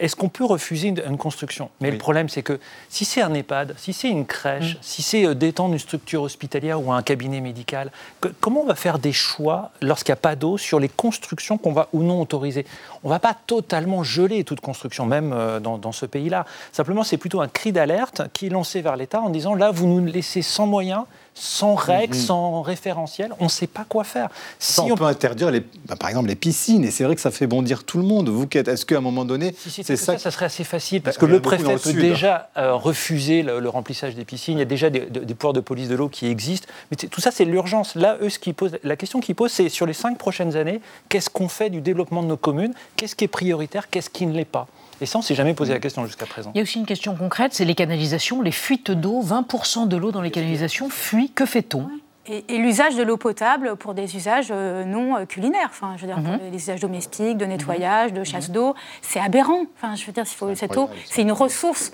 Est-ce 0.00 0.16
qu'on 0.16 0.28
peut 0.30 0.44
refuser 0.46 0.88
une, 0.88 1.02
une 1.06 1.18
construction? 1.18 1.70
Mais 1.80 1.90
le 1.90 1.98
problème, 1.98 2.28
c'est 2.28 2.42
que 2.42 2.58
si 2.88 3.04
c'est 3.04 3.20
un 3.20 3.32
EHPAD, 3.34 3.74
si 3.76 3.92
c'est 3.92 4.08
une 4.08 4.20
Mm. 4.22 4.26
crèche, 4.26 4.78
si 4.80 5.02
c'est 5.02 5.26
euh, 5.26 5.34
d'étendre 5.34 5.74
une 5.74 5.78
structure 5.78 6.22
hospitalière 6.22 6.80
ou 6.84 6.90
un 6.92 7.02
cabinet 7.02 7.40
médical, 7.40 7.92
que- 8.20 8.28
comment 8.40 8.62
on 8.62 8.66
va 8.66 8.74
faire 8.74 8.98
des 8.98 9.12
choix 9.12 9.70
lorsqu'il 9.82 10.10
n'y 10.12 10.18
a 10.18 10.22
pas 10.22 10.36
d'eau 10.36 10.56
sur 10.58 10.80
les 10.80 10.88
constructions 10.88 11.58
qu'on 11.58 11.72
va 11.72 11.88
ou 11.92 12.02
non 12.02 12.20
autoriser? 12.20 12.64
On 13.04 13.08
ne 13.08 13.12
va 13.12 13.18
pas 13.18 13.36
totalement 13.46 14.02
geler 14.02 14.42
toute 14.44 14.60
construction, 14.60 15.04
même 15.06 15.32
euh, 15.34 15.60
dans, 15.60 15.76
dans 15.78 15.92
ce 15.92 16.06
pays-là. 16.06 16.46
Simplement, 16.72 17.04
c'est 17.04 17.18
plutôt 17.18 17.40
un 17.42 17.48
cri 17.48 17.70
d'alerte 17.72 18.22
qui 18.32 18.46
est 18.46 18.50
lancé 18.50 18.80
vers 18.80 18.96
l'État 18.96 19.20
en 19.20 19.28
disant 19.30 19.54
là, 19.54 19.70
vous 19.70 19.86
nous 19.86 20.04
laissez 20.06 20.40
sans 20.42 20.66
moyens, 20.66 21.04
sans 21.40 21.74
règles, 21.74 22.14
Mhm. 22.16 22.22
sans 22.22 22.62
référentiel, 22.62 23.32
on 23.40 23.44
ne 23.44 23.48
sait 23.48 23.66
pas 23.66 23.84
quoi 23.88 24.04
faire. 24.04 24.28
Ça, 24.58 24.82
on, 24.82 24.94
peut 24.94 25.04
interdire, 25.04 25.50
les, 25.50 25.60
bah, 25.88 25.96
par 25.98 26.10
exemple, 26.10 26.28
les 26.28 26.36
piscines. 26.36 26.84
Et 26.84 26.90
c'est 26.90 27.02
vrai 27.04 27.14
que 27.14 27.20
ça 27.22 27.30
fait 27.30 27.46
bondir 27.46 27.84
tout 27.84 27.96
le 27.98 28.04
monde. 28.04 28.28
Vous, 28.28 28.46
qui 28.46 28.58
êtes- 28.58 28.68
est-ce 28.68 28.84
qu'à 28.84 28.98
un 28.98 29.00
moment 29.00 29.24
donné, 29.24 29.54
Si 29.58 29.70
c'est 29.82 29.96
ça, 29.96 30.12
ça 30.12 30.18
ça 30.18 30.30
serait 30.30 30.44
assez 30.46 30.64
facile 30.64 31.00
parce 31.00 31.16
Bah, 31.16 31.22
que 31.22 31.26
le 31.26 31.40
préfet 31.40 31.72
le 31.72 31.78
peut 31.78 31.92
déjà 31.94 32.50
euh, 32.58 32.74
refuser 32.74 33.42
le, 33.42 33.58
le 33.58 33.68
remplissage 33.70 34.14
des 34.14 34.24
piscines. 34.26 34.58
Il 34.58 34.60
y 34.60 34.62
a 34.62 34.66
déjà 34.66 34.90
des, 34.90 35.00
pouvoirs 35.34 35.54
de 35.54 35.60
police 35.60 35.88
de 35.88 35.94
l'eau 35.94 36.08
qui 36.10 36.26
existent. 36.26 36.68
Mais 36.90 36.96
tout 36.96 37.20
ça, 37.22 37.30
c'est 37.30 37.46
l'urgence. 37.46 37.94
Là, 37.94 38.18
eux, 38.20 38.28
ce 38.28 38.38
qui 38.38 38.52
pose, 38.52 38.76
la 38.84 38.96
question 38.96 39.20
qu'ils 39.20 39.34
posent, 39.34 39.52
c'est 39.52 39.68
sur 39.70 39.86
les 39.86 39.94
cinq 39.94 40.18
prochaines 40.18 40.56
années, 40.56 40.80
qu'est-ce 41.08 41.30
qu'on 41.30 41.48
fait 41.48 41.70
du 41.70 41.80
développement 41.80 42.22
de 42.22 42.28
nos 42.28 42.36
communes? 42.36 42.74
Qu'est-ce 42.96 43.16
qui 43.16 43.24
est 43.24 43.28
prioritaire? 43.28 43.88
Qu'est-ce 43.88 44.10
qui 44.10 44.26
ne 44.26 44.34
l'est 44.34 44.44
pas? 44.44 44.66
Et 45.00 45.06
ça, 45.06 45.18
on 45.18 45.20
ne 45.20 45.24
s'est 45.24 45.34
jamais 45.34 45.54
posé 45.54 45.72
la 45.72 45.78
question 45.80 46.04
jusqu'à 46.04 46.26
présent. 46.26 46.50
Il 46.54 46.58
y 46.58 46.60
a 46.60 46.62
aussi 46.62 46.78
une 46.78 46.86
question 46.86 47.14
concrète, 47.16 47.54
c'est 47.54 47.64
les 47.64 47.74
canalisations, 47.74 48.42
les 48.42 48.52
fuites 48.52 48.90
d'eau. 48.90 49.22
20% 49.22 49.88
de 49.88 49.96
l'eau 49.96 50.12
dans 50.12 50.20
les 50.22 50.30
canalisations 50.30 50.90
fuit. 50.90 51.30
Que 51.30 51.46
fait-on? 51.46 51.88
Et, 52.26 52.44
et 52.48 52.58
l'usage 52.58 52.96
de 52.96 53.02
l'eau 53.02 53.16
potable 53.16 53.76
pour 53.76 53.94
des 53.94 54.14
usages 54.14 54.48
euh, 54.50 54.84
non 54.84 55.16
euh, 55.16 55.24
culinaires, 55.24 55.68
enfin, 55.70 55.94
je 55.96 56.02
veux 56.02 56.06
dire, 56.06 56.18
Mhm. 56.18 56.38
pour 56.38 56.50
les 56.50 56.56
usages 56.56 56.80
domestiques, 56.80 57.38
de 57.38 57.46
nettoyage, 57.46 58.12
de 58.12 58.22
chasse 58.24 58.50
d'eau, 58.50 58.74
c'est 59.00 59.20
aberrant. 59.20 59.62
Enfin, 59.76 59.96
je 59.96 60.04
veux 60.04 60.12
dire, 60.12 60.24
il 60.26 60.36
faut, 60.36 60.54
cette 60.54 60.76
eau, 60.76 60.90
c'est 61.06 61.22
une 61.22 61.32
ressource 61.32 61.92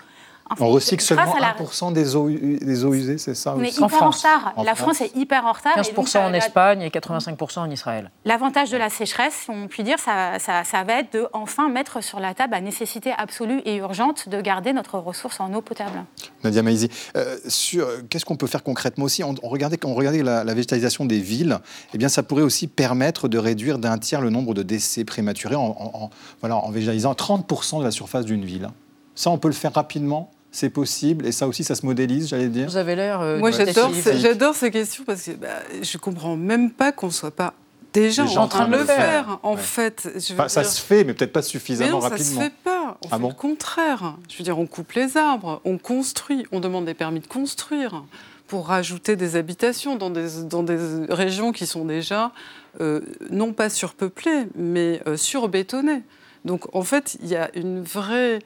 On 0.61 0.69
recycle 0.69 1.03
seulement 1.03 1.35
la- 1.41 1.55
1% 1.59 1.91
des 1.93 2.15
eaux, 2.15 2.29
u- 2.29 2.59
des 2.63 2.85
eaux 2.85 2.95
usées, 2.95 3.19
c'est 3.19 3.35
ça 3.35 3.55
On 3.57 3.63
est 3.63 3.77
hyper 3.77 4.03
en 4.03 4.11
retard. 4.11 4.53
En 4.57 4.63
La 4.63 4.75
France. 4.77 4.97
France 4.97 5.01
est 5.01 5.17
hyper 5.17 5.45
en 5.45 5.53
retard. 5.53 5.73
et 5.73 5.77
donc, 5.93 6.07
15% 6.07 6.19
en 6.27 6.31
la- 6.31 6.39
Espagne 6.39 6.83
et 6.83 6.91
85% 6.91 7.63
en 7.63 7.71
Israël. 7.71 8.11
L'avantage 8.25 8.71
de 8.71 8.77
la 8.77 8.89
sécheresse, 8.89 9.35
si 9.45 9.51
on 9.51 9.67
peut 9.67 9.83
dire, 9.83 9.99
ça, 9.99 10.39
ça- 10.39 10.63
ça 10.65 10.85
va 10.85 11.01
être 11.01 11.13
de 11.15 11.27
enfin 11.33 11.69
mettre 11.69 12.01
sur 12.03 12.21
la 12.21 12.33
table 12.35 12.53
la 12.53 12.61
nécessité 12.61 13.13
absolue 13.19 13.61
et 13.65 13.77
urgente 13.77 14.29
de 14.29 14.41
garder 14.41 14.73
notre 14.73 14.99
ressource 14.99 15.41
en 15.41 15.53
eau 15.53 15.63
potable. 15.63 16.05
Nadia 16.45 16.63
Maizi, 16.63 16.89
euh, 17.17 17.37
sur 17.49 17.89
qu'est-ce 18.09 18.25
qu'on 18.25 18.37
peut 18.37 18.47
faire 18.47 18.63
concrètement 18.63 19.05
aussi? 19.07 19.25
On, 19.25 19.35
on 19.43 19.49
regardait, 19.49 19.77
Quand 19.79 19.89
on 19.89 19.95
regardait 19.95 20.23
la, 20.23 20.45
la 20.45 20.55
végétalisation 20.55 21.05
des 21.07 21.19
villes, 21.19 21.59
eh 21.93 21.99
bien, 21.99 22.09
ça 22.09 22.23
pourrait 22.23 22.43
aussi 22.43 22.67
permettre 22.69 23.27
de 23.29 23.39
réduire 23.39 23.79
d'un 23.79 23.99
tiers 23.99 24.21
le 24.21 24.31
nombre 24.31 24.55
de 24.55 24.63
décès 24.63 25.05
prématurés 25.05 25.57
en, 25.57 25.65
en- 25.79 25.91
en- 26.05 26.11
voilà, 26.41 26.57
en 26.57 26.71
végétalisant 26.71 27.15
30% 27.15 27.81
de 27.81 27.85
la 27.85 27.91
surface 27.91 28.25
d'une 28.25 28.45
ville. 28.45 28.69
Ça, 29.15 29.31
on 29.31 29.39
peut 29.39 29.49
le 29.49 29.55
faire 29.55 29.73
rapidement, 29.73 30.31
c'est 30.57 30.71
possible, 30.71 31.27
et 31.27 31.33
ça 31.33 31.47
aussi, 31.47 31.65
ça 31.65 31.75
se 31.75 31.85
modélise, 31.85 32.29
j'allais 32.29 32.49
dire. 32.49 32.67
Vous 32.69 32.77
avez 32.77 32.97
l'air. 32.97 33.21
euh, 33.21 33.39
Moi, 33.39 33.51
j'adore 33.51 33.91
j'adore 34.17 34.55
ces 34.55 34.71
questions 34.71 35.05
parce 35.05 35.23
que 35.23 35.33
bah, 35.33 35.49
je 35.83 35.99
comprends 35.99 36.37
même 36.37 36.71
pas 36.71 36.93
qu'on 36.93 37.11
soit 37.11 37.31
pas 37.31 37.53
déjà, 37.93 38.25
en 38.25 38.49
train 38.49 38.67
de 38.69 38.77
le 38.77 38.85
faire. 38.85 39.39
En 39.43 39.55
Ouais. 39.55 39.61
fait, 39.61 40.09
je 40.15 40.33
veux 40.35 40.41
Enfin, 40.41 40.49
ça 40.49 40.63
dire- 40.63 40.71
se 40.71 40.81
fait, 40.81 41.05
mais 41.05 41.15
peut-être 41.15 41.33
pas 41.33 41.41
Mais 41.41 41.47
suffisamment 41.47 41.91
non, 41.93 42.01
ça 42.01 42.09
rapidement. 42.11 42.41
se 42.41 42.45
fait 42.47 42.53
pas. 42.65 42.99
On 43.03 43.09
Ah 43.11 43.17
fait 43.17 43.23
bon 43.23 43.29
le 43.29 43.35
contraire. 43.35 44.17
Je 44.31 44.39
veux 44.39 44.45
dire, 44.45 44.59
on 44.59 44.67
coupe 44.67 44.93
les 44.93 45.17
arbres, 45.17 45.61
on 45.65 45.79
construit, 45.79 46.47
on 46.53 46.61
demande 46.61 46.85
des 46.87 46.95
permis 46.95 47.21
de 47.21 47.27
construire 47.27 48.05
pour 48.47 48.69
rajouter 48.69 49.17
des 49.17 49.37
habitations 49.37 49.97
dans 49.97 50.11
des, 50.11 50.43
dans 50.45 50.63
des 50.63 50.79
régions 51.11 51.53
qui 51.53 51.67
sont 51.67 51.85
déjà 51.85 52.33
euh, 52.81 53.01
non 53.31 53.53
pas 53.53 53.69
surpeuplées, 53.71 54.47
mais 54.55 55.01
euh, 55.07 55.17
surbétonnées. 55.17 56.03
Donc 56.45 56.75
en 56.75 56.83
fait, 56.83 57.17
il 57.23 57.29
y 57.29 57.37
a 57.37 57.51
une 57.57 57.83
vraie 57.83 58.39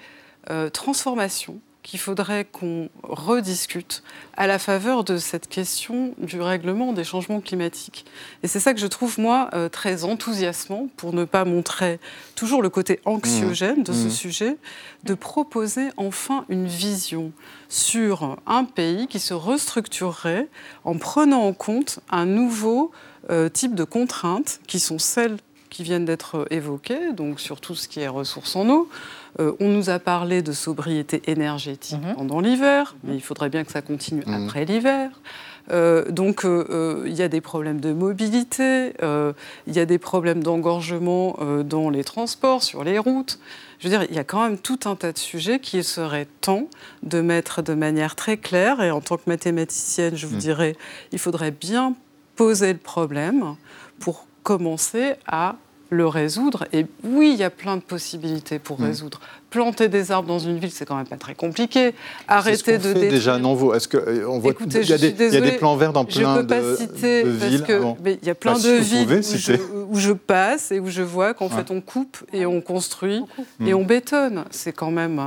euh, 0.51 0.70
transformation 0.70 1.61
qu'il 1.90 1.98
faudrait 1.98 2.44
qu'on 2.44 2.88
rediscute 3.03 4.05
à 4.37 4.46
la 4.46 4.61
faveur 4.61 5.03
de 5.03 5.16
cette 5.16 5.48
question 5.48 6.14
du 6.18 6.40
règlement 6.40 6.92
des 6.92 7.03
changements 7.03 7.40
climatiques. 7.40 8.05
Et 8.44 8.46
c'est 8.46 8.61
ça 8.61 8.74
que 8.74 8.79
je 8.79 8.87
trouve, 8.87 9.18
moi, 9.18 9.50
euh, 9.55 9.68
très 9.68 10.05
enthousiasmant, 10.05 10.87
pour 10.96 11.12
ne 11.12 11.24
pas 11.24 11.44
montrer 11.44 11.98
toujours 12.37 12.62
le 12.62 12.68
côté 12.70 13.00
anxiogène 13.07 13.83
de 13.83 13.92
ce 13.92 14.07
Mmh. 14.07 14.11
sujet, 14.11 14.57
de 15.03 15.14
proposer 15.14 15.88
enfin 15.96 16.44
une 16.48 16.68
vision 16.68 17.33
sur 17.68 18.37
un 18.46 18.62
pays 18.62 19.09
qui 19.09 19.18
se 19.18 19.35
restructurerait 19.35 20.46
en 20.85 20.96
prenant 20.96 21.42
en 21.42 21.53
compte 21.53 21.98
un 22.11 22.24
nouveau 22.24 22.92
euh, 23.31 23.48
type 23.48 23.74
de 23.74 23.85
contraintes 23.85 24.61
qui 24.68 24.79
sont 24.79 25.00
celles 25.00 25.38
qui 25.70 25.83
viennent 25.83 26.05
d'être 26.05 26.46
évoquées, 26.50 27.12
donc 27.12 27.40
sur 27.40 27.61
tout 27.61 27.74
ce 27.74 27.88
qui 27.88 28.00
est 28.00 28.09
ressources 28.09 28.55
en 28.57 28.68
eau. 28.68 28.88
Euh, 29.38 29.53
on 29.61 29.69
nous 29.69 29.90
a 29.90 29.99
parlé 29.99 30.43
de 30.43 30.53
sobriété 30.53 31.23
énergétique 31.27 31.99
pendant 32.16 32.40
l'hiver, 32.40 32.97
mais 33.05 33.14
il 33.14 33.21
faudrait 33.23 33.49
bien 33.49 33.64
que 33.64 33.71
ça 33.71 33.83
continue 33.83 34.23
Mhm. 34.27 34.45
après 34.47 34.64
l'hiver. 34.64 35.11
Euh, 35.71 36.11
donc 36.11 36.45
euh, 36.45 36.66
euh, 36.71 37.05
il 37.07 37.14
y 37.14 37.23
a 37.23 37.29
des 37.29 37.40
problèmes 37.40 37.81
de 37.81 37.93
mobilité, 37.93 38.95
euh, 39.03 39.33
il 39.69 39.75
y 39.75 39.79
a 39.79 39.87
des 39.87 39.99
problèmes 39.99 40.43
d'engorgement 40.43 41.37
euh, 41.40 41.62
dans 41.62 41.90
les 41.90 42.03
transports, 42.03 42.62
sur 42.64 42.83
les 42.83 42.99
routes. 42.99 43.38
Je 43.79 43.87
veux 43.88 43.97
dire, 43.97 44.07
il 44.11 44.16
y 44.16 44.19
a 44.19 44.25
quand 44.25 44.43
même 44.43 44.59
tout 44.59 44.81
un 44.87 44.97
tas 44.97 45.12
de 45.12 45.19
sujets 45.19 45.61
qu'il 45.61 45.85
serait 45.85 46.27
temps 46.40 46.66
de 47.03 47.21
mettre 47.21 47.62
de 47.62 47.75
manière 47.75 48.16
très 48.16 48.37
claire. 48.37 48.83
Et 48.83 48.90
en 48.90 49.01
tant 49.01 49.16
que 49.16 49.23
mathématicienne, 49.27 50.16
je 50.16 50.27
vous 50.27 50.37
dirais, 50.37 50.77
il 51.12 51.19
faudrait 51.19 51.51
bien 51.53 51.95
poser 52.37 52.73
le 52.73 52.79
problème 52.79 53.55
pour 54.01 54.27
commencer 54.43 55.14
à 55.27 55.57
le 55.90 56.07
résoudre. 56.07 56.66
Et 56.72 56.87
oui, 57.05 57.31
il 57.35 57.38
y 57.38 57.42
a 57.44 57.50
plein 57.50 57.76
de 57.76 57.83
possibilités 57.83 58.59
pour 58.59 58.81
Mm. 58.81 58.85
résoudre. 58.85 59.20
Planter 59.50 59.88
des 59.88 60.12
arbres 60.12 60.29
dans 60.29 60.38
une 60.38 60.59
ville, 60.59 60.70
c'est 60.70 60.87
quand 60.87 60.94
même 60.96 61.07
pas 61.09 61.16
très 61.16 61.35
compliqué. 61.35 61.92
Arrêter 62.29 62.79
de 62.79 62.83
fait 62.85 62.88
détruire. 62.94 63.11
déjà 63.11 63.35
à 63.35 63.38
Nouveau. 63.38 63.74
Est-ce 63.74 63.88
que 63.88 63.96
euh, 63.96 64.29
on 64.29 64.38
voit 64.38 64.53
Écoutez, 64.53 64.81
il 64.83 64.88
y 64.88 64.92
a 64.92 64.98
des, 64.98 65.09
il 65.09 65.35
y 65.35 65.37
a 65.37 65.40
des 65.40 65.53
plans 65.59 65.76
verts 65.76 65.92
dans 65.92 66.05
plein 66.05 66.37
je 66.37 66.40
peux 66.40 66.46
pas 66.46 66.61
de, 66.61 66.76
citer 66.76 67.24
de 67.24 67.31
parce 67.33 67.50
villes 67.50 67.62
que 67.64 67.79
bon. 67.81 67.96
mais 68.05 68.18
il 68.22 68.26
y 68.29 68.31
a 68.31 68.35
plein 68.37 68.53
Bah, 68.53 68.59
de 68.61 68.83
si, 68.83 68.94
villes 68.94 69.05
pouvez 69.07 69.18
où 69.18 69.22
je, 69.22 69.37
citer. 69.37 69.61
où 69.90 69.98
je 69.98 70.12
passe 70.12 70.70
et 70.70 70.79
où 70.79 70.88
je 70.88 71.03
vois 71.03 71.35
qu'en 71.35 71.48
Ouais. 71.48 71.57
fait 71.57 71.70
on 71.72 71.81
coupe 71.81 72.18
et 72.33 72.46
on 72.46 72.61
construit 72.61 73.24
et 73.66 73.72
Mm. 73.72 73.76
on 73.76 73.85
bétonne. 73.85 74.44
C'est 74.50 74.72
quand 74.72 74.92
même 74.92 75.20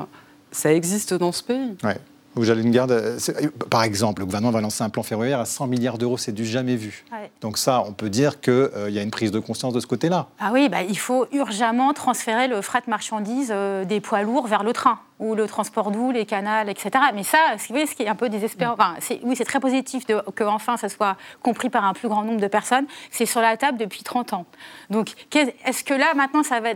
ça 0.52 0.72
existe 0.74 1.14
dans 1.14 1.32
ce 1.34 1.44
pays. 1.44 1.76
Ouais. 1.84 1.98
Vous 2.36 2.50
allez 2.50 2.62
une 2.64 2.72
garde. 2.72 2.92
euh, 2.92 3.16
c'est- 3.20 3.50
Par 3.70 3.84
exemple, 3.84 4.22
le 4.22 4.26
gouvernement 4.26 4.52
va 4.52 4.62
lancer 4.62 4.84
un 4.84 4.90
plan 4.90 5.04
ferroviaire 5.04 5.40
à 5.40 5.46
100 5.46 5.68
milliards 5.68 5.98
d'euros, 5.98 6.18
c'est 6.18 6.32
du 6.32 6.46
jamais 6.46 6.76
vu. 6.76 7.06
Ouais. 7.12 7.32
Donc 7.42 7.58
ça, 7.58 7.84
on 7.88 7.94
peut 7.94 8.10
dire 8.10 8.42
qu'il 8.42 8.70
y 8.90 9.00
a 9.00 9.02
une 9.04 9.12
prise 9.12 9.32
de 9.32 9.40
conscience 9.40 9.74
de 9.74 9.80
ce 9.80 9.88
côté-là. 9.88 10.28
Ah 10.40 10.52
oui, 10.54 10.68
bah, 10.70 10.82
il 10.82 10.98
faut 10.98 11.28
urgemment 11.32 11.94
transférer 11.94 12.48
le 12.48 12.62
fret 12.62 12.82
marchandises 12.88 13.52
euh, 13.54 13.86
des 13.86 14.02
poids 14.02 14.24
lourds 14.24 14.48
vers 14.48 14.64
le 14.64 14.74
train 14.74 15.00
ou 15.24 15.36
le 15.36 15.48
transport 15.48 15.90
doux, 15.92 16.12
les 16.12 16.26
canals, 16.26 16.70
etc. 16.70 16.92
Mais 17.16 17.24
ça, 17.24 17.38
vous 17.58 17.64
voyez, 17.70 17.86
ce 17.86 17.96
qui 17.96 18.04
est 18.04 18.08
un 18.10 18.16
peu 18.16 18.28
désespérant, 18.30 18.74
enfin, 18.74 18.96
c'est- 19.00 19.20
oui, 19.24 19.36
c'est 19.36 19.46
très 19.46 19.60
positif 19.62 20.06
de, 20.06 20.22
que 20.36 20.44
enfin 20.44 20.76
ça 20.78 20.90
soit 20.90 21.16
compris 21.42 21.70
par 21.70 21.86
un 21.86 21.94
plus 21.94 22.10
grand 22.10 22.24
nombre 22.24 22.42
de 22.42 22.48
personnes. 22.48 22.86
C'est 23.10 23.26
sur 23.26 23.40
la 23.42 23.56
table 23.58 23.78
depuis 23.78 24.04
30 24.04 24.34
ans. 24.34 24.46
Donc, 24.90 25.10
est-ce 25.66 25.84
que 25.84 25.94
là, 25.94 26.14
maintenant, 26.16 26.44
ça 26.44 26.60
va 26.60 26.72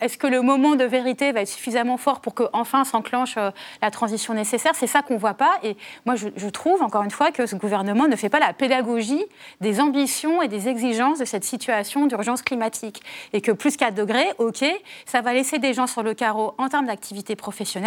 est-ce 0.00 0.18
que 0.18 0.26
le 0.26 0.42
moment 0.42 0.74
de 0.74 0.84
vérité 0.84 1.32
va 1.32 1.40
être 1.40 1.48
suffisamment 1.48 1.96
fort 1.96 2.20
pour 2.20 2.34
que 2.34 2.44
enfin 2.52 2.84
s'enclenche 2.84 3.36
euh, 3.38 3.50
la 3.80 3.90
transition 3.90 4.34
nécessaire? 4.34 4.72
C'est 4.74 4.86
ça 4.86 5.00
qu'on 5.02 5.16
voit 5.16 5.34
pas. 5.34 5.52
Et 5.62 5.76
moi, 6.04 6.16
je, 6.16 6.28
je 6.36 6.48
trouve, 6.48 6.82
encore 6.82 7.02
une 7.02 7.10
fois, 7.10 7.30
que 7.32 7.46
ce 7.46 7.56
gouvernement 7.56 8.08
ne 8.08 8.16
fait 8.16 8.28
pas 8.28 8.40
la 8.40 8.52
pédagogie 8.52 9.24
des 9.60 9.80
ambitions 9.80 10.42
et 10.42 10.48
des 10.48 10.68
exigences 10.68 11.18
de 11.18 11.24
cette 11.24 11.44
situation 11.44 12.06
d'urgence 12.06 12.42
climatique. 12.42 13.02
Et 13.32 13.40
que 13.40 13.52
plus 13.52 13.76
4 13.76 13.94
degrés, 13.94 14.26
OK, 14.38 14.64
ça 15.06 15.22
va 15.22 15.32
laisser 15.32 15.58
des 15.58 15.72
gens 15.72 15.86
sur 15.86 16.02
le 16.02 16.12
carreau 16.14 16.54
en 16.58 16.68
termes 16.68 16.86
d'activité 16.86 17.36
professionnelle. 17.36 17.85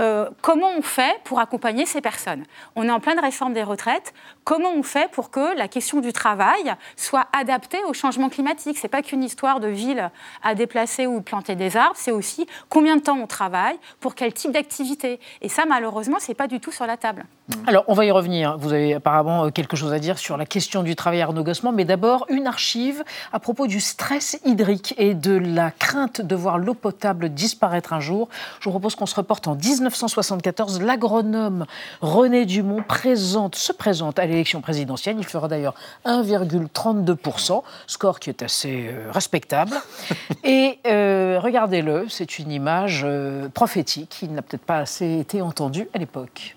Euh, 0.00 0.28
comment 0.40 0.70
on 0.76 0.82
fait 0.82 1.20
pour 1.24 1.40
accompagner 1.40 1.86
ces 1.86 2.00
personnes? 2.00 2.44
On 2.76 2.84
est 2.84 2.90
en 2.90 3.00
pleine 3.00 3.20
réforme 3.20 3.52
des 3.52 3.62
retraites. 3.62 4.12
Comment 4.44 4.72
on 4.72 4.82
fait 4.82 5.10
pour 5.10 5.30
que 5.30 5.56
la 5.56 5.68
question 5.68 6.00
du 6.00 6.12
travail 6.12 6.74
soit 6.96 7.26
adaptée 7.32 7.82
au 7.86 7.92
changement 7.92 8.28
climatique? 8.28 8.78
C'est 8.78 8.88
pas 8.88 9.02
qu'une 9.02 9.22
histoire 9.22 9.60
de 9.60 9.68
ville 9.68 10.10
à 10.42 10.54
déplacer 10.54 11.06
ou 11.06 11.20
planter 11.20 11.56
des 11.56 11.76
arbres, 11.76 11.96
c'est 11.96 12.10
aussi 12.10 12.46
combien 12.68 12.96
de 12.96 13.02
temps 13.02 13.18
on 13.18 13.26
travaille, 13.26 13.78
pour 14.00 14.14
quel 14.14 14.32
type 14.32 14.52
d'activité. 14.52 15.20
Et 15.42 15.48
ça, 15.48 15.64
malheureusement, 15.66 16.16
c'est 16.18 16.34
pas 16.34 16.46
du 16.46 16.60
tout 16.60 16.72
sur 16.72 16.86
la 16.86 16.96
table. 16.96 17.24
Alors, 17.66 17.84
on 17.88 17.94
va 17.94 18.04
y 18.04 18.10
revenir. 18.10 18.56
Vous 18.58 18.72
avez 18.72 18.94
apparemment 18.94 19.46
euh, 19.46 19.50
quelque 19.50 19.76
chose 19.76 19.92
à 19.92 19.98
dire 19.98 20.18
sur 20.18 20.36
la 20.36 20.46
question 20.46 20.82
du 20.82 20.94
travail 20.96 21.20
Arnaud 21.20 21.42
Gossement, 21.42 21.72
mais 21.72 21.84
d'abord, 21.84 22.26
une 22.28 22.46
archive 22.46 23.02
à 23.32 23.40
propos 23.40 23.66
du 23.66 23.80
stress 23.80 24.38
hydrique 24.44 24.94
et 24.98 25.14
de 25.14 25.36
la 25.36 25.70
crainte 25.70 26.20
de 26.20 26.34
voir 26.34 26.58
l'eau 26.58 26.74
potable 26.74 27.28
disparaître 27.28 27.92
un 27.92 28.00
jour. 28.00 28.28
Je 28.60 28.64
vous 28.64 28.70
propose 28.70 28.94
qu'on 28.94 29.06
se 29.06 29.14
reporte 29.20 29.48
en 29.48 29.54
1974. 29.54 30.80
L'agronome 30.80 31.66
René 32.00 32.46
Dumont 32.46 32.82
présente, 32.82 33.54
se 33.54 33.72
présente 33.72 34.18
à 34.18 34.24
l'élection 34.24 34.62
présidentielle. 34.62 35.16
Il 35.18 35.26
fera 35.26 35.46
d'ailleurs 35.46 35.74
1,32%, 36.06 37.62
score 37.86 38.18
qui 38.18 38.30
est 38.30 38.42
assez 38.42 38.88
euh, 38.88 39.10
respectable. 39.12 39.72
Et 40.44 40.78
euh, 40.86 41.38
regardez-le, 41.38 42.06
c'est 42.08 42.38
une 42.38 42.50
image 42.50 43.02
euh, 43.04 43.50
prophétique. 43.50 44.20
Il 44.22 44.32
n'a 44.32 44.40
peut-être 44.40 44.64
pas 44.64 44.78
assez 44.78 45.18
été 45.18 45.42
entendu 45.42 45.88
à 45.92 45.98
l'époque. 45.98 46.56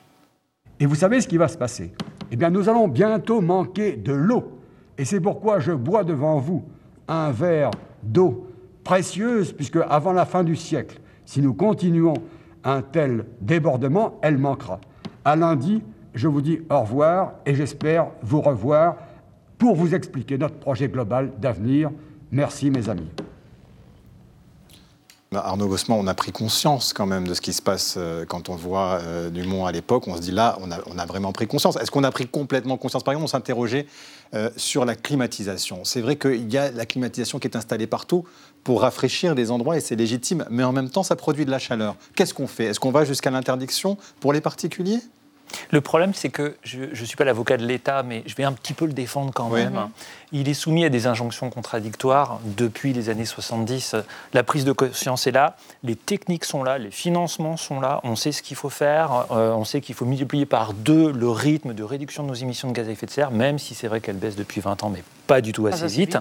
Et 0.79 0.85
vous 0.85 0.95
savez 0.95 1.19
ce 1.19 1.27
qui 1.27 1.37
va 1.37 1.49
se 1.49 1.57
passer? 1.57 1.93
Eh 2.31 2.37
bien, 2.37 2.49
nous 2.49 2.69
allons 2.69 2.87
bientôt 2.87 3.41
manquer 3.41 3.97
de 3.97 4.13
l'eau. 4.13 4.59
Et 4.97 5.03
c'est 5.03 5.19
pourquoi 5.19 5.59
je 5.59 5.73
bois 5.73 6.03
devant 6.05 6.39
vous 6.39 6.63
un 7.09 7.31
verre 7.31 7.71
d'eau 8.03 8.47
précieuse, 8.85 9.51
puisque 9.51 9.79
avant 9.89 10.13
la 10.13 10.25
fin 10.25 10.43
du 10.43 10.55
siècle, 10.55 10.99
si 11.25 11.41
nous 11.41 11.53
continuons 11.53 12.15
un 12.63 12.81
tel 12.81 13.25
débordement, 13.41 14.19
elle 14.21 14.37
manquera. 14.37 14.79
À 15.25 15.35
lundi, 15.35 15.81
je 16.13 16.27
vous 16.27 16.41
dis 16.41 16.61
au 16.69 16.81
revoir 16.81 17.33
et 17.45 17.55
j'espère 17.55 18.07
vous 18.21 18.41
revoir 18.41 18.97
pour 19.57 19.75
vous 19.75 19.95
expliquer 19.95 20.37
notre 20.37 20.55
projet 20.55 20.87
global 20.87 21.31
d'avenir. 21.39 21.91
Merci, 22.31 22.69
mes 22.69 22.89
amis. 22.89 23.09
Bah, 25.33 25.41
Arnaud 25.47 25.67
Gossement, 25.67 25.97
on 25.97 26.05
a 26.05 26.13
pris 26.13 26.31
conscience 26.31 26.93
quand 26.93 27.07
même 27.07 27.27
de 27.27 27.33
ce 27.33 27.41
qui 27.41 27.53
se 27.53 27.61
passe 27.63 27.95
euh, 27.97 28.23
quand 28.23 28.49
on 28.49 28.55
voit 28.55 28.99
euh, 29.01 29.31
Dumont 29.31 29.65
à 29.65 29.71
l'époque. 29.71 30.07
On 30.07 30.15
se 30.15 30.21
dit 30.21 30.29
là, 30.31 30.59
on 30.61 30.69
a, 30.71 30.77
on 30.85 30.99
a 30.99 31.07
vraiment 31.07 31.31
pris 31.31 31.47
conscience. 31.47 31.75
Est-ce 31.77 31.89
qu'on 31.89 32.03
a 32.03 32.11
pris 32.11 32.27
complètement 32.27 32.77
conscience? 32.77 33.03
Par 33.03 33.13
exemple, 33.13 33.23
on 33.23 33.27
s'interrogeait 33.27 33.87
euh, 34.35 34.51
sur 34.57 34.85
la 34.85 34.93
climatisation. 34.93 35.85
C'est 35.85 36.01
vrai 36.01 36.17
qu'il 36.17 36.53
y 36.53 36.57
a 36.59 36.69
la 36.69 36.85
climatisation 36.85 37.39
qui 37.39 37.47
est 37.47 37.57
installée 37.57 37.87
partout 37.87 38.25
pour 38.63 38.81
rafraîchir 38.81 39.33
des 39.33 39.49
endroits 39.49 39.75
et 39.75 39.81
c'est 39.81 39.95
légitime, 39.95 40.45
mais 40.51 40.63
en 40.63 40.71
même 40.71 40.91
temps, 40.91 41.01
ça 41.03 41.15
produit 41.15 41.45
de 41.45 41.51
la 41.51 41.57
chaleur. 41.59 41.95
Qu'est-ce 42.15 42.35
qu'on 42.35 42.45
fait? 42.47 42.65
Est-ce 42.65 42.79
qu'on 42.79 42.91
va 42.91 43.03
jusqu'à 43.03 43.31
l'interdiction 43.31 43.97
pour 44.19 44.33
les 44.33 44.41
particuliers? 44.41 44.99
Le 45.71 45.81
problème, 45.81 46.13
c'est 46.15 46.29
que 46.29 46.55
je 46.63 46.79
ne 46.85 47.05
suis 47.05 47.15
pas 47.17 47.25
l'avocat 47.25 47.57
de 47.57 47.65
l'État, 47.65 48.01
mais 48.01 48.23
je 48.25 48.33
vais 48.35 48.43
un 48.43 48.53
petit 48.53 48.73
peu 48.73 48.85
le 48.85 48.93
défendre 48.93 49.31
quand 49.33 49.49
Oui. 49.51 49.63
même. 49.63 49.87
Il 50.35 50.49
est 50.49 50.55
soumis 50.55 50.83
à 50.83 50.89
des 50.89 51.05
injonctions 51.05 51.51
contradictoires 51.51 52.39
depuis 52.57 52.91
les 52.91 53.09
années 53.09 53.23
70. 53.23 53.95
La 54.33 54.41
prise 54.41 54.65
de 54.65 54.71
conscience 54.71 55.27
est 55.27 55.31
là, 55.31 55.55
les 55.83 55.95
techniques 55.95 56.43
sont 56.43 56.63
là, 56.63 56.79
les 56.79 56.89
financements 56.89 57.55
sont 57.55 57.79
là, 57.79 58.01
on 58.03 58.15
sait 58.15 58.31
ce 58.31 58.41
qu'il 58.41 58.57
faut 58.57 58.71
faire, 58.71 59.27
euh, 59.29 59.51
on 59.51 59.63
sait 59.63 59.79
qu'il 59.79 59.93
faut 59.93 60.05
multiplier 60.05 60.47
par 60.47 60.73
deux 60.73 61.11
le 61.11 61.29
rythme 61.29 61.75
de 61.75 61.83
réduction 61.83 62.23
de 62.23 62.29
nos 62.29 62.33
émissions 62.33 62.67
de 62.67 62.73
gaz 62.73 62.87
à 62.87 62.91
effet 62.91 63.05
de 63.05 63.11
serre, 63.11 63.29
même 63.29 63.59
si 63.59 63.75
c'est 63.75 63.87
vrai 63.87 64.01
qu'elles 64.01 64.17
baissent 64.17 64.35
depuis 64.35 64.59
20 64.59 64.83
ans, 64.83 64.89
mais 64.89 65.03
pas 65.27 65.39
du 65.39 65.53
tout 65.53 65.67
assez 65.67 65.85
vite. 65.85 66.15
vite. 66.15 66.17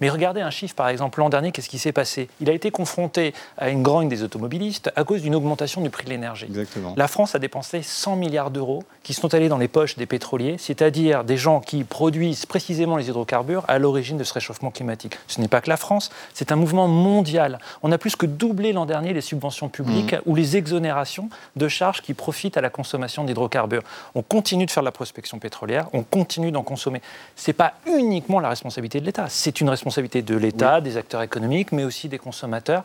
Mais 0.00 0.10
regardez 0.10 0.42
un 0.42 0.50
chiffre, 0.50 0.74
par 0.74 0.88
exemple, 0.88 1.20
l'an 1.20 1.30
dernier, 1.30 1.52
qu'est-ce 1.52 1.70
qui 1.70 1.78
s'est 1.78 1.92
passé? 1.92 2.28
Il 2.40 2.50
a 2.50 2.52
été 2.52 2.70
confronté 2.70 3.32
à 3.56 3.70
une 3.70 3.82
grogne 3.82 4.08
des 4.08 4.22
automobilistes 4.22 4.92
à 4.94 5.04
cause 5.04 5.22
d'une 5.22 5.34
augmentation 5.34 5.80
du 5.80 5.88
prix 5.88 6.04
de 6.04 6.10
l'énergie. 6.10 6.48
La 6.96 7.08
France 7.08 7.34
a 7.34 7.38
dépensé 7.38 7.82
100 7.82 8.16
milliards 8.16 8.50
d'euros 8.50 8.82
qui 9.02 9.14
sont 9.14 9.32
allés 9.32 9.48
dans 9.48 9.58
les 9.58 9.68
poches 9.68 9.96
des 9.96 10.06
pétroliers, 10.06 10.56
c'est-à-dire 10.58 11.24
des 11.24 11.38
gens 11.38 11.60
qui 11.60 11.84
produisent 11.84 12.44
précisément 12.44 12.96
les 12.96 13.08
hydrocarbures 13.08 13.45
à 13.68 13.78
l'origine 13.78 14.16
de 14.18 14.24
ce 14.24 14.32
réchauffement 14.34 14.70
climatique. 14.70 15.18
Ce 15.28 15.40
n'est 15.40 15.48
pas 15.48 15.60
que 15.60 15.68
la 15.70 15.76
France, 15.76 16.10
c'est 16.34 16.52
un 16.52 16.56
mouvement 16.56 16.88
mondial. 16.88 17.58
On 17.82 17.92
a 17.92 17.98
plus 17.98 18.16
que 18.16 18.26
doublé 18.26 18.72
l'an 18.72 18.86
dernier 18.86 19.12
les 19.12 19.20
subventions 19.20 19.68
publiques 19.68 20.14
ou 20.26 20.34
les 20.34 20.56
exonérations 20.56 21.28
de 21.56 21.68
charges 21.68 22.02
qui 22.02 22.14
profitent 22.14 22.56
à 22.56 22.60
la 22.60 22.70
consommation 22.70 23.24
d'hydrocarbures. 23.24 23.82
On 24.14 24.22
continue 24.22 24.66
de 24.66 24.70
faire 24.70 24.82
de 24.82 24.86
la 24.86 24.92
prospection 24.92 25.38
pétrolière, 25.38 25.88
on 25.92 26.02
continue 26.02 26.50
d'en 26.50 26.62
consommer. 26.62 27.00
Ce 27.36 27.50
n'est 27.50 27.54
pas 27.54 27.74
uniquement 27.86 28.40
la 28.40 28.48
responsabilité 28.48 29.00
de 29.00 29.04
l'État, 29.06 29.26
c'est 29.28 29.60
une 29.60 29.68
responsabilité 29.70 30.22
de 30.22 30.36
l'État, 30.36 30.80
des 30.80 30.96
acteurs 30.96 31.22
économiques, 31.22 31.72
mais 31.72 31.84
aussi 31.84 32.08
des 32.08 32.18
consommateurs. 32.18 32.82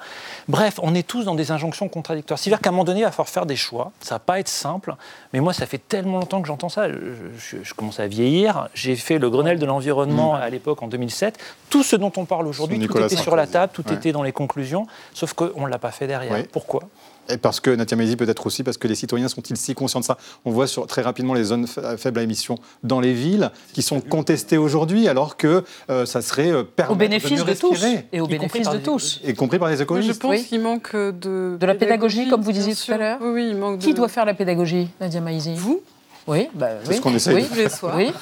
Bref, 0.48 0.80
on 0.84 0.94
est 0.96 1.08
tous 1.08 1.26
dans 1.26 1.36
des 1.36 1.52
injonctions 1.52 1.90
contradictoires. 1.90 2.38
C'est-à-dire 2.40 2.62
qu'à 2.62 2.70
un 2.70 2.72
moment 2.74 2.84
donné, 2.84 3.00
il 3.02 3.04
va 3.04 3.12
falloir 3.12 3.30
faire 3.30 3.46
des 3.46 3.56
choix. 3.56 3.92
Ça 4.02 4.16
va 4.16 4.20
pas 4.20 4.40
être 4.40 4.48
simple, 4.50 4.96
mais 5.34 5.40
moi, 5.40 5.54
ça 5.54 5.66
fait 5.66 5.78
tellement 5.78 6.20
longtemps 6.20 6.42
que 6.42 6.48
j'entends 6.48 6.70
ça. 6.70 6.90
Je, 6.90 6.96
je- 7.38 7.58
je 7.64 7.74
commence 7.74 8.00
à 8.00 8.08
vieillir. 8.08 8.68
J'ai 8.74 8.96
fait 8.96 9.18
le 9.18 9.30
Grenelle 9.30 9.60
de 9.60 9.66
l'environnement 9.66 10.36
à 10.36 10.50
l'époque 10.52 10.84
en 10.84 10.88
2007. 10.88 11.38
Tout 11.70 11.84
ce 11.84 11.96
dont 11.96 12.12
on 12.18 12.26
parle 12.26 12.48
aujourd'hui, 12.48 12.78
tout 12.78 12.82
Nicolas 12.84 13.08
était 13.08 13.16
sur 13.18 13.36
la 13.36 13.48
table, 13.48 13.72
tout 13.74 13.84
Ouais. 13.88 13.96
était 13.96 14.12
dans 14.12 14.24
les 14.24 14.32
conclusions, 14.32 14.86
sauf 15.14 15.34
qu'on 15.34 15.66
ne 15.66 15.70
l'a 15.70 15.80
pas 15.80 15.92
fait 15.92 16.06
derrière. 16.08 16.34
Oui. 16.34 16.44
Pourquoi? 16.52 16.84
Et 17.30 17.38
parce 17.38 17.60
que, 17.60 17.70
Nadia 17.70 17.96
Maizi, 17.96 18.16
peut-être 18.18 18.46
aussi 18.48 18.64
parce 18.64 18.78
que 18.78 18.88
les 18.88 18.96
citoyens 18.96 19.28
sont-ils 19.30 19.56
si 19.56 19.74
conscients 19.76 20.00
de 20.00 20.06
ça? 20.06 20.18
On 20.44 20.52
voit 20.52 20.66
sur, 20.68 20.86
très 20.88 21.02
rapidement 21.04 21.34
les 21.36 21.44
zones 21.46 21.68
fa- 21.68 21.96
faibles 21.96 22.20
à 22.20 22.24
émission 22.24 22.58
dans 22.84 23.00
les 23.00 23.14
villes 23.14 23.52
qui 23.74 23.84
sont 23.84 24.02
contestées 24.02 24.58
aujourd'hui, 24.58 25.08
alors 25.08 25.38
que 25.38 25.64
euh, 25.90 26.06
ça 26.06 26.22
serait 26.22 26.50
euh, 26.52 26.62
Au 26.62 26.64
permettre 26.66 26.98
bénéfice 26.98 27.32
mieux 27.40 27.46
de 27.46 27.54
tous. 27.54 27.86
Et 28.12 28.20
au 28.20 28.28
bénéfice 28.28 28.64
par 28.64 28.74
de 28.74 28.80
tous. 28.80 29.22
Y 29.24 29.34
compris 29.36 29.60
par 29.60 29.68
les 29.70 29.76
Moi, 29.76 29.78
je 29.78 29.84
écologistes. 29.84 30.22
pense 30.22 30.32
Oui. 30.32 30.44
qu'il 30.44 30.62
manque 30.62 30.94
de. 30.96 31.58
De 31.60 31.66
la 31.66 31.76
pédagogie, 31.76 32.28
comme 32.28 32.42
vous 32.42 32.52
disiez 32.52 32.76
tout 32.76 32.92
à 32.92 32.98
l'heure 32.98 33.18
Oui, 33.22 33.30
oui, 33.34 33.48
il 33.52 33.56
manque 33.56 33.80
Qui 33.80 33.92
de- 33.92 33.98
doit 33.98 34.10
faire 34.10 34.26
la 34.26 34.34
pédagogie, 34.34 34.90
Nadia 35.00 35.22
Maïzi 35.22 35.54
Vous 35.56 35.82
Oui, 36.32 36.48
bah, 36.54 36.70
C'est 36.84 36.90
oui. 36.92 36.96
ce 36.96 37.02
qu'on 37.02 37.34
oui. 37.34 37.44
de 37.44 37.48
tous 37.50 37.56
les 37.56 37.70
soirs. 37.70 37.96
Oui, 37.98 38.14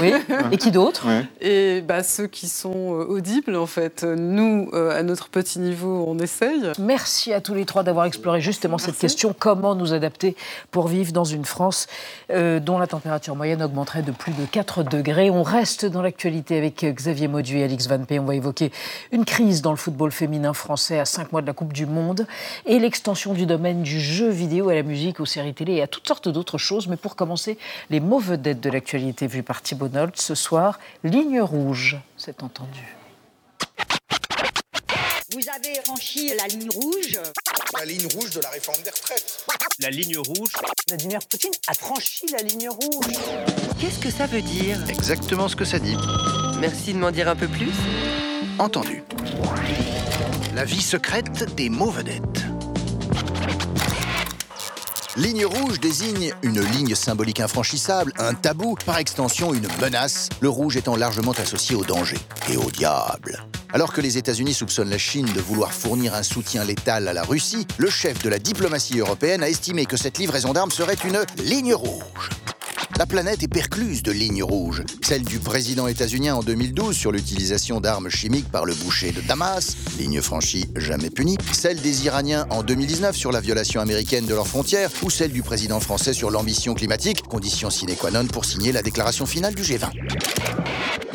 oui. 0.00 0.12
Et 0.52 0.56
qui 0.56 0.70
d'autre. 0.70 1.04
Et 1.40 1.80
bah, 1.80 2.04
ceux 2.04 2.28
qui 2.28 2.48
sont 2.48 2.94
euh, 2.94 3.04
audibles, 3.06 3.56
en 3.56 3.66
fait. 3.66 4.04
Nous, 4.04 4.70
euh, 4.72 4.96
à 4.96 5.02
notre 5.02 5.28
petit 5.28 5.58
niveau, 5.58 6.04
on 6.06 6.16
essaye. 6.20 6.70
Merci 6.78 7.32
à 7.32 7.40
tous 7.40 7.54
les 7.54 7.64
trois 7.64 7.82
d'avoir 7.82 8.06
exploré 8.06 8.40
justement 8.40 8.78
cette 8.78 8.96
question 8.96 9.34
comment 9.36 9.74
nous 9.74 9.92
adapter 9.92 10.36
pour 10.70 10.86
vivre 10.86 11.10
dans 11.12 11.24
une 11.24 11.44
France 11.44 11.88
euh, 12.30 12.60
dont 12.60 12.78
la 12.78 12.86
température 12.86 13.34
moyenne 13.34 13.60
augmenterait 13.60 14.02
de 14.02 14.12
plus 14.12 14.32
de 14.32 14.44
4 14.44 14.84
degrés? 14.84 15.30
On 15.30 15.42
reste 15.42 15.86
dans 15.86 16.02
l'actualité 16.02 16.56
avec 16.56 16.84
Xavier 16.84 17.26
Maudu 17.26 17.58
et 17.58 17.64
Alix 17.64 17.88
Van 17.88 17.98
P. 17.98 18.20
On 18.20 18.26
va 18.26 18.36
évoquer 18.36 18.70
une 19.10 19.24
crise 19.24 19.60
dans 19.60 19.72
le 19.72 19.76
football 19.76 20.12
féminin 20.12 20.52
français 20.52 21.00
à 21.00 21.04
5 21.04 21.32
mois 21.32 21.42
de 21.42 21.48
la 21.48 21.52
Coupe 21.52 21.72
du 21.72 21.86
Monde 21.86 22.28
et 22.64 22.78
l'extension 22.78 23.34
du 23.34 23.44
domaine 23.44 23.82
du 23.82 24.00
jeu 24.00 24.28
vidéo 24.28 24.68
à 24.68 24.74
la 24.74 24.84
musique, 24.84 25.18
aux 25.18 25.26
séries 25.26 25.52
télé 25.52 25.74
et 25.74 25.82
à 25.82 25.88
toutes 25.88 26.06
sortes 26.06 26.28
d'autres 26.28 26.58
choses. 26.58 26.86
Mais 26.86 26.96
pour 26.96 27.16
commencer, 27.16 27.55
les 27.90 28.00
mots 28.00 28.18
vedettes 28.18 28.60
de 28.60 28.70
l'actualité 28.70 29.26
vus 29.26 29.42
par 29.42 29.62
Thibault 29.62 29.88
Nolte 29.88 30.20
ce 30.20 30.34
soir, 30.34 30.78
ligne 31.04 31.40
rouge, 31.40 31.96
c'est 32.16 32.42
entendu. 32.42 32.96
Vous 35.32 35.42
avez 35.54 35.74
franchi 35.84 36.32
la 36.36 36.46
ligne 36.46 36.70
rouge? 36.70 37.20
La 37.76 37.84
ligne 37.84 38.06
rouge 38.14 38.30
de 38.30 38.40
la 38.40 38.48
réforme 38.48 38.80
des 38.82 38.90
retraites. 38.90 39.44
La 39.80 39.90
ligne 39.90 40.16
rouge. 40.18 40.48
Vladimir 40.88 41.18
Poutine 41.28 41.52
a 41.66 41.74
franchi 41.74 42.26
la 42.28 42.38
ligne 42.38 42.68
rouge. 42.68 43.12
Qu'est-ce 43.80 43.98
que 43.98 44.10
ça 44.10 44.26
veut 44.26 44.40
dire? 44.40 44.78
Exactement 44.88 45.48
ce 45.48 45.56
que 45.56 45.64
ça 45.64 45.78
dit. 45.78 45.96
Merci 46.60 46.94
de 46.94 46.98
m'en 46.98 47.10
dire 47.10 47.28
un 47.28 47.36
peu 47.36 47.48
plus. 47.48 47.72
Entendu. 48.58 49.02
La 50.54 50.64
vie 50.64 50.80
secrète 50.80 51.54
des 51.54 51.68
mots 51.68 51.90
vedettes. 51.90 52.46
Ligne 55.16 55.46
rouge 55.46 55.80
désigne 55.80 56.34
une 56.42 56.60
ligne 56.60 56.94
symbolique 56.94 57.40
infranchissable, 57.40 58.12
un 58.18 58.34
tabou, 58.34 58.76
par 58.84 58.98
extension 58.98 59.54
une 59.54 59.66
menace, 59.80 60.28
le 60.40 60.50
rouge 60.50 60.76
étant 60.76 60.94
largement 60.94 61.32
associé 61.32 61.74
au 61.74 61.84
danger 61.84 62.18
et 62.50 62.58
au 62.58 62.70
diable. 62.70 63.42
Alors 63.72 63.94
que 63.94 64.02
les 64.02 64.18
États-Unis 64.18 64.52
soupçonnent 64.52 64.90
la 64.90 64.98
Chine 64.98 65.26
de 65.34 65.40
vouloir 65.40 65.72
fournir 65.72 66.14
un 66.14 66.22
soutien 66.22 66.64
létal 66.64 67.08
à 67.08 67.14
la 67.14 67.22
Russie, 67.22 67.66
le 67.78 67.88
chef 67.88 68.22
de 68.22 68.28
la 68.28 68.38
diplomatie 68.38 68.98
européenne 68.98 69.42
a 69.42 69.48
estimé 69.48 69.86
que 69.86 69.96
cette 69.96 70.18
livraison 70.18 70.52
d'armes 70.52 70.70
serait 70.70 70.98
une 71.02 71.24
ligne 71.42 71.72
rouge. 71.72 72.28
La 72.98 73.04
planète 73.04 73.42
est 73.42 73.48
percluse 73.48 74.02
de 74.02 74.10
lignes 74.10 74.42
rouges. 74.42 74.82
Celle 75.02 75.22
du 75.22 75.38
président 75.38 75.86
états-unien 75.86 76.34
en 76.34 76.42
2012 76.42 76.96
sur 76.96 77.12
l'utilisation 77.12 77.78
d'armes 77.78 78.08
chimiques 78.08 78.50
par 78.50 78.64
le 78.64 78.74
boucher 78.74 79.12
de 79.12 79.20
Damas, 79.20 79.76
ligne 79.98 80.22
franchie 80.22 80.64
jamais 80.76 81.10
punie. 81.10 81.36
Celle 81.52 81.78
des 81.82 82.06
Iraniens 82.06 82.46
en 82.48 82.62
2019 82.62 83.14
sur 83.14 83.32
la 83.32 83.40
violation 83.40 83.82
américaine 83.82 84.24
de 84.24 84.32
leurs 84.32 84.48
frontières. 84.48 84.90
Ou 85.02 85.10
celle 85.10 85.30
du 85.30 85.42
président 85.42 85.78
français 85.78 86.14
sur 86.14 86.30
l'ambition 86.30 86.72
climatique, 86.72 87.22
condition 87.22 87.68
sine 87.68 87.94
qua 87.96 88.10
non 88.10 88.26
pour 88.28 88.46
signer 88.46 88.72
la 88.72 88.80
déclaration 88.80 89.26
finale 89.26 89.54
du 89.54 89.62
G20. 89.62 89.90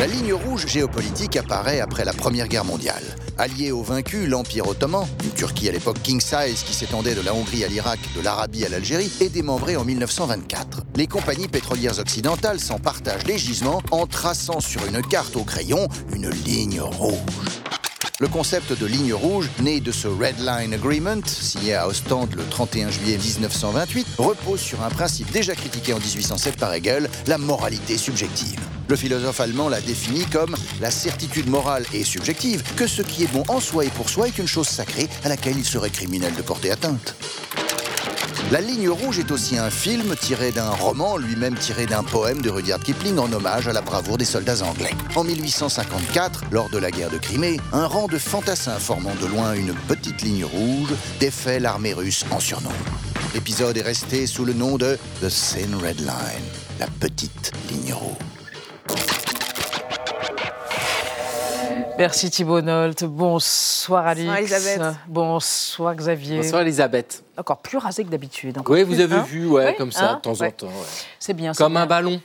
La 0.02 0.08
ligne 0.08 0.34
rouge 0.34 0.66
géopolitique 0.66 1.36
apparaît 1.36 1.80
après 1.80 2.06
la 2.06 2.12
Première 2.12 2.48
Guerre 2.48 2.66
mondiale. 2.66 3.04
Allié 3.38 3.72
au 3.72 3.84
vaincu, 3.84 4.26
l'Empire 4.26 4.68
ottoman, 4.68 5.06
une 5.24 5.30
Turquie 5.30 5.70
à 5.70 5.72
l'époque 5.72 6.02
king 6.02 6.20
size 6.20 6.64
qui 6.64 6.74
s'étendait 6.74 7.14
de 7.14 7.22
la 7.22 7.36
Hongrie 7.36 7.64
à 7.64 7.68
l'Irak, 7.68 8.00
de 8.16 8.22
l'Arabie 8.22 8.66
à 8.66 8.70
l'Algérie, 8.70 9.12
est 9.22 9.30
démembrée 9.30 9.78
en 9.78 9.86
1924. 9.86 10.86
Les 10.96 11.06
compagnies 11.06 11.48
pétrolières 11.48 12.00
occidentales 12.00 12.60
s'en 12.60 12.80
partagent 12.80 13.28
les 13.28 13.38
gisements 13.38 13.84
en 13.92 14.08
traçant 14.08 14.60
sur 14.60 14.84
une 14.88 15.04
carte 15.04 15.36
au 15.36 15.44
crayon 15.44 15.88
une 16.12 16.32
ligne 16.32 16.82
rouge. 16.82 17.61
Le 18.22 18.28
concept 18.28 18.80
de 18.80 18.86
ligne 18.86 19.16
rouge, 19.16 19.50
né 19.62 19.80
de 19.80 19.92
ce 19.92 20.08
Red 20.08 20.36
Line 20.38 20.76
Agreement, 20.76 21.26
signé 21.26 21.74
à 21.74 21.88
Ostende 21.88 22.36
le 22.36 22.44
31 22.44 22.92
juillet 22.92 23.18
1928, 23.18 24.06
repose 24.20 24.60
sur 24.60 24.84
un 24.84 24.90
principe 24.90 25.32
déjà 25.32 25.56
critiqué 25.56 25.92
en 25.92 25.98
1807 25.98 26.56
par 26.58 26.72
Hegel, 26.72 27.10
la 27.26 27.40
moralité 27.40 27.98
subjective. 27.98 28.60
Le 28.90 28.96
philosophe 28.96 29.40
allemand 29.40 29.70
l'a 29.70 29.82
défini 29.82 30.24
comme 30.26 30.56
la 30.82 30.92
certitude 30.92 31.50
morale 31.50 31.84
et 31.96 32.04
subjective 32.04 32.62
que 32.76 32.86
ce 32.86 33.02
qui 33.02 33.24
est 33.24 33.34
bon 33.34 33.44
en 33.48 33.60
soi 33.60 33.86
et 33.86 33.90
pour 33.90 34.08
soi 34.08 34.28
est 34.28 34.38
une 34.38 34.48
chose 34.48 34.68
sacrée 34.68 35.10
à 35.24 35.30
laquelle 35.30 35.58
il 35.58 35.66
serait 35.66 35.90
criminel 35.90 36.36
de 36.36 36.44
porter 36.44 36.70
atteinte. 36.70 37.16
La 38.50 38.60
ligne 38.60 38.90
rouge 38.90 39.20
est 39.20 39.32
aussi 39.32 39.58
un 39.58 39.70
film 39.70 40.16
tiré 40.16 40.52
d'un 40.52 40.70
roman, 40.70 41.16
lui-même 41.16 41.56
tiré 41.56 41.86
d'un 41.86 42.04
poème 42.04 42.42
de 42.42 42.50
Rudyard 42.50 42.80
Kipling 42.80 43.18
en 43.18 43.32
hommage 43.32 43.68
à 43.68 43.74
la 43.74 43.82
bravoure 43.82 44.18
des 44.18 44.26
soldats 44.26 44.62
anglais. 44.64 44.92
En 45.16 45.24
1854, 45.24 46.46
lors 46.52 46.70
de 46.70 46.78
la 46.78 46.92
guerre 46.92 47.12
de 47.12 47.18
Crimée, 47.18 47.62
un 47.72 47.86
rang 47.86 48.08
de 48.08 48.18
fantassins 48.18 48.80
formant 48.80 49.16
de 49.22 49.28
loin 49.28 49.54
une 49.54 49.74
petite 49.88 50.22
ligne 50.22 50.44
rouge 50.44 50.94
défait 51.20 51.60
l'armée 51.60 51.94
russe 51.94 52.26
en 52.32 52.40
surnom. 52.40 52.72
L'épisode 53.34 53.78
est 53.78 53.84
resté 53.84 54.28
sous 54.28 54.44
le 54.44 54.54
nom 54.54 54.78
de 54.78 54.98
The 55.22 55.30
Thin 55.30 55.78
Red 55.82 56.00
Line, 56.00 56.46
la 56.80 56.88
petite 57.00 57.54
ligne 57.70 57.94
rouge. 57.94 58.31
Merci 62.02 62.32
Thibault 62.32 62.62
Nolte. 62.62 63.04
Bonsoir 63.04 64.08
Alix. 64.08 64.26
Bonsoir, 64.26 64.40
Elisabeth. 64.40 64.82
Bonsoir 65.08 65.96
Xavier. 65.96 66.38
Bonsoir 66.38 66.62
encore 66.64 67.22
Encore 67.38 67.60
plus 67.60 67.78
rasé 67.78 68.04
que 68.04 68.10
d'habitude. 68.10 68.58
encore 68.58 68.74
Oui, 68.74 68.84
plus, 68.84 68.96
vous 68.96 69.02
avez 69.02 69.16
hein 69.18 69.22
vu, 69.22 69.46
ouais, 69.48 69.68
Oui, 69.70 69.76
comme 69.78 69.92
ça, 69.92 70.14
hein 70.14 70.16
de 70.16 70.22
temps 70.22 70.34
Ouais. 70.34 70.48
en 70.48 70.52
temps. 70.52 70.66
ouais. 70.66 70.74
C'est 71.20 71.36
bien. 71.36 71.54
c'est 71.54 71.62
Comme 71.64 71.74
bien. 71.74 71.84
un 71.84 71.86
ballon. 71.86 72.20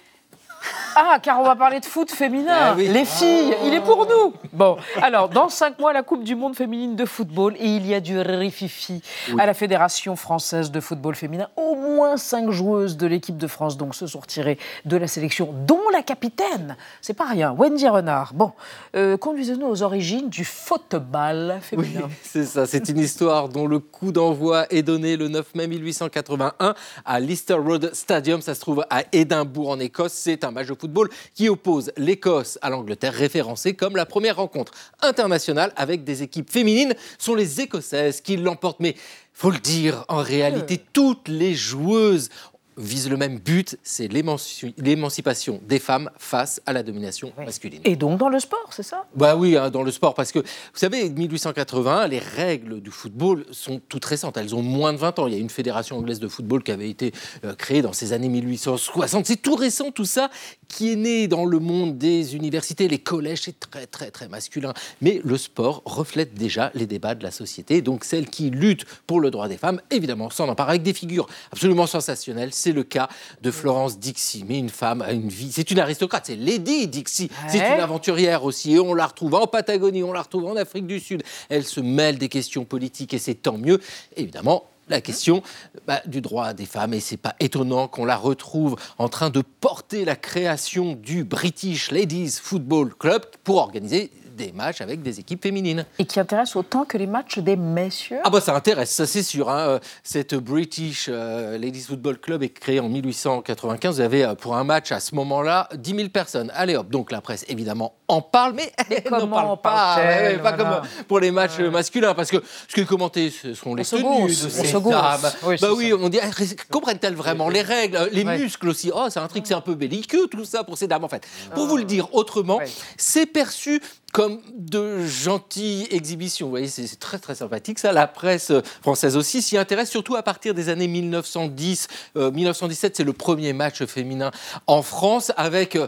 Ah, 0.98 1.18
car 1.22 1.38
on 1.40 1.44
va 1.44 1.54
parler 1.56 1.78
de 1.78 1.84
foot 1.84 2.10
féminin. 2.10 2.56
Ah 2.58 2.74
oui. 2.74 2.88
Les 2.88 3.04
filles, 3.04 3.54
il 3.66 3.74
est 3.74 3.82
pour 3.82 4.06
nous. 4.06 4.32
Bon, 4.54 4.78
alors, 5.02 5.28
dans 5.28 5.50
cinq 5.50 5.78
mois, 5.78 5.92
la 5.92 6.02
Coupe 6.02 6.24
du 6.24 6.34
Monde 6.34 6.56
féminine 6.56 6.96
de 6.96 7.04
football 7.04 7.54
et 7.58 7.66
il 7.66 7.86
y 7.86 7.92
a 7.92 8.00
du 8.00 8.18
rififi 8.18 9.02
à 9.38 9.44
la 9.44 9.52
Fédération 9.52 10.16
française 10.16 10.70
de 10.70 10.80
football 10.80 11.14
féminin. 11.14 11.50
Au 11.56 11.74
moins 11.74 12.16
cinq 12.16 12.50
joueuses 12.50 12.96
de 12.96 13.06
l'équipe 13.06 13.36
de 13.36 13.46
France 13.46 13.76
donc 13.76 13.94
se 13.94 14.06
sont 14.06 14.20
retirées 14.20 14.58
de 14.86 14.96
la 14.96 15.06
sélection, 15.06 15.50
dont 15.66 15.82
la 15.92 16.02
capitaine. 16.02 16.78
C'est 17.02 17.12
pas 17.12 17.26
rien, 17.26 17.52
Wendy 17.52 17.86
Renard. 17.88 18.32
Bon, 18.32 18.52
euh, 18.94 19.18
conduisez-nous 19.18 19.66
aux 19.66 19.82
origines 19.82 20.30
du 20.30 20.46
football 20.46 21.58
féminin. 21.60 22.08
C'est 22.22 22.46
ça, 22.46 22.64
c'est 22.64 22.88
une 22.88 22.98
histoire 22.98 23.50
dont 23.50 23.66
le 23.66 23.80
coup 23.80 24.12
d'envoi 24.12 24.66
est 24.70 24.82
donné 24.82 25.16
le 25.18 25.28
9 25.28 25.54
mai 25.54 25.66
1881 25.66 26.74
à 27.04 27.20
Lister 27.20 27.54
Road 27.54 27.90
Stadium. 27.92 28.40
Ça 28.40 28.54
se 28.54 28.60
trouve 28.60 28.84
à 28.88 29.02
Édimbourg 29.12 29.68
en 29.68 29.78
Écosse. 29.78 30.12
C'est 30.12 30.42
un 30.42 30.50
match 30.50 30.68
de 30.68 30.74
football 30.74 30.85
qui 31.34 31.48
oppose 31.48 31.92
l'Écosse 31.96 32.58
à 32.62 32.70
l'Angleterre, 32.70 33.14
référencée 33.14 33.74
comme 33.74 33.96
la 33.96 34.06
première 34.06 34.36
rencontre 34.36 34.72
internationale 35.02 35.72
avec 35.76 36.04
des 36.04 36.22
équipes 36.22 36.50
féminines. 36.50 36.94
Sont 37.18 37.34
les 37.34 37.60
Écossaises 37.60 38.20
qui 38.20 38.36
l'emportent. 38.36 38.80
Mais 38.80 38.94
faut 39.32 39.50
le 39.50 39.58
dire, 39.58 40.04
en 40.08 40.22
réalité, 40.22 40.80
toutes 40.92 41.28
les 41.28 41.54
joueuses 41.54 42.30
visent 42.76 43.08
le 43.08 43.16
même 43.16 43.38
but, 43.38 43.78
c'est 43.82 44.06
l'émanci- 44.08 44.74
l'émancipation 44.78 45.60
des 45.66 45.78
femmes 45.78 46.10
face 46.18 46.60
à 46.66 46.72
la 46.72 46.82
domination 46.82 47.32
masculine. 47.38 47.80
Et 47.84 47.96
donc 47.96 48.18
dans 48.18 48.28
le 48.28 48.38
sport, 48.38 48.68
c'est 48.70 48.82
ça? 48.82 49.06
Bah 49.14 49.36
oui, 49.36 49.56
hein, 49.56 49.70
dans 49.70 49.82
le 49.82 49.90
sport, 49.90 50.14
parce 50.14 50.32
que 50.32 50.40
vous 50.40 50.44
savez, 50.74 51.08
1881, 51.08 52.06
les 52.08 52.18
règles 52.18 52.80
du 52.80 52.90
football 52.90 53.44
sont 53.50 53.80
toutes 53.88 54.04
récentes. 54.04 54.36
Elles 54.36 54.54
ont 54.54 54.62
moins 54.62 54.92
de 54.92 54.98
20 54.98 55.18
ans. 55.18 55.26
Il 55.26 55.32
y 55.34 55.36
a 55.36 55.40
une 55.40 55.50
fédération 55.50 55.96
anglaise 55.98 56.20
de 56.20 56.28
football 56.28 56.62
qui 56.62 56.72
avait 56.72 56.90
été 56.90 57.12
euh, 57.44 57.54
créée 57.54 57.82
dans 57.82 57.92
ces 57.92 58.12
années 58.12 58.28
1860. 58.28 59.26
C'est 59.26 59.36
tout 59.42 59.54
récent, 59.54 59.90
tout 59.90 60.04
ça, 60.04 60.30
qui 60.68 60.92
est 60.92 60.96
né 60.96 61.28
dans 61.28 61.44
le 61.44 61.58
monde 61.58 61.96
des 61.98 62.34
universités, 62.36 62.88
les 62.88 62.98
collèges, 62.98 63.42
c'est 63.42 63.58
très, 63.58 63.86
très, 63.86 64.10
très 64.10 64.28
masculin. 64.28 64.72
Mais 65.00 65.20
le 65.24 65.36
sport 65.38 65.82
reflète 65.84 66.34
déjà 66.34 66.70
les 66.74 66.86
débats 66.86 67.14
de 67.14 67.22
la 67.22 67.30
société. 67.30 67.80
Donc, 67.82 68.04
celles 68.04 68.28
qui 68.28 68.50
luttent 68.50 68.84
pour 69.06 69.20
le 69.20 69.30
droit 69.30 69.48
des 69.48 69.56
femmes, 69.56 69.80
évidemment, 69.90 70.30
s'en 70.30 70.48
emparent 70.48 70.68
avec 70.70 70.82
des 70.82 70.92
figures 70.94 71.26
absolument 71.52 71.86
sensationnelles. 71.86 72.52
C'est 72.66 72.72
le 72.72 72.82
cas 72.82 73.08
de 73.42 73.52
Florence 73.52 74.00
Dixie. 74.00 74.44
Mais 74.44 74.58
une 74.58 74.70
femme 74.70 75.00
a 75.00 75.12
une 75.12 75.28
vie. 75.28 75.52
C'est 75.52 75.70
une 75.70 75.78
aristocrate, 75.78 76.24
c'est 76.26 76.34
Lady 76.34 76.88
Dixie. 76.88 77.30
C'est 77.46 77.58
une 77.58 77.80
aventurière 77.80 78.42
aussi. 78.42 78.72
Et 78.72 78.80
on 78.80 78.92
la 78.92 79.06
retrouve 79.06 79.34
en 79.34 79.46
Patagonie, 79.46 80.02
on 80.02 80.12
la 80.12 80.22
retrouve 80.22 80.46
en 80.46 80.56
Afrique 80.56 80.88
du 80.88 80.98
Sud. 80.98 81.22
Elle 81.48 81.62
se 81.62 81.78
mêle 81.78 82.18
des 82.18 82.28
questions 82.28 82.64
politiques 82.64 83.14
et 83.14 83.20
c'est 83.20 83.36
tant 83.36 83.56
mieux. 83.56 83.80
Évidemment, 84.16 84.64
la 84.88 85.00
question 85.00 85.44
bah, 85.86 86.02
du 86.06 86.20
droit 86.20 86.54
des 86.54 86.66
femmes. 86.66 86.92
Et 86.92 86.98
c'est 86.98 87.16
pas 87.16 87.36
étonnant 87.38 87.86
qu'on 87.86 88.04
la 88.04 88.16
retrouve 88.16 88.74
en 88.98 89.08
train 89.08 89.30
de 89.30 89.42
porter 89.42 90.04
la 90.04 90.16
création 90.16 90.94
du 90.94 91.22
British 91.22 91.92
Ladies 91.92 92.40
Football 92.42 92.96
Club 92.96 93.26
pour 93.44 93.58
organiser 93.58 94.10
des 94.36 94.52
matchs 94.52 94.80
avec 94.80 95.02
des 95.02 95.18
équipes 95.18 95.42
féminines. 95.42 95.84
Et 95.98 96.04
qui 96.04 96.20
intéresse 96.20 96.54
autant 96.54 96.84
que 96.84 96.96
les 96.98 97.06
matchs 97.06 97.38
des 97.38 97.56
messieurs 97.56 98.18
Ah 98.24 98.30
bah 98.30 98.40
ça 98.40 98.54
intéresse, 98.54 98.90
ça 98.90 99.06
c'est 99.06 99.22
sûr. 99.22 99.50
hein. 99.50 99.58
Euh, 99.68 99.78
Cette 100.04 100.34
British 100.34 101.06
euh, 101.08 101.58
Ladies 101.58 101.80
Football 101.82 102.18
Club 102.18 102.42
est 102.42 102.50
créée 102.50 102.78
en 102.80 102.88
1895. 102.88 103.96
Vous 103.96 104.00
avez 104.00 104.24
euh, 104.24 104.34
pour 104.34 104.56
un 104.56 104.64
match 104.64 104.92
à 104.92 105.00
ce 105.00 105.14
moment-là 105.14 105.68
10 105.74 105.96
000 105.96 106.08
personnes. 106.10 106.52
Allez 106.54 106.76
hop, 106.76 106.88
donc 106.90 107.10
la 107.10 107.20
presse 107.20 107.44
évidemment 107.48 107.94
en 108.08 108.20
parle, 108.22 108.52
mais 108.54 108.70
elle 108.90 109.10
n'en 109.10 109.26
parle 109.28 109.60
pas. 109.60 109.96
Ouais, 109.98 110.38
pas 110.38 110.52
comme 110.52 110.80
pour 111.08 111.18
les 111.20 111.30
matchs 111.30 111.58
masculins, 111.58 112.14
parce 112.14 112.30
que 112.30 112.36
ce 112.68 112.74
qui 112.74 112.80
est 112.80 112.84
commenté, 112.84 113.30
ce 113.30 113.54
sont 113.54 113.74
les 113.74 113.82
se 113.84 113.96
tenues 113.96 114.04
gausse, 114.04 114.42
de 114.42 114.46
on 114.46 114.50
ces 114.50 114.66
se 114.72 114.78
dames. 114.90 115.32
Oui, 115.44 115.56
bah 115.60 115.68
oui, 115.74 115.92
on 115.92 116.08
dit, 116.08 116.18
ah, 116.22 116.28
comprennent-elles 116.70 117.14
vraiment 117.14 117.48
les 117.48 117.62
règles, 117.62 118.08
les 118.12 118.24
Ouais. 118.24 118.38
muscles 118.38 118.68
aussi? 118.68 118.90
Oh, 118.94 119.06
c'est 119.08 119.20
un 119.20 119.28
truc, 119.28 119.44
c'est 119.46 119.54
un 119.54 119.60
peu 119.60 119.74
belliqueux 119.74 120.26
tout 120.28 120.44
ça 120.44 120.64
pour 120.64 120.76
ces 120.76 120.86
dames. 120.88 121.04
En 121.04 121.08
fait, 121.08 121.26
pour 121.54 121.66
vous 121.66 121.76
le 121.76 121.84
dire 121.84 122.12
autrement, 122.14 122.60
c'est 122.96 123.26
perçu 123.26 123.80
comme 124.12 124.25
de 124.56 125.04
gentilles 125.06 125.86
exhibitions. 125.90 126.46
Vous 126.46 126.50
voyez, 126.50 126.68
c'est 126.68 126.98
très 126.98 127.18
très 127.18 127.34
sympathique 127.34 127.78
ça. 127.78 127.92
La 127.92 128.06
presse 128.06 128.50
euh, 128.50 128.62
française 128.82 129.16
aussi 129.16 129.42
s'y 129.42 129.56
intéresse, 129.56 129.90
surtout 129.90 130.16
à 130.16 130.22
partir 130.22 130.54
des 130.54 130.68
années 130.68 130.88
1910. 130.88 131.88
Euh, 132.16 132.30
1917, 132.30 132.96
c'est 132.96 133.04
le 133.04 133.12
premier 133.12 133.52
match 133.52 133.84
féminin 133.84 134.30
en 134.66 134.82
France 134.82 135.32
avec. 135.36 135.78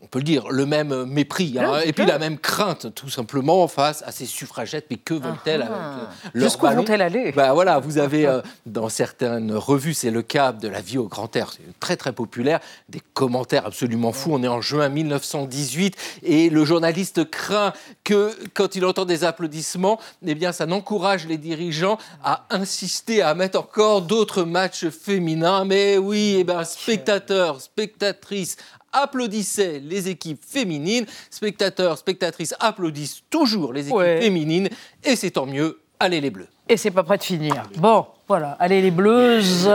On 0.00 0.06
peut 0.06 0.20
le 0.20 0.24
dire, 0.24 0.48
le 0.50 0.64
même 0.64 1.04
mépris, 1.06 1.56
hein, 1.58 1.72
Ouais, 1.72 1.88
et 1.88 1.92
puis 1.92 2.06
la 2.06 2.20
même 2.20 2.38
crainte, 2.38 2.94
tout 2.94 3.08
simplement, 3.08 3.66
face 3.66 4.02
à 4.06 4.12
ces 4.12 4.26
suffragettes. 4.26 4.86
Mais 4.90 4.96
que 4.96 5.14
veulent-elles 5.14 5.62
avec 5.62 5.74
euh, 5.74 6.04
leur 6.34 6.48
Jusqu'où 6.48 6.66
vont-elles 6.68 7.02
aller? 7.02 7.32
Bah 7.32 7.52
voilà, 7.52 7.80
vous 7.80 7.98
avez 7.98 8.24
euh, 8.26 8.40
dans 8.64 8.88
certaines 8.88 9.52
revues, 9.52 9.94
c'est 9.94 10.12
le 10.12 10.22
cas 10.22 10.52
de 10.52 10.68
La 10.68 10.80
vie 10.80 10.98
au 10.98 11.08
grand 11.08 11.34
air, 11.34 11.50
c'est 11.50 11.80
très 11.80 11.96
très 11.96 12.12
populaire, 12.12 12.60
des 12.88 13.00
commentaires 13.12 13.66
absolument 13.66 14.12
fous. 14.12 14.30
On 14.32 14.42
est 14.44 14.48
en 14.48 14.60
juin 14.60 14.88
1918 14.88 15.96
et 16.22 16.48
le 16.48 16.64
journaliste 16.64 17.28
craint 17.28 17.72
que 18.04 18.36
quand 18.54 18.76
il 18.76 18.84
entend 18.84 19.04
des 19.04 19.24
applaudissements, 19.24 19.98
eh 20.24 20.36
bien 20.36 20.52
ça 20.52 20.66
n'encourage 20.66 21.26
les 21.26 21.38
dirigeants 21.38 21.98
à 22.22 22.46
insister 22.50 23.20
à 23.20 23.34
mettre 23.34 23.58
encore 23.58 24.02
d'autres 24.02 24.44
matchs 24.44 24.90
féminins. 24.90 25.64
Mais 25.64 25.98
oui, 25.98 26.36
eh 26.38 26.44
ben 26.44 26.62
spectateurs, 26.62 27.60
spectatrices 27.60 28.56
applaudissaient 28.92 29.80
les 29.80 30.08
équipes 30.08 30.42
féminines, 30.44 31.06
spectateurs, 31.30 31.98
spectatrices 31.98 32.54
applaudissent 32.60 33.22
toujours 33.30 33.72
les 33.72 33.82
équipes 33.82 33.94
Ouais. 33.96 34.20
féminines 34.20 34.68
et 35.04 35.16
c'est 35.16 35.30
tant 35.32 35.46
mieux. 35.46 35.80
Allez 36.00 36.20
les 36.20 36.30
bleus. 36.30 36.48
Et 36.68 36.76
c'est 36.76 36.90
pas 36.90 37.02
prêt 37.02 37.18
de 37.18 37.22
finir. 37.22 37.64
Bon, 37.78 38.06
voilà. 38.28 38.56
Allez, 38.60 38.82
les 38.82 38.90
bleuses. 38.90 39.70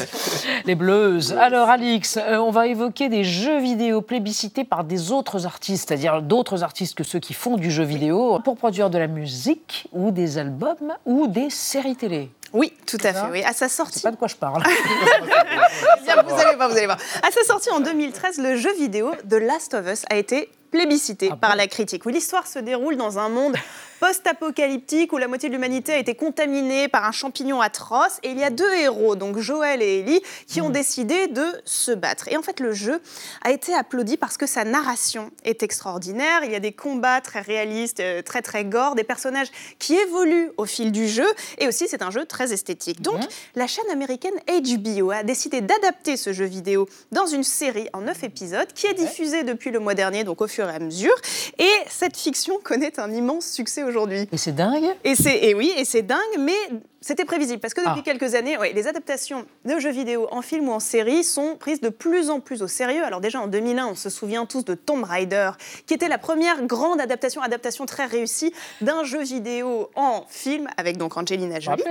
les 0.66 0.74
bleuses. 0.74 1.32
Alors, 1.32 1.70
Alix, 1.70 2.18
euh, 2.18 2.36
on 2.36 2.50
va 2.50 2.66
évoquer 2.66 3.08
des 3.08 3.24
jeux 3.24 3.58
vidéo 3.58 4.02
plébiscités 4.02 4.64
par 4.64 4.84
des 4.84 5.12
autres 5.12 5.46
artistes, 5.46 5.88
c'est-à-dire 5.88 6.20
d'autres 6.20 6.62
artistes 6.62 6.94
que 6.94 7.04
ceux 7.04 7.20
qui 7.20 7.32
font 7.32 7.56
du 7.56 7.70
jeu 7.70 7.84
vidéo, 7.84 8.38
pour 8.44 8.56
produire 8.58 8.90
de 8.90 8.98
la 8.98 9.06
musique 9.06 9.88
ou 9.92 10.10
des 10.10 10.36
albums 10.36 10.92
ou 11.06 11.26
des 11.26 11.48
séries 11.48 11.96
télé. 11.96 12.30
Oui, 12.52 12.72
tout 12.86 12.98
à 13.02 13.14
fait. 13.14 13.30
Oui. 13.32 13.42
À 13.44 13.54
sa 13.54 13.68
sortie. 13.68 14.02
pas 14.02 14.10
de 14.10 14.16
quoi 14.16 14.28
je 14.28 14.36
parle. 14.36 14.62
Bien, 16.04 16.22
vous 16.22 16.34
allez 16.34 16.56
voir, 16.56 16.68
vous 16.68 16.76
allez 16.76 16.86
voir. 16.86 16.98
À 17.22 17.30
sa 17.30 17.44
sortie 17.44 17.70
en 17.70 17.80
2013, 17.80 18.38
le 18.38 18.56
jeu 18.56 18.72
vidéo 18.74 19.12
The 19.28 19.34
Last 19.34 19.74
of 19.74 19.86
Us 19.90 20.04
a 20.10 20.16
été 20.16 20.50
plébiscité 20.70 21.30
par 21.40 21.56
la 21.56 21.66
critique. 21.66 22.04
Où 22.06 22.10
l'histoire 22.10 22.46
se 22.46 22.58
déroule 22.58 22.96
dans 22.96 23.18
un 23.18 23.28
monde 23.28 23.56
post-apocalyptique 24.00 25.12
où 25.12 25.18
la 25.18 25.28
moitié 25.28 25.48
de 25.48 25.54
l'humanité 25.54 25.92
a 25.92 25.98
été 25.98 26.14
contaminée 26.14 26.88
par 26.88 27.04
un 27.04 27.12
champignon 27.12 27.60
atroce 27.60 28.18
et 28.22 28.30
il 28.30 28.38
y 28.38 28.44
a 28.44 28.50
deux 28.50 28.72
héros, 28.74 29.16
donc 29.16 29.38
Joël 29.38 29.82
et 29.82 30.00
Ellie, 30.00 30.20
qui 30.46 30.60
ont 30.60 30.70
décidé 30.70 31.26
de 31.28 31.44
se 31.64 31.92
battre. 31.92 32.28
Et 32.28 32.36
en 32.36 32.42
fait, 32.42 32.60
le 32.60 32.72
jeu 32.72 33.00
a 33.42 33.50
été 33.50 33.74
applaudi 33.74 34.16
parce 34.16 34.36
que 34.36 34.46
sa 34.46 34.64
narration 34.64 35.30
est 35.44 35.62
extraordinaire. 35.62 36.44
Il 36.44 36.52
y 36.52 36.54
a 36.54 36.60
des 36.60 36.72
combats 36.72 37.20
très 37.20 37.40
réalistes, 37.40 38.00
euh, 38.00 38.22
très 38.22 38.42
très 38.42 38.64
gore, 38.64 38.94
des 38.94 39.04
personnages 39.04 39.48
qui 39.78 39.94
évoluent 39.94 40.50
au 40.56 40.64
fil 40.64 40.92
du 40.92 41.08
jeu 41.08 41.26
et 41.58 41.66
aussi 41.66 41.88
c'est 41.88 42.02
un 42.02 42.10
jeu 42.10 42.24
très 42.24 42.52
esthétique. 42.52 43.02
Donc 43.02 43.20
la 43.54 43.66
chaîne 43.66 43.88
américaine 43.90 44.34
HBO 44.46 45.10
a 45.10 45.22
décidé 45.22 45.60
d'adapter 45.60 46.16
ce 46.16 46.32
jeu 46.32 46.44
vidéo 46.44 46.88
dans 47.12 47.26
une 47.26 47.44
série 47.44 47.88
en 47.92 48.02
9 48.02 48.24
épisodes 48.24 48.72
qui 48.74 48.86
est 48.86 48.94
diffusée 48.94 49.42
depuis 49.42 49.70
le 49.70 49.80
mois 49.80 49.94
dernier, 49.94 50.24
donc 50.24 50.40
au 50.40 50.46
fur 50.46 50.68
et 50.68 50.74
à 50.74 50.78
mesure. 50.78 51.14
Et 51.58 51.72
cette 51.88 52.16
fiction 52.16 52.58
connaît 52.62 53.00
un 53.00 53.12
immense 53.12 53.46
succès 53.46 53.82
aujourd'hui. 53.82 53.95
Et 54.32 54.36
c'est 54.36 54.52
dingue 54.52 54.84
Et 55.04 55.14
c'est 55.14 55.36
et 55.44 55.54
oui, 55.54 55.72
et 55.76 55.84
c'est 55.84 56.02
dingue, 56.02 56.18
mais 56.38 56.54
c'était 57.00 57.24
prévisible 57.24 57.60
parce 57.60 57.72
que 57.74 57.80
depuis 57.80 58.00
Ah. 58.00 58.02
quelques 58.04 58.34
années, 58.34 58.58
ouais, 58.58 58.72
les 58.72 58.88
adaptations 58.88 59.46
de 59.64 59.78
jeux 59.78 59.90
vidéo 59.92 60.26
en 60.32 60.42
film 60.42 60.68
ou 60.68 60.72
en 60.72 60.80
série 60.80 61.22
sont 61.22 61.56
prises 61.56 61.80
de 61.80 61.88
plus 61.88 62.30
en 62.30 62.40
plus 62.40 62.62
au 62.62 62.68
sérieux. 62.68 63.04
Alors 63.04 63.20
déjà 63.20 63.40
en 63.40 63.46
2001, 63.46 63.86
on 63.86 63.94
se 63.94 64.10
souvient 64.10 64.44
tous 64.44 64.64
de 64.64 64.74
Tomb 64.74 65.04
Raider, 65.04 65.50
qui 65.86 65.94
était 65.94 66.08
la 66.08 66.18
première 66.18 66.62
grande 66.66 67.00
adaptation, 67.00 67.42
adaptation 67.42 67.86
très 67.86 68.06
réussie 68.06 68.52
d'un 68.80 69.04
jeu 69.04 69.22
vidéo 69.22 69.88
en 69.94 70.24
film 70.28 70.66
avec 70.76 70.96
donc 70.96 71.16
Angelina 71.16 71.60
Jolie. 71.60 71.82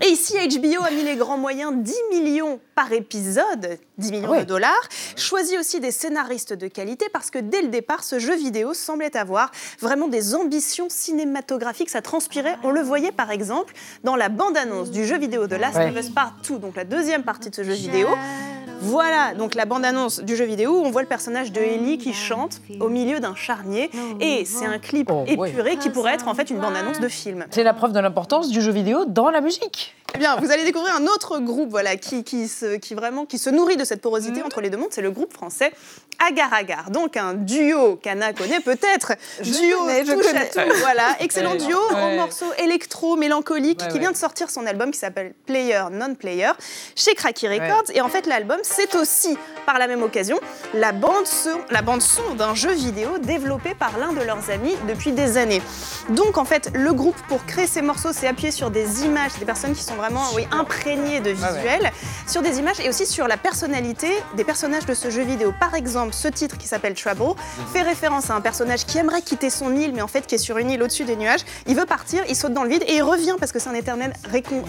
Et 0.00 0.08
ici, 0.08 0.34
HBO 0.36 0.84
a 0.84 0.90
mis 0.90 1.02
les 1.02 1.16
grands 1.16 1.38
moyens, 1.38 1.72
10 1.76 1.94
millions 2.12 2.58
par 2.74 2.92
épisode, 2.92 3.78
10 3.98 4.10
millions 4.12 4.30
Ouais. 4.30 4.40
de 4.40 4.44
dollars, 4.44 4.88
choisi 5.16 5.58
aussi 5.58 5.80
des 5.80 5.90
scénaristes 5.90 6.54
de 6.54 6.68
qualité 6.68 7.06
parce 7.12 7.30
que 7.30 7.38
dès 7.38 7.60
le 7.60 7.68
départ, 7.68 8.02
ce 8.04 8.18
jeu 8.18 8.34
vidéo 8.36 8.72
semblait 8.72 9.14
avoir 9.16 9.50
vraiment 9.80 10.08
des 10.08 10.34
ambitions 10.34 10.88
cinématographiques. 10.88 11.41
Ça 11.88 12.00
transpirait. 12.02 12.56
On 12.62 12.70
le 12.70 12.80
voyait 12.80 13.12
par 13.12 13.30
exemple 13.30 13.74
dans 14.04 14.16
la 14.16 14.28
bande-annonce 14.28 14.90
du 14.90 15.04
jeu 15.04 15.18
vidéo 15.18 15.46
de 15.46 15.56
Last 15.56 15.76
Ouais. 15.76 15.90
of 15.90 15.96
Us 15.98 16.10
Part 16.10 16.36
2, 16.48 16.58
donc 16.58 16.76
la 16.76 16.84
deuxième 16.84 17.22
partie 17.22 17.50
de 17.50 17.54
ce 17.54 17.62
jeu 17.64 17.72
vidéo. 17.72 18.08
Voilà, 18.82 19.34
donc 19.34 19.54
la 19.54 19.64
bande-annonce 19.64 20.20
du 20.20 20.36
jeu 20.36 20.44
vidéo 20.44 20.72
où 20.80 20.84
on 20.84 20.90
voit 20.90 21.02
le 21.02 21.08
personnage 21.08 21.52
de 21.52 21.60
Ellie 21.60 21.98
qui 21.98 22.12
chante 22.12 22.60
au 22.80 22.88
milieu 22.88 23.20
d'un 23.20 23.34
charnier. 23.34 23.90
Et 24.20 24.44
c'est 24.44 24.66
un 24.66 24.78
clip 24.78 25.10
Oh, 25.10 25.24
ouais. 25.36 25.50
épuré 25.50 25.76
qui 25.76 25.90
pourrait 25.90 26.14
être 26.14 26.28
en 26.28 26.34
fait 26.34 26.50
une 26.50 26.58
bande-annonce 26.58 27.00
de 27.00 27.08
film. 27.08 27.46
C'est 27.50 27.64
la 27.64 27.74
preuve 27.74 27.92
de 27.92 28.00
l'importance 28.00 28.48
du 28.50 28.60
jeu 28.60 28.72
vidéo 28.72 29.04
dans 29.06 29.30
la 29.30 29.40
musique. 29.40 29.94
Eh 30.14 30.18
bien, 30.18 30.36
vous 30.36 30.50
allez 30.52 30.64
découvrir 30.64 30.94
un 30.94 31.06
autre 31.06 31.38
groupe 31.38 31.70
voilà, 31.70 31.96
qui, 31.96 32.22
qui, 32.22 32.46
se, 32.46 32.76
qui, 32.76 32.94
vraiment, 32.94 33.24
qui 33.24 33.38
se 33.38 33.48
nourrit 33.48 33.78
de 33.78 33.84
cette 33.84 34.02
porosité 34.02 34.40
Mhm. 34.40 34.46
entre 34.46 34.60
les 34.60 34.68
deux 34.68 34.76
mondes, 34.76 34.90
c'est 34.90 35.00
le 35.00 35.10
groupe 35.10 35.32
français 35.32 35.72
Agar 36.28 36.52
Agar. 36.52 36.90
Donc 36.90 37.16
un 37.16 37.32
duo 37.32 37.96
qu'Anna 37.96 38.34
connaît 38.34 38.60
peut-être. 38.60 39.12
Duo 39.42 39.78
connais, 39.78 40.04
je 40.04 40.12
touche 40.12 40.26
connais. 40.26 40.40
à 40.58 40.64
tout. 40.66 40.72
Voilà, 40.80 41.16
excellent 41.20 41.52
Ouais. 41.52 41.56
duo 41.56 41.78
Ouais. 41.94 42.12
au 42.14 42.16
morceau 42.16 42.44
électro 42.58 43.16
mélancolique 43.16 43.80
Ouais, 43.80 43.88
qui 43.88 43.94
ouais. 43.94 44.00
vient 44.00 44.12
de 44.12 44.16
sortir 44.16 44.50
son 44.50 44.66
album 44.66 44.90
qui 44.90 44.98
s'appelle 44.98 45.32
Player 45.46 45.80
Non 45.90 46.14
Player 46.14 46.50
chez 46.94 47.14
Cracky 47.14 47.48
Records. 47.48 47.90
Et 47.94 48.02
en 48.02 48.08
fait, 48.08 48.26
l'album, 48.26 48.58
c'est 48.74 48.94
aussi 48.94 49.36
par 49.66 49.78
la 49.78 49.86
même 49.86 50.02
occasion 50.02 50.40
la 50.74 50.92
bande 50.92 51.26
son, 51.26 51.60
la 51.70 51.82
bande 51.82 52.00
son 52.00 52.34
d'un 52.34 52.54
jeu 52.54 52.72
vidéo 52.72 53.18
développé 53.18 53.74
par 53.74 53.98
l'un 53.98 54.12
de 54.12 54.22
leurs 54.22 54.50
amis 54.50 54.74
depuis 54.88 55.12
des 55.12 55.36
années. 55.36 55.60
Donc 56.08 56.38
en 56.38 56.44
fait, 56.44 56.70
le 56.74 56.92
groupe 56.92 57.16
pour 57.28 57.44
créer 57.44 57.66
ces 57.66 57.82
morceaux 57.82 58.12
s'est 58.12 58.26
appuyé 58.26 58.50
sur 58.50 58.70
des 58.70 59.04
images, 59.04 59.32
des 59.38 59.44
personnes 59.44 59.74
qui 59.74 59.82
sont 59.82 59.94
vraiment 59.94 60.24
oui, 60.34 60.46
imprégnées 60.50 61.20
de 61.20 61.30
ouais. 61.30 61.34
visuels, 61.34 61.92
sur 62.26 62.42
des 62.42 62.58
images 62.58 62.80
et 62.80 62.88
aussi 62.88 63.06
sur 63.06 63.28
la 63.28 63.36
personnalité 63.36 64.08
des 64.34 64.44
personnages 64.44 64.86
de 64.86 64.94
ce 64.94 65.10
jeu 65.10 65.22
vidéo. 65.22 65.52
Par 65.60 65.74
exemple, 65.74 66.14
ce 66.14 66.28
titre 66.28 66.56
qui 66.56 66.66
s'appelle 66.66 66.94
Trouble 66.94 67.38
fait 67.72 67.82
référence 67.82 68.30
à 68.30 68.34
un 68.34 68.40
personnage 68.40 68.86
qui 68.86 68.98
aimerait 68.98 69.22
quitter 69.22 69.50
son 69.50 69.76
île, 69.76 69.92
mais 69.94 70.02
en 70.02 70.08
fait 70.08 70.26
qui 70.26 70.36
est 70.36 70.38
sur 70.38 70.58
une 70.58 70.70
île 70.70 70.82
au-dessus 70.82 71.04
des 71.04 71.16
nuages. 71.16 71.42
Il 71.66 71.76
veut 71.76 71.86
partir, 71.86 72.22
il 72.28 72.36
saute 72.36 72.54
dans 72.54 72.64
le 72.64 72.70
vide 72.70 72.84
et 72.86 72.94
il 72.94 73.02
revient 73.02 73.36
parce 73.38 73.52
que 73.52 73.58
c'est 73.58 73.68
un 73.68 73.74
éternel 73.74 74.12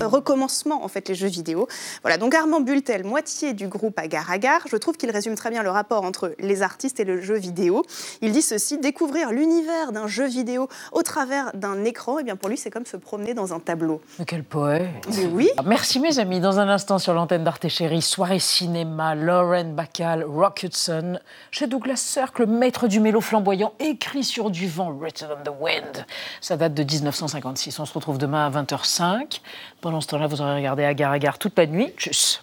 recommencement 0.01 0.83
en 0.83 0.87
fait 0.87 1.07
les 1.07 1.15
jeux 1.15 1.27
vidéo. 1.27 1.67
Voilà, 2.01 2.17
donc 2.17 2.35
Armand 2.35 2.59
Bultel, 2.59 3.05
moitié 3.05 3.53
du 3.53 3.67
groupe 3.67 3.92
groupe 3.93 3.99
Agar 4.05 4.31
Agar. 4.31 4.61
Je 4.69 4.77
trouve 4.77 4.97
qu'il 4.97 5.11
résume 5.11 5.35
très 5.35 5.49
bien 5.49 5.63
le 5.63 5.69
rapport 5.69 6.03
entre 6.03 6.35
les 6.39 6.61
artistes 6.61 6.99
et 6.99 7.03
le 7.03 7.21
jeu 7.21 7.35
vidéo. 7.35 7.83
Il 8.21 8.31
dit 8.31 8.41
ceci 8.41 8.77
découvrir 8.77 9.31
l'univers 9.31 9.91
d'un 9.91 10.07
jeu 10.07 10.27
vidéo 10.27 10.67
au 10.91 11.03
travers 11.03 11.51
d'un 11.53 11.83
écran, 11.85 12.19
et 12.19 12.23
bien 12.23 12.35
pour 12.35 12.49
lui, 12.49 12.57
c'est 12.57 12.71
comme 12.71 12.85
se 12.85 12.97
promener 12.97 13.33
dans 13.33 13.53
un 13.53 13.59
tableau. 13.59 14.01
Mais 14.19 14.25
quel 14.25 14.43
poète 14.43 14.89
oui 15.31 15.49
Merci 15.65 15.99
mes 15.99 16.19
amis. 16.19 16.39
Dans 16.39 16.59
un 16.59 16.69
instant 16.69 16.97
sur 16.97 17.13
l'antenne 17.13 17.43
d'Arte 17.43 17.67
Chérie, 17.67 18.01
soirée 18.01 18.39
cinéma, 18.39 19.15
Lauren 19.15 19.73
Bacall, 19.73 20.23
Rock 20.23 20.63
Hudson, 20.63 21.19
chez 21.51 21.67
Douglas 21.67 21.97
Sirk, 21.97 22.39
le 22.39 22.45
maître 22.45 22.87
du 22.87 22.99
mélo 22.99 23.21
flamboyant, 23.21 23.73
écrit 23.79 24.23
sur 24.23 24.49
du 24.49 24.67
vent, 24.67 24.91
Written 24.91 25.29
on 25.31 25.43
the 25.43 25.53
Wind. 25.59 26.05
Ça 26.41 26.57
date 26.57 26.73
de 26.73 26.83
1956. 26.83 27.79
On 27.79 27.85
se 27.85 27.93
retrouve 27.93 28.17
demain 28.17 28.47
à 28.47 28.49
20h05. 28.49 29.39
Pendant 29.83 29.99
ce 29.99 30.07
temps-là, 30.07 30.27
vous 30.27 30.41
aurez 30.41 30.55
regardé 30.55 30.85
Agar 30.85 31.11
Agar 31.11 31.37
toute 31.37 31.57
la 31.57 31.65
nuit. 31.65 31.89
Tchuss. 31.97 32.41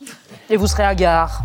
Et 0.50 0.58
vous 0.58 0.66
serez 0.66 0.82
à 0.82 0.94
gare. 0.94 1.40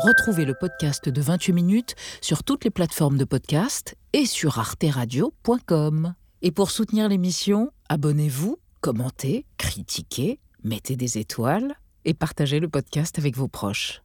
Retrouvez 0.00 0.44
le 0.44 0.54
podcast 0.54 1.08
de 1.08 1.20
28 1.20 1.52
minutes 1.52 1.94
sur 2.20 2.42
toutes 2.42 2.64
les 2.64 2.70
plateformes 2.70 3.18
de 3.18 3.24
podcast 3.24 3.94
et 4.12 4.26
sur 4.26 4.58
arteradio.com. 4.58 6.14
Et 6.42 6.50
pour 6.50 6.72
soutenir 6.72 7.08
l'émission, 7.08 7.70
abonnez-vous, 7.88 8.58
commentez, 8.84 9.46
critiquez, 9.56 10.40
mettez 10.62 10.94
des 10.94 11.16
étoiles 11.16 11.74
et 12.04 12.12
partagez 12.12 12.60
le 12.60 12.68
podcast 12.68 13.18
avec 13.18 13.34
vos 13.34 13.48
proches. 13.48 14.03